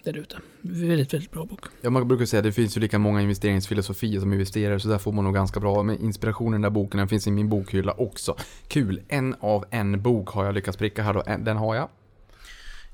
där 0.05 0.17
ute. 0.17 0.37
Väldigt, 0.61 1.13
väldigt 1.13 1.31
bra 1.31 1.45
bok. 1.45 1.59
Ja, 1.81 1.89
man 1.89 2.07
brukar 2.07 2.25
säga 2.25 2.39
att 2.39 2.43
det 2.43 2.51
finns 2.51 2.77
ju 2.77 2.81
lika 2.81 2.99
många 2.99 3.21
investeringsfilosofier 3.21 4.19
som 4.19 4.33
investerare, 4.33 4.79
så 4.79 4.87
där 4.87 4.97
får 4.97 5.11
man 5.11 5.23
nog 5.25 5.33
ganska 5.33 5.59
bra 5.59 5.83
med 5.83 6.01
inspiration 6.01 6.47
i 6.47 6.51
den 6.51 6.61
där 6.61 6.69
boken. 6.69 6.97
Den 6.97 7.07
finns 7.07 7.27
i 7.27 7.31
min 7.31 7.49
bokhylla 7.49 7.91
också. 7.91 8.35
Kul! 8.67 9.01
En 9.07 9.35
av 9.39 9.65
en 9.71 10.01
bok 10.01 10.29
har 10.29 10.45
jag 10.45 10.53
lyckats 10.55 10.77
pricka 10.77 11.03
här 11.03 11.13
då. 11.13 11.23
En- 11.25 11.43
Den 11.43 11.57
har 11.57 11.75
jag. 11.75 11.89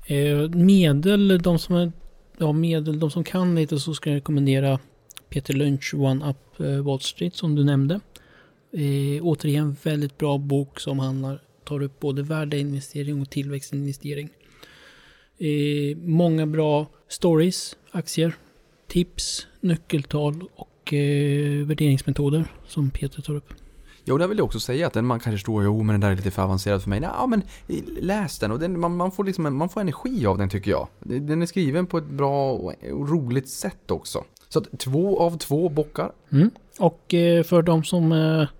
Eh, 0.06 0.48
medel, 0.50 1.42
de 1.42 1.58
som, 1.58 1.74
är, 1.76 1.92
ja, 2.38 2.52
medel, 2.52 2.98
de 3.00 3.10
som 3.10 3.24
kan 3.24 3.54
lite 3.54 3.78
så 3.78 3.94
ska 3.94 4.10
jag 4.10 4.16
rekommendera 4.16 4.78
Peter 5.28 5.54
Lynch 5.54 5.94
One 5.94 6.30
Up 6.30 6.60
eh, 6.60 6.84
Wall 6.84 7.00
Street 7.00 7.36
som 7.36 7.54
du 7.54 7.64
nämnde. 7.64 8.00
Eh, 8.72 9.22
återigen 9.22 9.76
väldigt 9.82 10.18
bra 10.18 10.38
bok 10.38 10.80
som 10.80 10.98
handlar, 10.98 11.42
tar 11.64 11.82
upp 11.82 12.00
både 12.00 12.22
värdeinvestering 12.22 13.22
och 13.22 13.30
tillväxtinvestering. 13.30 14.28
Eh, 15.42 15.96
många 15.96 16.46
bra 16.46 16.86
stories, 17.08 17.76
aktier, 17.90 18.34
tips, 18.88 19.46
nyckeltal 19.60 20.44
och 20.56 20.92
eh, 20.92 21.66
värderingsmetoder 21.66 22.52
som 22.66 22.90
Peter 22.90 23.22
tar 23.22 23.34
upp. 23.34 23.54
Jo, 24.04 24.18
där 24.18 24.28
vill 24.28 24.38
jag 24.38 24.44
också 24.44 24.60
säga 24.60 24.86
att 24.86 25.04
man 25.04 25.20
kanske 25.20 25.38
står 25.38 25.64
jo 25.64 25.82
men 25.82 25.94
den 25.94 26.00
där 26.00 26.10
är 26.10 26.16
lite 26.16 26.30
för 26.30 26.42
avancerad 26.42 26.82
för 26.82 26.90
mig. 26.90 27.00
Ja, 27.02 27.26
men 27.26 27.42
läs 28.00 28.38
den 28.38 28.52
och 28.52 28.58
den, 28.58 28.80
man, 28.80 28.96
man, 28.96 29.12
får 29.12 29.24
liksom, 29.24 29.56
man 29.56 29.68
får 29.68 29.80
energi 29.80 30.26
av 30.26 30.38
den 30.38 30.48
tycker 30.48 30.70
jag. 30.70 30.88
Den 31.00 31.42
är 31.42 31.46
skriven 31.46 31.86
på 31.86 31.98
ett 31.98 32.10
bra 32.10 32.52
och 32.52 32.74
roligt 33.10 33.48
sätt 33.48 33.90
också. 33.90 34.24
Så 34.48 34.58
att 34.58 34.78
två 34.78 35.20
av 35.20 35.38
två 35.38 35.68
bockar. 35.68 36.12
Mm. 36.32 36.50
Och 36.78 37.14
eh, 37.14 37.42
för 37.42 37.62
de 37.62 37.84
som 37.84 38.12
är 38.12 38.50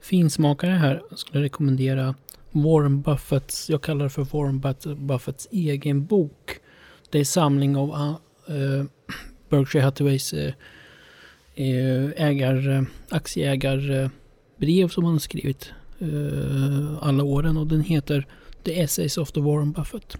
finsmakare 0.00 0.70
här 0.70 1.02
skulle 1.14 1.38
jag 1.38 1.44
rekommendera 1.44 2.14
Warren 2.62 3.02
Buffetts, 3.02 3.70
jag 3.70 3.82
kallar 3.82 4.04
det 4.04 4.10
för 4.10 4.24
Warren 4.24 4.60
Buffetts 5.06 5.48
egen 5.50 6.06
bok. 6.06 6.58
Det 7.10 7.18
är 7.18 7.24
samling 7.24 7.76
av 7.76 7.90
uh, 8.50 8.84
Berkshire 9.48 9.82
Hathaways 9.82 10.34
uh, 10.34 10.52
ägar, 12.16 12.86
aktieägarbrev 13.08 14.88
som 14.88 15.04
han 15.04 15.12
har 15.12 15.18
skrivit 15.18 15.72
uh, 16.02 16.98
alla 17.00 17.24
åren 17.24 17.56
och 17.56 17.66
den 17.66 17.80
heter 17.80 18.26
The 18.62 18.80
Essays 18.80 19.18
of 19.18 19.32
the 19.32 19.40
Warren 19.40 19.72
Buffett. 19.72 20.16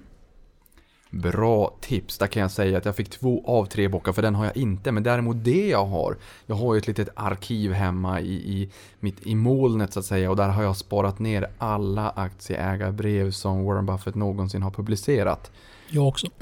Bra 1.16 1.74
tips, 1.80 2.18
där 2.18 2.26
kan 2.26 2.42
jag 2.42 2.50
säga 2.50 2.78
att 2.78 2.84
jag 2.84 2.96
fick 2.96 3.10
två 3.10 3.42
av 3.46 3.66
tre 3.66 3.88
bockar 3.88 4.12
för 4.12 4.22
den 4.22 4.34
har 4.34 4.44
jag 4.44 4.56
inte. 4.56 4.92
Men 4.92 5.02
däremot 5.02 5.44
det 5.44 5.68
jag 5.68 5.86
har, 5.86 6.16
jag 6.46 6.56
har 6.56 6.74
ju 6.74 6.78
ett 6.78 6.86
litet 6.86 7.08
arkiv 7.14 7.72
hemma 7.72 8.20
i, 8.20 8.34
i, 8.34 8.70
mitt, 9.00 9.26
i 9.26 9.34
molnet 9.34 9.92
så 9.92 9.98
att 9.98 10.04
säga 10.06 10.30
och 10.30 10.36
där 10.36 10.48
har 10.48 10.62
jag 10.62 10.76
sparat 10.76 11.18
ner 11.18 11.50
alla 11.58 12.08
aktieägarbrev 12.10 13.30
som 13.30 13.64
Warren 13.64 13.86
Buffett 13.86 14.14
någonsin 14.14 14.62
har 14.62 14.70
publicerat. 14.70 15.50
Jag 15.88 16.08
också. 16.08 16.26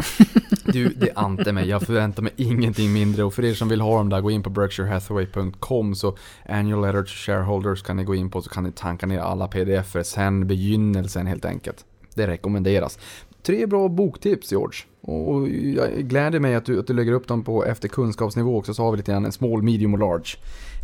Du, 0.67 0.89
det 0.89 1.13
ante 1.17 1.53
mig. 1.53 1.69
Jag 1.69 1.83
förväntar 1.83 2.23
mig 2.23 2.33
ingenting 2.37 2.93
mindre. 2.93 3.25
Och 3.25 3.35
för 3.35 3.45
er 3.45 3.55
som 3.55 3.69
vill 3.69 3.81
ha 3.81 3.99
dem 3.99 4.09
där, 4.09 4.21
gå 4.21 4.31
in 4.31 4.43
på 4.43 4.51
berkshirehathaway.com 4.51 5.95
så 5.95 6.17
annual 6.49 6.83
letter 6.83 7.03
to 7.03 7.09
shareholders 7.09 7.83
kan 7.83 7.97
ni 7.97 8.05
gå 8.05 8.15
in 8.15 8.31
på 8.31 8.43
så 8.43 8.51
kan 8.51 8.65
ni 8.65 8.73
tanka 8.73 9.07
ner 9.07 9.19
alla 9.19 9.49
pdf-er 9.49 10.03
sen 10.03 10.47
begynnelsen 10.47 11.27
helt 11.27 11.45
enkelt. 11.45 11.85
Det 12.15 12.27
rekommenderas. 12.27 12.99
Tre 13.47 13.67
bra 13.67 13.89
boktips 13.89 14.53
George. 14.53 14.79
Och 15.01 15.49
jag 15.49 16.09
gläder 16.09 16.41
mig 16.41 16.55
att 16.55 16.65
du, 16.65 16.81
att 16.81 16.87
du 16.87 16.93
lägger 16.93 17.13
upp 17.13 17.29
dem 17.29 17.45
på 17.45 17.65
efter 17.65 17.89
kunskapsnivå 17.89 18.59
också 18.59 18.75
så 18.75 18.83
har 18.83 18.91
vi 18.91 18.97
lite 18.97 19.13
grann 19.13 19.25
en 19.25 19.33
small, 19.33 19.63
medium 19.63 19.95
och 19.95 20.01
large. 20.01 20.37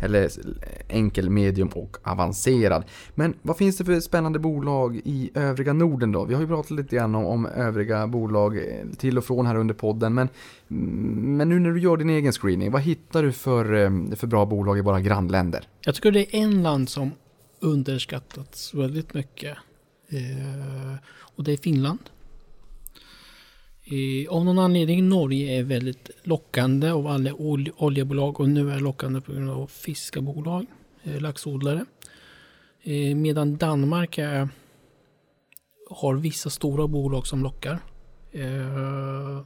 Eller 0.03 0.29
enkel, 0.89 1.29
medium 1.29 1.67
och 1.67 1.97
avancerad. 2.03 2.83
Men 3.15 3.33
vad 3.41 3.57
finns 3.57 3.77
det 3.77 3.85
för 3.85 3.99
spännande 3.99 4.39
bolag 4.39 5.01
i 5.03 5.31
övriga 5.33 5.73
Norden 5.73 6.11
då? 6.11 6.25
Vi 6.25 6.33
har 6.33 6.41
ju 6.41 6.47
pratat 6.47 6.71
lite 6.71 6.95
grann 6.95 7.15
om, 7.15 7.25
om 7.25 7.45
övriga 7.45 8.07
bolag 8.07 8.57
eh, 8.57 8.63
till 8.97 9.17
och 9.17 9.25
från 9.25 9.45
här 9.45 9.55
under 9.55 9.73
podden. 9.73 10.13
Men, 10.13 10.29
men 11.37 11.49
nu 11.49 11.59
när 11.59 11.71
du 11.71 11.79
gör 11.79 11.97
din 11.97 12.09
egen 12.09 12.31
screening, 12.31 12.71
vad 12.71 12.81
hittar 12.81 13.23
du 13.23 13.31
för, 13.31 13.73
eh, 13.73 14.15
för 14.15 14.27
bra 14.27 14.45
bolag 14.45 14.77
i 14.77 14.81
våra 14.81 15.01
grannländer? 15.01 15.67
Jag 15.85 15.95
tycker 15.95 16.11
det 16.11 16.35
är 16.35 16.39
en 16.43 16.63
land 16.63 16.89
som 16.89 17.11
underskattats 17.59 18.73
väldigt 18.73 19.13
mycket. 19.13 19.57
Eh, 20.09 20.95
och 21.35 21.43
det 21.43 21.53
är 21.53 21.57
Finland. 21.57 21.99
Eh, 23.83 24.29
av 24.29 24.45
någon 24.45 24.59
anledning 24.59 25.09
Norge 25.09 25.59
är 25.59 25.63
väldigt 25.63 26.09
lockande 26.23 26.89
av 26.91 27.07
alla 27.07 27.33
ol 27.33 27.69
oljebolag 27.77 28.39
och 28.39 28.49
nu 28.49 28.71
är 28.71 28.79
lockande 28.79 29.21
på 29.21 29.31
grund 29.31 29.49
av 29.49 29.67
fiskebolag, 29.67 30.65
eh, 31.03 31.21
laxodlare. 31.21 31.85
Eh, 32.83 33.15
medan 33.15 33.57
Danmark 33.57 34.17
är, 34.17 34.49
har 35.89 36.15
vissa 36.15 36.49
stora 36.49 36.87
bolag 36.87 37.27
som 37.27 37.43
lockar. 37.43 37.79
Eh, 38.31 39.41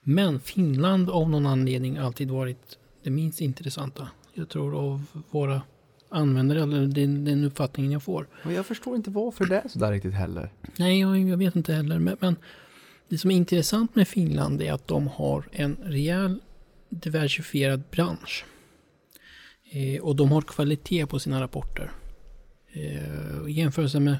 men 0.00 0.40
Finland 0.40 1.10
av 1.10 1.30
någon 1.30 1.46
anledning 1.46 1.96
alltid 1.96 2.30
varit 2.30 2.78
det 3.02 3.10
minst 3.10 3.40
intressanta. 3.40 4.08
Jag 4.34 4.48
tror 4.48 4.78
av 4.78 5.04
våra 5.30 5.62
användare, 6.08 6.62
eller 6.62 6.86
den, 6.86 7.24
den 7.24 7.44
uppfattningen 7.44 7.92
jag 7.92 8.02
får. 8.02 8.28
Och 8.44 8.52
jag 8.52 8.66
förstår 8.66 8.96
inte 8.96 9.10
varför 9.10 9.44
det 9.44 9.56
är 9.56 9.68
sådär 9.68 9.92
riktigt 9.92 10.14
heller. 10.14 10.52
Nej, 10.76 11.00
jag, 11.00 11.18
jag 11.18 11.36
vet 11.36 11.56
inte 11.56 11.72
heller. 11.72 11.98
Men, 11.98 12.16
men 12.20 12.36
det 13.08 13.18
som 13.18 13.30
är 13.30 13.34
intressant 13.34 13.94
med 13.94 14.08
Finland 14.08 14.62
är 14.62 14.72
att 14.72 14.88
de 14.88 15.08
har 15.08 15.48
en 15.52 15.76
rejäl 15.82 16.40
diversifierad 16.88 17.82
bransch. 17.90 18.44
Eh, 19.70 20.02
och 20.02 20.16
de 20.16 20.32
har 20.32 20.42
kvalitet 20.42 21.06
på 21.06 21.18
sina 21.18 21.40
rapporter. 21.40 21.92
Eh, 22.72 23.48
I 23.48 23.52
jämförelse 23.52 24.00
med 24.00 24.16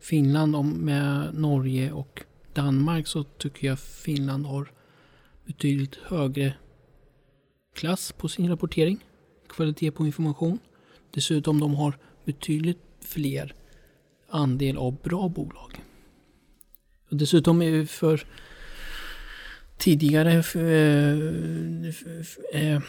Finland 0.00 0.76
med 0.76 1.34
Norge 1.34 1.92
och 1.92 2.22
Danmark 2.52 3.06
så 3.06 3.24
tycker 3.24 3.66
jag 3.66 3.78
Finland 3.78 4.46
har 4.46 4.72
betydligt 5.46 5.94
högre 5.94 6.54
klass 7.74 8.12
på 8.12 8.28
sin 8.28 8.48
rapportering. 8.48 9.04
Kvalitet 9.48 9.90
på 9.90 10.06
information. 10.06 10.58
Dessutom 11.10 11.60
de 11.60 11.74
har 11.74 11.98
betydligt 12.24 12.78
fler 13.00 13.54
andel 14.28 14.76
av 14.76 14.96
bra 15.02 15.28
bolag. 15.28 15.80
Dessutom 17.08 17.62
är 17.62 17.84
för 17.84 18.24
tidigare 19.78 20.32
eh, 20.54 21.18
eh, 22.62 22.80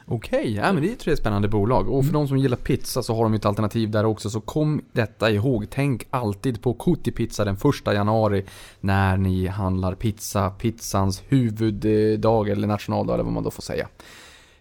Okej, 0.07 0.41
okay, 0.41 0.53
ja, 0.53 0.73
men 0.73 0.83
det 0.83 0.93
är 0.93 0.97
tre 0.97 1.17
spännande 1.17 1.49
bolag. 1.49 1.89
Och 1.89 2.05
för 2.05 2.11
mm. 2.11 2.21
de 2.21 2.29
som 2.29 2.39
gillar 2.39 2.57
pizza 2.57 3.03
så 3.03 3.15
har 3.15 3.23
de 3.23 3.35
ett 3.35 3.45
alternativ 3.45 3.91
där 3.91 4.05
också. 4.05 4.31
Så 4.31 4.41
kom 4.41 4.85
detta 4.93 5.31
ihåg. 5.31 5.67
Tänk 5.71 6.07
alltid 6.11 6.63
på 6.63 6.75
Kuti 6.75 7.13
Pizza 7.13 7.45
den 7.45 7.57
första 7.57 7.95
januari 7.95 8.45
när 8.81 9.17
ni 9.17 9.47
handlar 9.47 9.95
pizza. 9.95 10.51
Pizzans 10.51 11.23
huvuddag 11.29 12.49
eller 12.49 12.67
nationaldag 12.67 13.15
eller 13.15 13.25
vad 13.25 13.33
man 13.33 13.45
då 13.45 13.51
får 13.51 13.63
säga. 13.63 13.89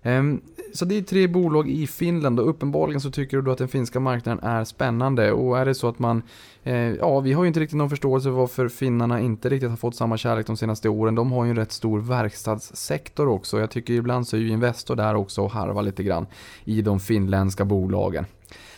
Ehm, 0.05 0.41
så 0.73 0.85
det 0.85 0.97
är 0.97 1.01
tre 1.01 1.27
bolag 1.27 1.69
i 1.69 1.87
Finland 1.87 2.39
och 2.39 2.49
uppenbarligen 2.49 3.01
så 3.01 3.11
tycker 3.11 3.41
du 3.41 3.51
att 3.51 3.57
den 3.57 3.67
finska 3.67 3.99
marknaden 3.99 4.43
är 4.43 4.63
spännande. 4.63 5.31
Och 5.31 5.59
är 5.59 5.65
det 5.65 5.75
så 5.75 5.87
att 5.87 5.99
man, 5.99 6.23
eh, 6.63 6.75
ja 6.75 7.19
vi 7.19 7.33
har 7.33 7.43
ju 7.43 7.47
inte 7.47 7.59
riktigt 7.59 7.77
någon 7.77 7.89
förståelse 7.89 8.25
för 8.25 8.31
varför 8.31 8.69
finnarna 8.69 9.19
inte 9.19 9.49
riktigt 9.49 9.69
har 9.69 9.77
fått 9.77 9.95
samma 9.95 10.17
kärlek 10.17 10.47
de 10.47 10.57
senaste 10.57 10.89
åren. 10.89 11.15
De 11.15 11.31
har 11.31 11.45
ju 11.45 11.49
en 11.49 11.55
rätt 11.55 11.71
stor 11.71 11.99
verkstadssektor 11.99 13.27
också. 13.27 13.59
Jag 13.59 13.69
tycker 13.69 13.93
ibland 13.93 14.27
så 14.27 14.35
är 14.35 14.41
ju 14.41 14.49
Investor 14.49 14.95
där 14.95 15.15
också 15.15 15.41
och 15.41 15.51
harvar 15.51 15.81
lite 15.81 16.03
grann 16.03 16.27
i 16.63 16.81
de 16.81 16.99
finländska 16.99 17.65
bolagen. 17.65 18.25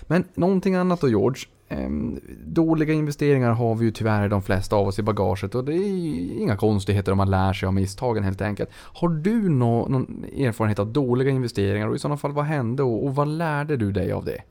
Men 0.01 0.23
någonting 0.35 0.75
annat 0.75 1.01
då 1.01 1.09
George. 1.09 1.41
Ehm, 1.69 2.19
dåliga 2.45 2.93
investeringar 2.93 3.51
har 3.51 3.75
vi 3.75 3.85
ju 3.85 3.91
tyvärr 3.91 4.29
de 4.29 4.41
flesta 4.41 4.75
av 4.75 4.87
oss 4.87 4.99
i 4.99 5.03
bagaget 5.03 5.55
och 5.55 5.65
det 5.65 5.73
är 5.73 6.41
inga 6.41 6.57
konstigheter 6.57 7.11
om 7.11 7.17
man 7.17 7.29
lär 7.29 7.53
sig 7.53 7.67
av 7.67 7.73
misstagen 7.73 8.23
helt 8.23 8.41
enkelt. 8.41 8.69
Har 8.73 9.09
du 9.09 9.49
nå, 9.49 9.87
någon 9.87 10.23
erfarenhet 10.23 10.79
av 10.79 10.87
dåliga 10.87 11.29
investeringar 11.29 11.87
och 11.87 11.95
i 11.95 11.99
sådana 11.99 12.17
fall 12.17 12.31
vad 12.31 12.45
hände 12.45 12.83
och, 12.83 13.05
och 13.05 13.15
vad 13.15 13.27
lärde 13.27 13.77
du 13.77 13.91
dig 13.91 14.11
av 14.11 14.25
det? 14.25 14.41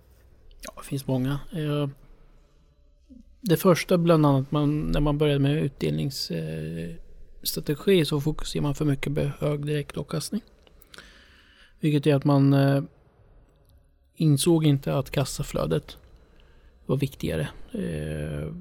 Ja, 0.62 0.72
det 0.76 0.84
finns 0.86 1.06
många. 1.06 1.40
Eh, 1.52 1.88
det 3.40 3.56
första 3.56 3.98
bland 3.98 4.26
annat 4.26 4.50
man, 4.50 4.80
när 4.80 5.00
man 5.00 5.18
började 5.18 5.38
med 5.38 5.62
utdelningsstrategi 5.62 8.00
eh, 8.00 8.04
så 8.04 8.20
fokuserar 8.20 8.62
man 8.62 8.74
för 8.74 8.84
mycket 8.84 9.14
på 9.14 9.20
hög 9.20 9.66
direktavkastning. 9.66 10.40
Vilket 11.80 12.06
är 12.06 12.14
att 12.14 12.24
man 12.24 12.52
eh, 12.52 12.82
insåg 14.16 14.64
inte 14.64 14.94
att 14.94 15.10
kassaflödet 15.10 15.96
var 16.86 16.96
viktigare. 16.96 17.48
Eh, 17.72 18.52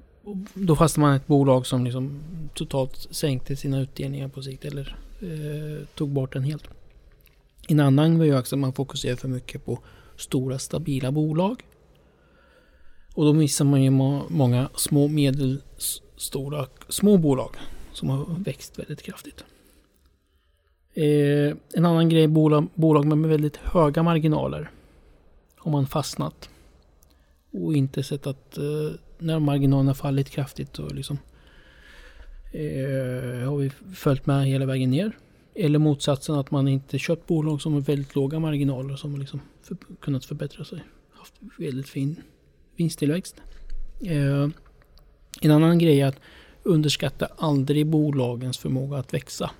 då 0.53 0.75
fastnade 0.75 1.07
man 1.07 1.15
ett 1.15 1.27
bolag 1.27 1.67
som 1.67 1.83
liksom 1.83 2.19
totalt 2.53 3.07
sänkte 3.11 3.55
sina 3.55 3.81
utdelningar 3.81 4.27
på 4.27 4.41
sikt 4.41 4.65
eller 4.65 4.97
eh, 5.21 5.87
tog 5.95 6.09
bort 6.09 6.33
den 6.33 6.43
helt. 6.43 6.63
En 7.67 7.79
annan 7.79 8.17
var 8.17 8.25
ju 8.25 8.39
också 8.39 8.55
att 8.55 8.59
man 8.59 8.73
fokuserade 8.73 9.21
för 9.21 9.27
mycket 9.27 9.65
på 9.65 9.79
stora 10.17 10.59
stabila 10.59 11.11
bolag. 11.11 11.63
Och 13.13 13.25
då 13.25 13.33
missar 13.33 13.65
man 13.65 13.83
ju 13.83 13.89
må 13.89 14.23
många 14.29 14.69
små 14.75 15.07
medelstora 15.07 16.65
små 16.89 17.17
bolag 17.17 17.55
som 17.93 18.09
har 18.09 18.25
växt 18.39 18.79
väldigt 18.79 19.01
kraftigt. 19.01 19.43
Eh, 20.93 21.57
en 21.73 21.85
annan 21.85 22.09
grej 22.09 22.23
är 22.23 22.27
bolag, 22.27 22.67
bolag 22.75 23.05
med 23.05 23.29
väldigt 23.29 23.57
höga 23.57 24.03
marginaler. 24.03 24.71
Har 25.55 25.71
man 25.71 25.87
fastnat 25.87 26.49
och 27.63 27.75
inte 27.75 28.03
sett 28.03 28.27
att 28.27 28.57
eh, 28.57 28.91
när 29.17 29.39
marginalerna 29.39 29.93
fallit 29.93 30.29
kraftigt 30.29 30.75
så 30.75 30.89
liksom 30.89 31.17
eh, 32.51 33.49
har 33.49 33.57
vi 33.57 33.69
följt 33.95 34.25
med 34.25 34.47
hela 34.47 34.65
vägen 34.65 34.91
ner. 34.91 35.11
Eller 35.55 35.79
motsatsen 35.79 36.35
att 36.35 36.51
man 36.51 36.67
inte 36.67 36.99
köpt 36.99 37.27
bolag 37.27 37.61
som 37.61 37.73
har 37.73 37.81
väldigt 37.81 38.15
låga 38.15 38.39
marginaler 38.39 38.95
som 38.95 39.11
har 39.11 39.19
liksom 39.19 39.41
för, 39.63 39.77
kunnat 39.99 40.25
förbättra 40.25 40.65
sig. 40.65 40.83
Haft 41.13 41.33
väldigt 41.57 41.89
fin 41.89 42.15
vinsttillväxt. 42.75 43.35
Eh, 44.01 44.49
en 45.41 45.51
annan 45.51 45.79
grej 45.79 46.01
är 46.01 46.07
att 46.07 46.19
underskatta 46.63 47.27
aldrig 47.37 47.87
bolagens 47.87 48.57
förmåga 48.57 48.97
att 48.97 49.13
växa. 49.13 49.51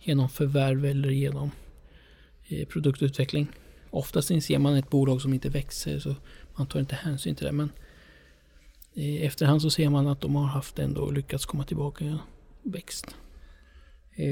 Genom 0.00 0.28
förvärv 0.28 0.84
eller 0.84 1.10
genom 1.10 1.50
eh, 2.48 2.68
produktutveckling. 2.68 3.48
Oftast 3.90 4.28
ser 4.28 4.58
man 4.58 4.76
ett 4.76 4.90
bolag 4.90 5.22
som 5.22 5.34
inte 5.34 5.48
växer 5.48 5.98
så 5.98 6.14
man 6.56 6.66
tar 6.66 6.80
inte 6.80 6.94
hänsyn 6.94 7.34
till 7.34 7.46
det. 7.46 7.52
Men 7.52 7.70
i 8.94 9.26
efterhand 9.26 9.62
så 9.62 9.70
ser 9.70 9.88
man 9.88 10.06
att 10.06 10.20
de 10.20 10.34
har 10.34 10.46
haft 10.46 10.78
ändå 10.78 11.10
lyckats 11.10 11.46
komma 11.46 11.64
tillbaka 11.64 12.04
och 12.04 12.20
växt. 12.62 13.06
Eh, 14.14 14.26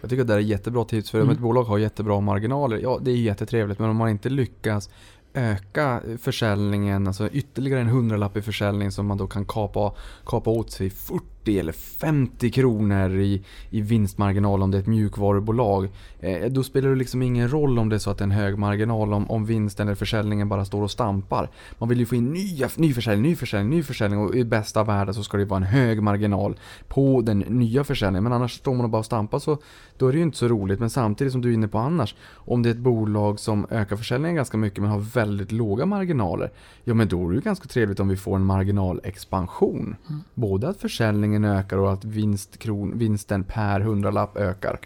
Jag 0.00 0.10
tycker 0.10 0.20
att 0.20 0.28
det 0.28 0.34
är 0.34 0.38
jättebra 0.38 0.84
tips 0.84 1.10
för 1.10 1.18
mm. 1.18 1.28
om 1.28 1.34
ett 1.34 1.40
bolag 1.40 1.64
har 1.64 1.78
jättebra 1.78 2.20
marginaler, 2.20 2.78
ja 2.78 2.98
det 3.02 3.10
är 3.10 3.16
jättetrevligt 3.16 3.78
men 3.78 3.90
om 3.90 3.96
man 3.96 4.08
inte 4.08 4.28
lyckas 4.28 4.90
öka 5.34 6.02
försäljningen, 6.18 7.06
alltså 7.06 7.28
ytterligare 7.28 7.80
en 7.80 7.88
hundralapp 7.88 8.36
i 8.36 8.42
försäljning 8.42 8.90
som 8.90 9.06
man 9.06 9.18
då 9.18 9.26
kan 9.26 9.44
kapa, 9.44 9.94
kapa 10.26 10.50
åt 10.50 10.70
sig 10.70 10.90
40 10.90 11.24
eller 11.48 11.72
50 11.72 12.50
kronor 12.50 13.10
i, 13.10 13.42
i 13.70 13.80
vinstmarginal 13.80 14.62
om 14.62 14.70
det 14.70 14.78
är 14.78 14.80
ett 14.80 14.86
mjukvarubolag. 14.86 15.88
Eh, 16.20 16.50
då 16.50 16.62
spelar 16.62 16.90
det 16.90 16.96
liksom 16.96 17.22
ingen 17.22 17.48
roll 17.48 17.78
om 17.78 17.88
det 17.88 17.96
är 17.96 17.98
så 17.98 18.10
att 18.10 18.18
det 18.18 18.22
är 18.22 18.26
en 18.26 18.30
hög 18.30 18.58
marginal 18.58 19.12
om, 19.12 19.30
om 19.30 19.46
vinsten 19.46 19.88
eller 19.88 19.96
försäljningen 19.96 20.48
bara 20.48 20.64
står 20.64 20.82
och 20.82 20.90
stampar. 20.90 21.50
Man 21.78 21.88
vill 21.88 21.98
ju 21.98 22.06
få 22.06 22.14
in 22.14 22.32
nya, 22.32 22.68
ny 22.76 22.94
försäljning, 22.94 23.30
ny 23.30 23.36
försäljning, 23.36 23.76
ny 23.76 23.82
försäljning 23.82 24.20
och 24.20 24.34
i 24.34 24.44
bästa 24.44 24.84
världen 24.84 25.14
så 25.14 25.22
ska 25.22 25.36
det 25.36 25.44
vara 25.44 25.56
en 25.56 25.62
hög 25.62 26.02
marginal 26.02 26.56
på 26.88 27.20
den 27.20 27.38
nya 27.38 27.84
försäljningen. 27.84 28.24
Men 28.24 28.32
annars 28.32 28.52
står 28.58 28.74
man 28.74 28.84
och 28.84 28.90
bara 28.90 28.98
och 28.98 29.06
stampar 29.06 29.38
så 29.38 29.58
då 29.98 30.08
är 30.08 30.12
det 30.12 30.18
ju 30.18 30.24
inte 30.24 30.38
så 30.38 30.48
roligt. 30.48 30.80
Men 30.80 30.90
samtidigt 30.90 31.32
som 31.32 31.42
du 31.42 31.50
är 31.50 31.54
inne 31.54 31.68
på 31.68 31.78
annars, 31.78 32.14
om 32.34 32.62
det 32.62 32.68
är 32.68 32.74
ett 32.74 32.78
bolag 32.78 33.40
som 33.40 33.66
ökar 33.70 33.96
försäljningen 33.96 34.36
ganska 34.36 34.56
mycket 34.56 34.78
men 34.80 34.90
har 34.90 34.98
väldigt 34.98 35.52
låga 35.52 35.86
marginaler. 35.86 36.50
Ja 36.84 36.94
men 36.94 37.08
då 37.08 37.24
är 37.24 37.28
det 37.28 37.34
ju 37.34 37.40
ganska 37.40 37.68
trevligt 37.68 38.00
om 38.00 38.08
vi 38.08 38.16
får 38.16 38.36
en 38.36 38.44
marginalexpansion. 38.44 39.96
Mm. 40.08 40.20
Både 40.34 40.68
att 40.68 40.80
försäljningen 40.80 41.33
ökar 41.42 41.76
och 41.76 41.92
att 41.92 42.04
vinst, 42.04 42.58
kron, 42.58 42.98
vinsten 42.98 43.44
per 43.44 43.80
hundralapp 43.80 44.36
ökar. 44.36 44.80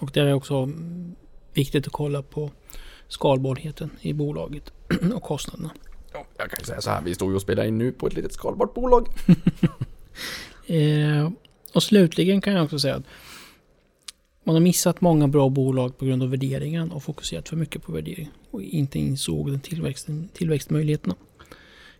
Och 0.00 0.10
det 0.14 0.20
är 0.20 0.32
också 0.32 0.70
viktigt 1.54 1.86
att 1.86 1.92
kolla 1.92 2.22
på 2.22 2.50
skalbarheten 3.08 3.90
i 4.00 4.12
bolaget 4.12 4.72
och 5.14 5.22
kostnaderna. 5.22 5.70
Ja, 6.12 6.26
jag 6.38 6.50
kan 6.50 6.58
ju 6.60 6.66
säga 6.66 6.80
så 6.80 6.90
här, 6.90 7.02
vi 7.02 7.14
står 7.14 7.30
ju 7.30 7.34
och 7.34 7.42
spelar 7.42 7.64
in 7.64 7.78
nu 7.78 7.92
på 7.92 8.06
ett 8.06 8.14
litet 8.14 8.32
skalbart 8.32 8.74
bolag. 8.74 9.08
eh, 10.66 11.30
och 11.74 11.82
slutligen 11.82 12.40
kan 12.40 12.52
jag 12.52 12.64
också 12.64 12.78
säga 12.78 12.94
att 12.94 13.04
man 14.44 14.54
har 14.54 14.60
missat 14.60 15.00
många 15.00 15.28
bra 15.28 15.48
bolag 15.48 15.98
på 15.98 16.04
grund 16.04 16.22
av 16.22 16.30
värderingen 16.30 16.92
och 16.92 17.02
fokuserat 17.02 17.48
för 17.48 17.56
mycket 17.56 17.82
på 17.82 17.92
värdering 17.92 18.30
och 18.50 18.62
inte 18.62 18.98
insåg 18.98 19.50
den 19.50 19.60
tillväxten, 19.60 20.28
tillväxtmöjligheterna. 20.32 21.14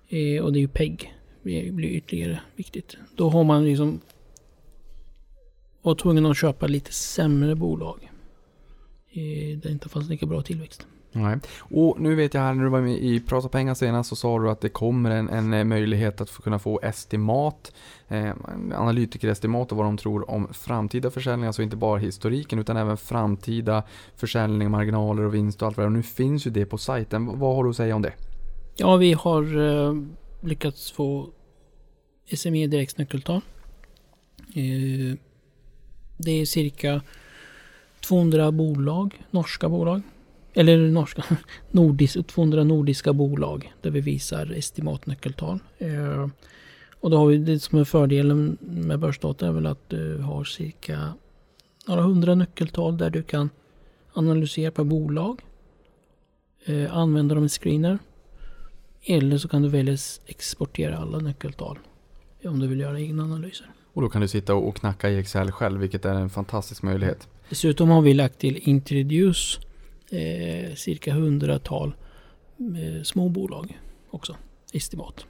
Eh, 0.09 0.45
och 0.45 0.53
det 0.53 0.59
är 0.59 0.61
ju 0.61 0.69
PEG 0.69 1.16
blir, 1.47 1.73
blir 1.73 1.89
ytterligare 1.89 2.41
viktigt. 2.57 2.97
Då 3.17 3.29
har 3.29 3.45
man 3.45 3.65
liksom 3.65 4.01
varit 5.83 6.01
tvungen 6.01 6.27
att 6.27 6.37
köpa 6.37 6.67
lite 6.67 6.93
sämre 6.93 7.55
bolag. 7.55 8.11
Eh, 9.11 9.59
där 9.59 9.69
det 9.69 9.73
inte 9.73 9.89
fanns 9.89 10.09
lika 10.09 10.27
bra 10.27 10.43
tillväxt. 10.43 10.87
Nej. 11.13 11.39
Och 11.59 12.01
nu 12.01 12.15
vet 12.15 12.35
jag 12.35 12.41
här 12.41 12.55
när 12.55 12.65
du 12.65 12.71
var 12.71 12.81
med 12.81 12.99
i 12.99 13.21
Prata 13.21 13.49
pengar 13.49 13.75
senast 13.75 14.09
så 14.09 14.17
sa 14.17 14.39
du 14.39 14.51
att 14.51 14.61
det 14.61 14.69
kommer 14.69 15.11
en, 15.11 15.29
en 15.29 15.53
eh, 15.53 15.65
möjlighet 15.65 16.21
att 16.21 16.31
kunna 16.31 16.59
få 16.59 16.81
estimat, 16.83 17.73
eh, 18.09 18.31
analytikerestimat 18.75 19.73
och 19.73 19.79
vad 19.79 19.87
de 19.87 19.97
tror 19.97 20.31
om 20.31 20.49
framtida 20.53 21.11
försäljning, 21.11 21.47
alltså 21.47 21.63
inte 21.63 21.77
bara 21.77 21.99
historiken 21.99 22.59
utan 22.59 22.77
även 22.77 22.97
framtida 22.97 23.83
försäljning, 24.17 24.71
marginaler 24.71 25.23
och 25.23 25.35
vinst 25.35 25.63
och 25.63 25.69
allt 25.69 25.77
vad 25.77 25.87
det 25.87 25.91
Nu 25.91 26.03
finns 26.03 26.47
ju 26.47 26.51
det 26.51 26.67
på 26.67 26.79
sajten. 26.79 27.39
Vad 27.39 27.57
har 27.57 27.65
du 27.65 27.71
att 27.71 27.77
säga 27.77 27.97
om 27.97 28.03
det? 28.03 28.13
Ja, 28.77 28.97
vi 28.97 29.13
har 29.13 29.43
eh, 29.59 29.95
lyckats 30.47 30.91
få 30.91 31.31
SME 32.37 32.67
Direkts 32.67 32.99
nyckeltal. 32.99 33.41
Eh, 34.55 35.17
det 36.17 36.31
är 36.31 36.47
cirka 36.47 37.03
200 38.01 38.53
bolag, 38.53 39.23
norska 39.31 39.69
bolag. 39.69 40.03
Eller 40.55 40.79
norska, 40.79 41.25
nordis, 41.71 42.17
200 42.27 42.65
nordiska 42.65 43.13
bolag 43.13 43.73
där 43.83 43.91
vi 43.91 44.01
visar 44.01 44.53
estimatnyckeltal. 44.53 45.59
Eh, 45.79 46.29
och 47.01 47.11
då 47.11 47.17
har 47.17 47.27
vi 47.27 47.37
det 47.37 47.61
som 47.61 47.79
är 47.79 47.85
fördelen 47.85 48.59
med 48.61 48.99
börsdata 48.99 49.47
är 49.47 49.53
väl 49.53 49.67
att 49.67 49.89
du 49.89 50.19
har 50.19 50.45
cirka 50.45 51.15
några 51.87 52.03
hundra 52.03 52.35
nyckeltal 52.35 52.99
där 52.99 53.11
du 53.11 53.23
kan 53.23 53.51
analysera 54.13 54.71
per 54.71 54.85
bolag. 54.85 55.43
Eh, 56.65 56.97
Använda 56.97 57.35
dem 57.35 57.45
i 57.45 57.49
screener. 57.49 57.99
Eller 59.07 59.39
så 59.39 59.49
kan 59.49 59.63
du 59.63 59.69
välja 59.69 59.97
exportera 60.27 60.99
alla 60.99 61.19
nyckeltal 61.19 61.79
om 62.45 62.61
du 62.61 62.67
vill 62.67 62.81
göra 62.81 63.01
egna 63.01 63.23
analyser. 63.23 63.67
Och 63.93 64.03
då 64.03 64.09
kan 64.09 64.21
du 64.21 64.29
sitta 64.29 64.55
och 64.55 64.77
knacka 64.77 65.11
i 65.11 65.19
Excel 65.19 65.51
själv, 65.51 65.81
vilket 65.81 66.05
är 66.05 66.15
en 66.15 66.31
fantastisk 66.31 66.83
möjlighet. 66.83 67.29
Dessutom 67.49 67.89
har 67.89 68.03
vi 68.03 68.15
lagt 68.15 68.39
till 68.39 68.57
Introduce 68.57 69.61
eh, 70.11 70.75
cirka 70.75 71.15
hundratal 71.15 71.95
eh, 72.59 73.03
små 73.03 73.29
bolag 73.29 73.79
också, 74.11 74.37
estimat. 74.73 75.27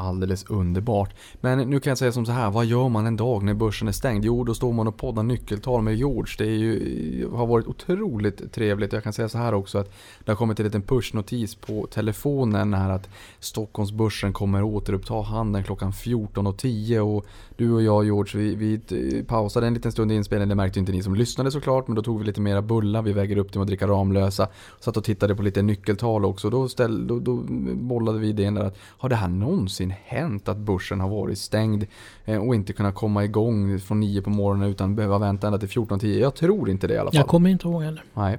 Alldeles 0.00 0.44
underbart. 0.44 1.14
Men 1.40 1.58
nu 1.70 1.80
kan 1.80 1.90
jag 1.90 1.98
säga 1.98 2.12
som 2.12 2.26
så 2.26 2.32
här, 2.32 2.50
vad 2.50 2.66
gör 2.66 2.88
man 2.88 3.06
en 3.06 3.16
dag 3.16 3.42
när 3.42 3.54
börsen 3.54 3.88
är 3.88 3.92
stängd? 3.92 4.24
Jo, 4.24 4.44
då 4.44 4.54
står 4.54 4.72
man 4.72 4.88
och 4.88 4.96
poddar 4.96 5.22
nyckeltal 5.22 5.82
med 5.82 5.96
George. 5.96 6.34
Det 6.38 6.44
är 6.44 6.58
ju, 6.58 7.28
har 7.32 7.46
varit 7.46 7.66
otroligt 7.66 8.52
trevligt. 8.52 8.92
Jag 8.92 9.02
kan 9.02 9.12
säga 9.12 9.28
så 9.28 9.38
här 9.38 9.54
också 9.54 9.78
att 9.78 9.92
det 10.24 10.30
har 10.30 10.36
kommit 10.36 10.60
en 10.60 10.64
liten 10.64 10.82
pushnotis 10.82 11.54
på 11.54 11.86
telefonen 11.86 12.74
här 12.74 12.90
att 12.90 13.08
Stockholmsbörsen 13.38 14.32
kommer 14.32 14.62
återuppta 14.62 15.22
handeln 15.22 15.64
klockan 15.64 15.92
14.10 15.92 16.98
och 16.98 17.26
du 17.56 17.72
och 17.72 17.82
jag 17.82 18.04
George, 18.04 18.40
vi, 18.40 18.54
vi 18.54 18.74
eh, 19.18 19.24
pausade 19.24 19.66
en 19.66 19.74
liten 19.74 19.92
stund 19.92 20.12
i 20.12 20.14
inspelningen. 20.14 20.48
Det 20.48 20.54
märkte 20.54 20.78
inte 20.78 20.92
ni 20.92 21.02
som 21.02 21.14
lyssnade 21.14 21.50
såklart, 21.50 21.88
men 21.88 21.96
då 21.96 22.02
tog 22.02 22.18
vi 22.18 22.24
lite 22.24 22.40
mera 22.40 22.62
bullar. 22.62 23.02
Vi 23.02 23.12
väger 23.12 23.36
upp 23.36 23.52
det 23.52 23.58
med 23.58 23.62
att 23.62 23.68
dricka 23.68 23.86
Ramlösa. 23.86 24.48
Satt 24.80 24.96
och 24.96 25.04
tittade 25.04 25.34
på 25.34 25.42
lite 25.42 25.62
nyckeltal 25.62 26.24
också. 26.24 26.50
Då, 26.50 26.68
ställ, 26.68 27.06
då, 27.06 27.18
då 27.18 27.36
bollade 27.74 28.18
vi 28.18 28.28
idén 28.28 28.54
där 28.54 28.64
att 28.64 28.78
har 28.82 29.08
det 29.08 29.16
här 29.16 29.28
någonsin 29.28 29.89
hänt 30.04 30.48
att 30.48 30.56
börsen 30.56 31.00
har 31.00 31.08
varit 31.08 31.38
stängd 31.38 31.86
eh, 32.24 32.46
och 32.46 32.54
inte 32.54 32.72
kunnat 32.72 32.94
komma 32.94 33.24
igång 33.24 33.80
från 33.80 34.00
9 34.00 34.22
på 34.22 34.30
morgonen 34.30 34.68
utan 34.68 34.96
behöva 34.96 35.18
vänta 35.18 35.46
ända 35.46 35.58
till 35.58 35.68
14.10? 35.68 36.20
Jag 36.20 36.34
tror 36.34 36.70
inte 36.70 36.86
det 36.86 36.94
i 36.94 36.98
alla 36.98 37.10
fall. 37.10 37.16
Jag 37.18 37.26
kommer 37.26 37.50
inte 37.50 37.68
ihåg 37.68 37.82
heller. 37.82 38.04
Nej 38.14 38.38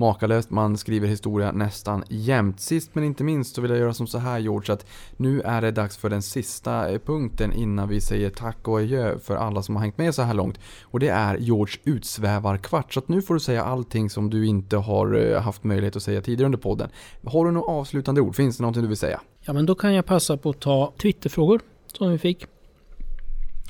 makalöst. 0.00 0.50
Man 0.50 0.76
skriver 0.76 1.08
historia 1.08 1.52
nästan 1.52 2.04
jämt. 2.08 2.60
Sist 2.60 2.94
men 2.94 3.04
inte 3.04 3.24
minst 3.24 3.54
så 3.54 3.60
vill 3.60 3.70
jag 3.70 3.80
göra 3.80 3.94
som 3.94 4.06
så 4.06 4.18
här 4.18 4.38
George 4.38 4.72
att 4.72 4.86
nu 5.16 5.40
är 5.40 5.60
det 5.60 5.70
dags 5.70 5.96
för 5.96 6.10
den 6.10 6.22
sista 6.22 6.90
eh, 6.90 6.98
punkten 6.98 7.52
innan 7.52 7.88
vi 7.88 8.00
säger 8.00 8.30
tack 8.30 8.68
och 8.68 8.78
adjö 8.78 9.18
för 9.18 9.36
alla 9.36 9.62
som 9.62 9.76
har 9.76 9.82
hängt 9.82 9.98
med 9.98 10.14
så 10.14 10.22
här 10.22 10.34
långt. 10.34 10.60
Och 10.82 11.00
det 11.00 11.08
är 11.08 11.36
George 11.36 11.74
utsvävarkvart. 11.84 12.92
Så 12.92 12.98
att 12.98 13.08
nu 13.08 13.22
får 13.22 13.34
du 13.34 13.40
säga 13.40 13.64
allting 13.64 14.10
som 14.10 14.30
du 14.30 14.46
inte 14.46 14.76
har 14.76 15.14
eh, 15.14 15.40
haft 15.40 15.64
möjlighet 15.64 15.96
att 15.96 16.02
säga 16.02 16.20
tidigare 16.20 16.46
under 16.46 16.58
podden. 16.58 16.90
Har 17.24 17.44
du 17.44 17.50
några 17.50 17.72
avslutande 17.72 18.20
ord? 18.20 18.36
Finns 18.36 18.56
det 18.56 18.62
någonting 18.62 18.82
du 18.82 18.88
vill 18.88 18.96
säga? 18.96 19.20
Ja 19.40 19.52
men 19.52 19.66
då 19.66 19.74
kan 19.74 19.94
jag 19.94 20.06
passa 20.06 20.36
på 20.36 20.50
att 20.50 20.60
ta 20.60 20.92
Twitterfrågor 21.02 21.60
som 21.86 22.10
vi 22.10 22.18
fick. 22.18 22.46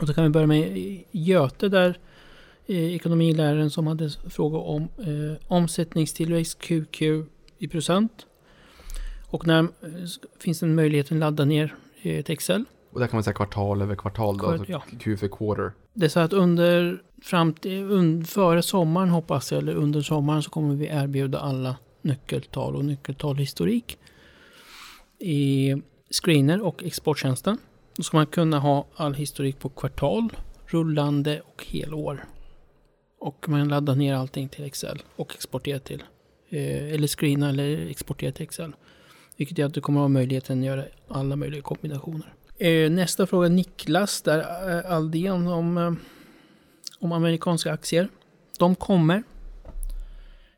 Och 0.01 0.07
då 0.07 0.14
kan 0.14 0.24
vi 0.24 0.31
börja 0.31 0.47
med 0.47 1.03
Göte 1.11 1.68
där 1.68 1.99
ekonomiläraren 2.74 3.70
som 3.70 3.86
hade 3.86 4.10
frågat 4.10 4.62
om 4.62 4.82
eh, 4.82 5.36
omsättningstillväxt 5.48 6.58
QQ 6.58 7.02
i 7.58 7.68
procent. 7.68 8.26
Och 9.26 9.46
när 9.46 9.62
eh, 9.62 9.68
finns 10.40 10.62
en 10.62 10.74
möjlighet 10.74 11.12
att 11.12 11.18
ladda 11.18 11.44
ner 11.44 11.74
eh, 12.02 12.18
ett 12.18 12.30
Excel. 12.30 12.64
Och 12.92 13.00
där 13.00 13.06
kan 13.06 13.16
man 13.16 13.24
säga 13.24 13.34
kvartal 13.34 13.82
över 13.82 13.94
kvartal 13.94 14.38
då, 14.38 14.46
alltså 14.46 14.72
ja. 14.72 14.82
Q 15.00 15.16
för 15.16 15.28
quarter. 15.28 15.72
Det 15.94 16.04
är 16.04 16.08
så 16.08 16.20
att 16.20 16.32
under, 16.32 17.02
fram 17.22 17.54
till, 17.54 17.82
un, 17.82 18.24
före 18.24 18.62
sommaren 18.62 19.08
hoppas 19.08 19.52
jag, 19.52 19.58
eller 19.58 19.74
under 19.74 20.00
sommaren 20.02 20.42
så 20.42 20.50
kommer 20.50 20.74
vi 20.74 20.86
erbjuda 20.86 21.38
alla 21.38 21.76
nyckeltal 22.02 22.76
och 22.76 22.84
nyckeltalhistorik 22.84 23.98
i 25.18 25.74
screener 26.10 26.60
och 26.60 26.84
exporttjänsten. 26.84 27.58
Då 27.96 28.02
ska 28.02 28.16
man 28.16 28.26
kunna 28.26 28.58
ha 28.58 28.86
all 28.96 29.14
historik 29.14 29.58
på 29.58 29.68
kvartal, 29.68 30.32
rullande 30.66 31.40
och 31.40 31.66
helår. 31.68 32.24
Och 33.20 33.48
man 33.48 33.68
laddar 33.68 33.94
ner 33.94 34.14
allting 34.14 34.48
till 34.48 34.64
Excel 34.64 35.02
och 35.16 35.34
exporterar 35.34 35.78
till, 35.78 36.02
eh, 36.48 36.94
eller 36.94 37.06
screena 37.06 37.48
eller 37.48 37.86
exportera 37.86 38.32
till 38.32 38.42
Excel. 38.42 38.72
Vilket 39.36 39.58
gör 39.58 39.66
att 39.66 39.74
du 39.74 39.80
kommer 39.80 40.00
ha 40.00 40.08
möjligheten 40.08 40.58
att 40.58 40.66
göra 40.66 40.84
alla 41.08 41.36
möjliga 41.36 41.62
kombinationer. 41.62 42.34
Eh, 42.58 42.90
nästa 42.90 43.26
fråga 43.26 43.48
Niklas 43.48 44.22
där 44.22 44.38
eh, 44.38 44.92
Aldén 44.92 45.46
om, 45.46 45.96
om 46.98 47.12
amerikanska 47.12 47.72
aktier. 47.72 48.08
De 48.58 48.74
kommer. 48.74 49.22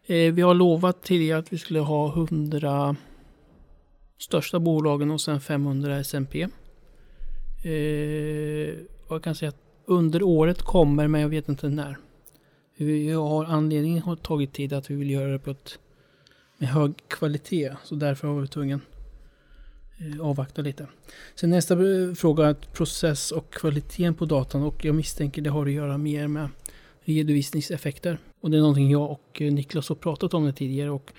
Vi 0.07 0.43
har 0.43 0.55
lovat 0.55 1.03
tidigare 1.03 1.39
att 1.39 1.53
vi 1.53 1.59
skulle 1.59 1.81
ha 1.81 2.09
100 2.09 2.97
största 4.19 4.59
bolagen 4.59 5.11
och 5.11 5.21
sen 5.21 5.41
500 5.41 5.99
S&P. 5.99 6.49
Eh, 7.65 8.75
jag 9.09 9.23
kan 9.23 9.35
säga 9.35 9.49
att 9.49 9.63
under 9.87 10.23
året 10.23 10.63
kommer 10.63 11.09
men 11.09 11.21
jag 11.21 11.29
vet 11.29 11.49
inte 11.49 11.69
när. 11.69 11.97
Vi 12.77 13.11
har 13.11 13.45
anledningen 13.45 14.03
har 14.03 14.17
tagit 14.17 14.53
tid 14.53 14.73
att 14.73 14.91
vi 14.91 14.95
vill 14.95 15.11
göra 15.11 15.33
det 15.33 15.39
på 15.39 15.51
ett 15.51 15.79
med 16.63 16.71
hög 16.71 16.93
kvalitet. 17.09 17.73
Så 17.85 17.95
därför 17.95 18.29
har 18.29 18.41
vi 18.41 18.49
tvungen 18.49 18.81
eh, 19.99 20.27
avvakta 20.27 20.63
lite. 20.63 20.87
Sen 21.35 21.51
nästa 21.51 21.75
eh, 21.75 22.15
fråga 22.15 22.47
är 22.47 22.55
process 22.55 23.33
och 23.33 23.55
kvaliteten 23.55 24.15
på 24.15 24.25
datan 24.25 24.63
och 24.63 24.85
jag 24.85 24.95
misstänker 24.95 25.43
det 25.43 25.51
har 25.51 25.67
att 25.67 25.73
göra 25.73 25.99
mer 25.99 26.29
med 26.29 26.49
redovisningseffekter. 27.01 28.19
Och 28.41 28.51
det 28.51 28.57
är 28.57 28.61
någonting 28.61 28.91
jag 28.91 29.11
och 29.11 29.43
eh, 29.43 29.53
Niklas 29.53 29.89
har 29.89 29.97
pratat 29.97 30.35
om 30.35 30.45
det 30.45 30.53
tidigare 30.53 30.91
och 30.91 31.13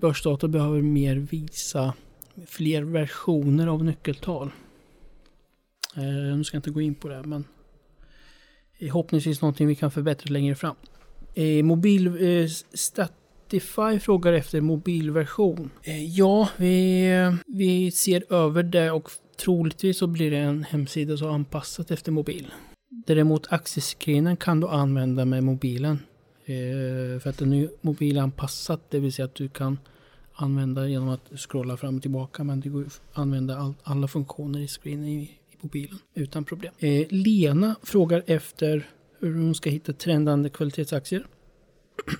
börsdata 0.00 0.48
behöver 0.48 0.82
mer 0.82 1.16
visa 1.16 1.94
fler 2.46 2.82
versioner 2.82 3.66
av 3.66 3.84
nyckeltal. 3.84 4.50
Nu 6.36 6.44
ska 6.44 6.56
jag 6.56 6.58
inte 6.58 6.70
gå 6.70 6.80
in 6.80 6.94
på 6.94 7.08
det 7.08 7.22
men 7.22 7.44
Förhoppningsvis 8.82 9.42
någonting 9.42 9.66
vi 9.66 9.74
kan 9.74 9.90
förbättra 9.90 10.32
längre 10.32 10.54
fram. 10.54 10.76
Eh, 11.34 11.64
mobilstatistik 11.64 12.98
eh, 12.98 13.08
Spotify 13.52 13.98
frågar 13.98 14.32
efter 14.32 14.60
mobilversion. 14.60 15.70
Eh, 15.82 16.04
ja, 16.04 16.48
vi, 16.56 17.10
vi 17.46 17.90
ser 17.90 18.32
över 18.32 18.62
det 18.62 18.90
och 18.90 19.10
troligtvis 19.36 19.98
så 19.98 20.06
blir 20.06 20.30
det 20.30 20.38
en 20.38 20.64
hemsida 20.64 21.16
som 21.16 21.28
är 21.28 21.32
anpassat 21.32 21.90
efter 21.90 22.12
mobil. 22.12 22.52
Däremot 23.06 23.52
accesscreenen 23.52 24.36
kan 24.36 24.60
du 24.60 24.68
använda 24.68 25.24
med 25.24 25.44
mobilen. 25.44 25.98
Eh, 26.44 27.20
för 27.20 27.28
att 27.30 27.38
den 27.38 27.52
är 27.52 27.68
mobilanpassad, 27.80 28.80
det 28.88 28.98
vill 28.98 29.12
säga 29.12 29.26
att 29.26 29.34
du 29.34 29.48
kan 29.48 29.78
använda 30.34 30.88
genom 30.88 31.08
att 31.08 31.30
scrolla 31.36 31.76
fram 31.76 31.96
och 31.96 32.02
tillbaka. 32.02 32.44
Men 32.44 32.60
det 32.60 32.68
går 32.68 32.86
att 32.86 33.00
använda 33.12 33.56
all, 33.56 33.74
alla 33.82 34.08
funktioner 34.08 34.60
i 34.60 34.68
screenen 34.68 35.26
på 35.62 35.68
bilen 35.68 35.98
utan 36.14 36.44
problem. 36.44 36.74
Eh, 36.78 37.06
Lena 37.10 37.76
frågar 37.82 38.22
efter 38.26 38.88
hur 39.20 39.34
hon 39.34 39.54
ska 39.54 39.70
hitta 39.70 39.92
trendande 39.92 40.48
kvalitetsaktier. 40.48 41.26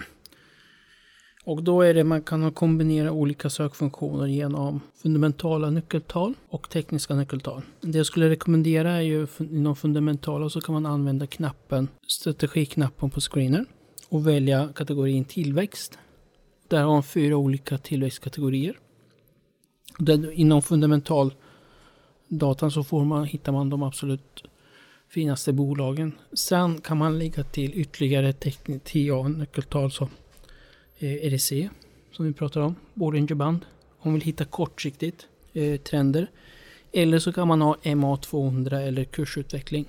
Och 1.44 1.62
då 1.62 1.82
är 1.82 1.94
det 1.94 2.04
man 2.04 2.22
kan 2.22 2.52
kombinera 2.52 3.12
olika 3.12 3.50
sökfunktioner 3.50 4.26
genom 4.26 4.80
fundamentala 5.02 5.70
nyckeltal 5.70 6.34
och 6.48 6.70
tekniska 6.70 7.14
nyckeltal. 7.14 7.62
Det 7.80 7.98
jag 7.98 8.06
skulle 8.06 8.30
rekommendera 8.30 8.92
är 8.92 9.00
ju 9.00 9.26
inom 9.38 9.76
fundamentala 9.76 10.48
så 10.48 10.60
kan 10.60 10.72
man 10.72 10.86
använda 10.86 11.26
knappen, 11.26 11.88
strategiknappen 12.06 13.10
på 13.10 13.20
screenen 13.20 13.66
och 14.08 14.26
välja 14.26 14.68
kategorin 14.74 15.24
tillväxt. 15.24 15.98
Där 16.68 16.82
har 16.82 16.92
man 16.92 17.02
fyra 17.02 17.36
olika 17.36 17.78
tillväxtkategorier. 17.78 18.78
Den, 19.98 20.32
inom 20.32 20.62
fundamental 20.62 21.34
datan 22.38 22.70
så 22.70 22.84
får 22.84 23.04
man, 23.04 23.24
hittar 23.24 23.52
man 23.52 23.70
de 23.70 23.82
absolut 23.82 24.44
finaste 25.08 25.52
bolagen. 25.52 26.12
Sen 26.32 26.80
kan 26.80 26.98
man 26.98 27.18
lägga 27.18 27.44
till 27.44 27.74
ytterligare 27.74 28.32
TA-nyckeltal 28.32 29.90
som 29.90 30.08
eh, 30.98 31.26
EDC 31.26 31.68
som 32.12 32.26
vi 32.26 32.32
pratar 32.32 32.60
om, 32.60 32.74
Bollinger 32.94 33.34
Band. 33.34 33.60
Om 33.98 34.10
man 34.10 34.14
vill 34.14 34.22
hitta 34.22 34.44
kortsiktigt 34.44 35.26
eh, 35.52 35.80
trender. 35.80 36.26
Eller 36.92 37.18
så 37.18 37.32
kan 37.32 37.48
man 37.48 37.62
ha 37.62 37.76
MA200 37.82 38.80
eller 38.80 39.04
kursutveckling. 39.04 39.86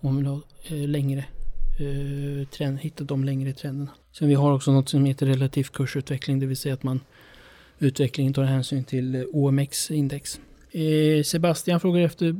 Om 0.00 0.08
man 0.08 0.16
vill 0.16 0.26
ha 0.26 0.40
eh, 0.64 0.88
längre 0.88 1.24
eh, 1.78 2.48
trend, 2.48 2.78
hitta 2.78 3.04
de 3.04 3.24
längre 3.24 3.52
trenderna. 3.52 3.90
Sen 4.12 4.28
vi 4.28 4.34
har 4.34 4.52
också 4.54 4.72
något 4.72 4.88
som 4.88 5.04
heter 5.04 5.26
relativ 5.26 5.64
kursutveckling, 5.64 6.40
det 6.40 6.46
vill 6.46 6.56
säga 6.56 6.74
att 6.74 6.82
man 6.82 7.00
utvecklingen 7.78 8.32
tar 8.32 8.44
hänsyn 8.44 8.84
till 8.84 9.14
eh, 9.14 9.22
OMX-index. 9.32 10.40
Eh, 10.70 11.22
Sebastian 11.22 11.80
frågar 11.80 12.00
efter 12.00 12.36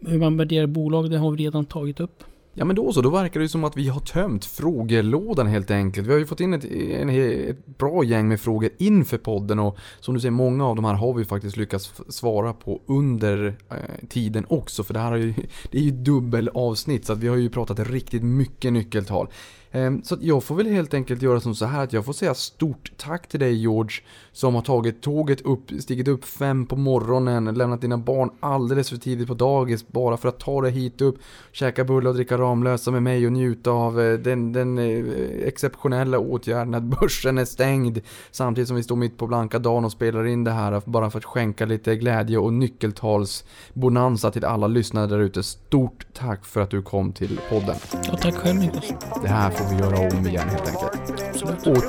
hur 0.00 0.18
man 0.18 0.36
värderar 0.36 0.66
bolag, 0.66 1.10
det 1.10 1.18
har 1.18 1.30
vi 1.30 1.44
redan 1.44 1.64
tagit 1.64 2.00
upp. 2.00 2.24
Ja 2.54 2.64
men 2.64 2.76
då 2.76 2.92
så, 2.92 3.02
då 3.02 3.10
verkar 3.10 3.40
det 3.40 3.48
som 3.48 3.64
att 3.64 3.76
vi 3.76 3.88
har 3.88 4.00
tömt 4.00 4.44
frågelådan 4.44 5.46
helt 5.46 5.70
enkelt. 5.70 6.06
Vi 6.06 6.12
har 6.12 6.18
ju 6.18 6.26
fått 6.26 6.40
in 6.40 6.54
ett, 6.54 6.64
en, 6.64 7.08
ett 7.08 7.66
bra 7.66 8.04
gäng 8.04 8.28
med 8.28 8.40
frågor 8.40 8.70
inför 8.78 9.18
podden 9.18 9.58
och 9.58 9.78
som 10.00 10.14
du 10.14 10.20
säger, 10.20 10.30
många 10.30 10.66
av 10.66 10.76
de 10.76 10.84
här 10.84 10.94
har 10.94 11.14
vi 11.14 11.24
faktiskt 11.24 11.56
lyckats 11.56 11.94
svara 12.08 12.52
på 12.52 12.80
under 12.86 13.56
eh, 13.70 14.08
tiden 14.08 14.46
också. 14.48 14.84
För 14.84 14.94
det 14.94 15.00
här 15.00 15.12
är 15.12 15.16
ju, 15.16 15.34
det 15.70 15.78
är 15.78 15.82
ju 15.82 15.90
dubbel 15.90 16.50
avsnitt 16.54 17.04
så 17.04 17.12
att 17.12 17.18
vi 17.18 17.28
har 17.28 17.36
ju 17.36 17.50
pratat 17.50 17.90
riktigt 17.90 18.22
mycket 18.22 18.72
nyckeltal. 18.72 19.28
Ehm, 19.72 20.02
så 20.02 20.16
jag 20.20 20.44
får 20.44 20.54
väl 20.54 20.66
helt 20.66 20.94
enkelt 20.94 21.22
göra 21.22 21.40
som 21.40 21.54
så 21.54 21.66
här 21.66 21.84
att 21.84 21.92
jag 21.92 22.04
får 22.04 22.12
säga 22.12 22.34
stort 22.34 22.92
tack 22.96 23.28
till 23.28 23.40
dig 23.40 23.54
George 23.54 24.00
som 24.32 24.54
har 24.54 24.62
tagit 24.62 25.02
tåget 25.02 25.40
upp, 25.40 25.70
stigit 25.80 26.08
upp 26.08 26.24
fem 26.24 26.66
på 26.66 26.76
morgonen, 26.76 27.54
lämnat 27.54 27.80
dina 27.80 27.98
barn 27.98 28.30
alldeles 28.40 28.90
för 28.90 28.96
tidigt 28.96 29.28
på 29.28 29.34
dagis 29.34 29.88
bara 29.88 30.16
för 30.16 30.28
att 30.28 30.40
ta 30.40 30.60
dig 30.60 30.70
hit 30.70 31.00
upp, 31.00 31.18
käka 31.52 31.84
bullar 31.84 32.08
och 32.10 32.14
dricka 32.14 32.38
Ramlösa 32.38 32.90
med 32.90 33.02
mig 33.02 33.26
och 33.26 33.32
njuta 33.32 33.70
av 33.70 34.00
eh, 34.00 34.18
den, 34.18 34.52
den 34.52 34.78
eh, 34.78 35.04
exceptionella 35.44 36.18
åtgärden 36.18 36.74
att 36.74 36.82
börsen 37.00 37.38
är 37.38 37.44
stängd 37.44 38.00
samtidigt 38.30 38.68
som 38.68 38.76
vi 38.76 38.82
står 38.82 38.96
mitt 38.96 39.18
på 39.18 39.26
blanka 39.26 39.58
dagen 39.58 39.84
och 39.84 39.92
spelar 39.92 40.26
in 40.26 40.44
det 40.44 40.50
här 40.50 40.82
bara 40.84 41.10
för 41.10 41.18
att 41.18 41.24
skänka 41.24 41.66
lite 41.66 41.96
glädje 41.96 42.38
och 42.38 42.52
nyckeltalsbonanza 42.52 44.30
till 44.30 44.44
alla 44.44 44.66
lyssnare 44.66 45.06
där 45.06 45.18
ute. 45.18 45.42
Stort 45.42 46.06
tack 46.12 46.44
för 46.44 46.60
att 46.60 46.70
du 46.70 46.82
kom 46.82 47.12
till 47.12 47.40
podden. 47.50 47.76
Ja, 47.92 48.16
tack 48.16 48.34
själv 48.34 48.58
Niklas. 48.58 48.92
Det 49.22 49.28
här 49.28 49.50
får 49.58 49.74
vi 49.74 49.80
göra 49.80 49.98
om 49.98 50.26
igen 50.26 50.48
helt 50.48 50.68
enkelt. 50.68 51.66
Och 51.66 51.84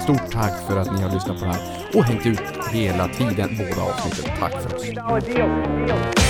stort 0.00 0.32
tack 0.32 0.66
för 0.66 0.76
att 0.76 0.92
ni 0.92 1.02
har 1.02 1.14
lyssnat 1.14 1.38
på 1.38 1.44
det 1.44 1.50
här 1.50 1.88
och 1.94 2.04
hängt 2.04 2.26
ut 2.26 2.40
hela 2.72 3.08
tiden 3.08 3.56
båda 3.58 3.82
avsnitten. 3.82 4.30
Tack 4.40 4.52
för 4.62 4.76
oss. 4.76 6.25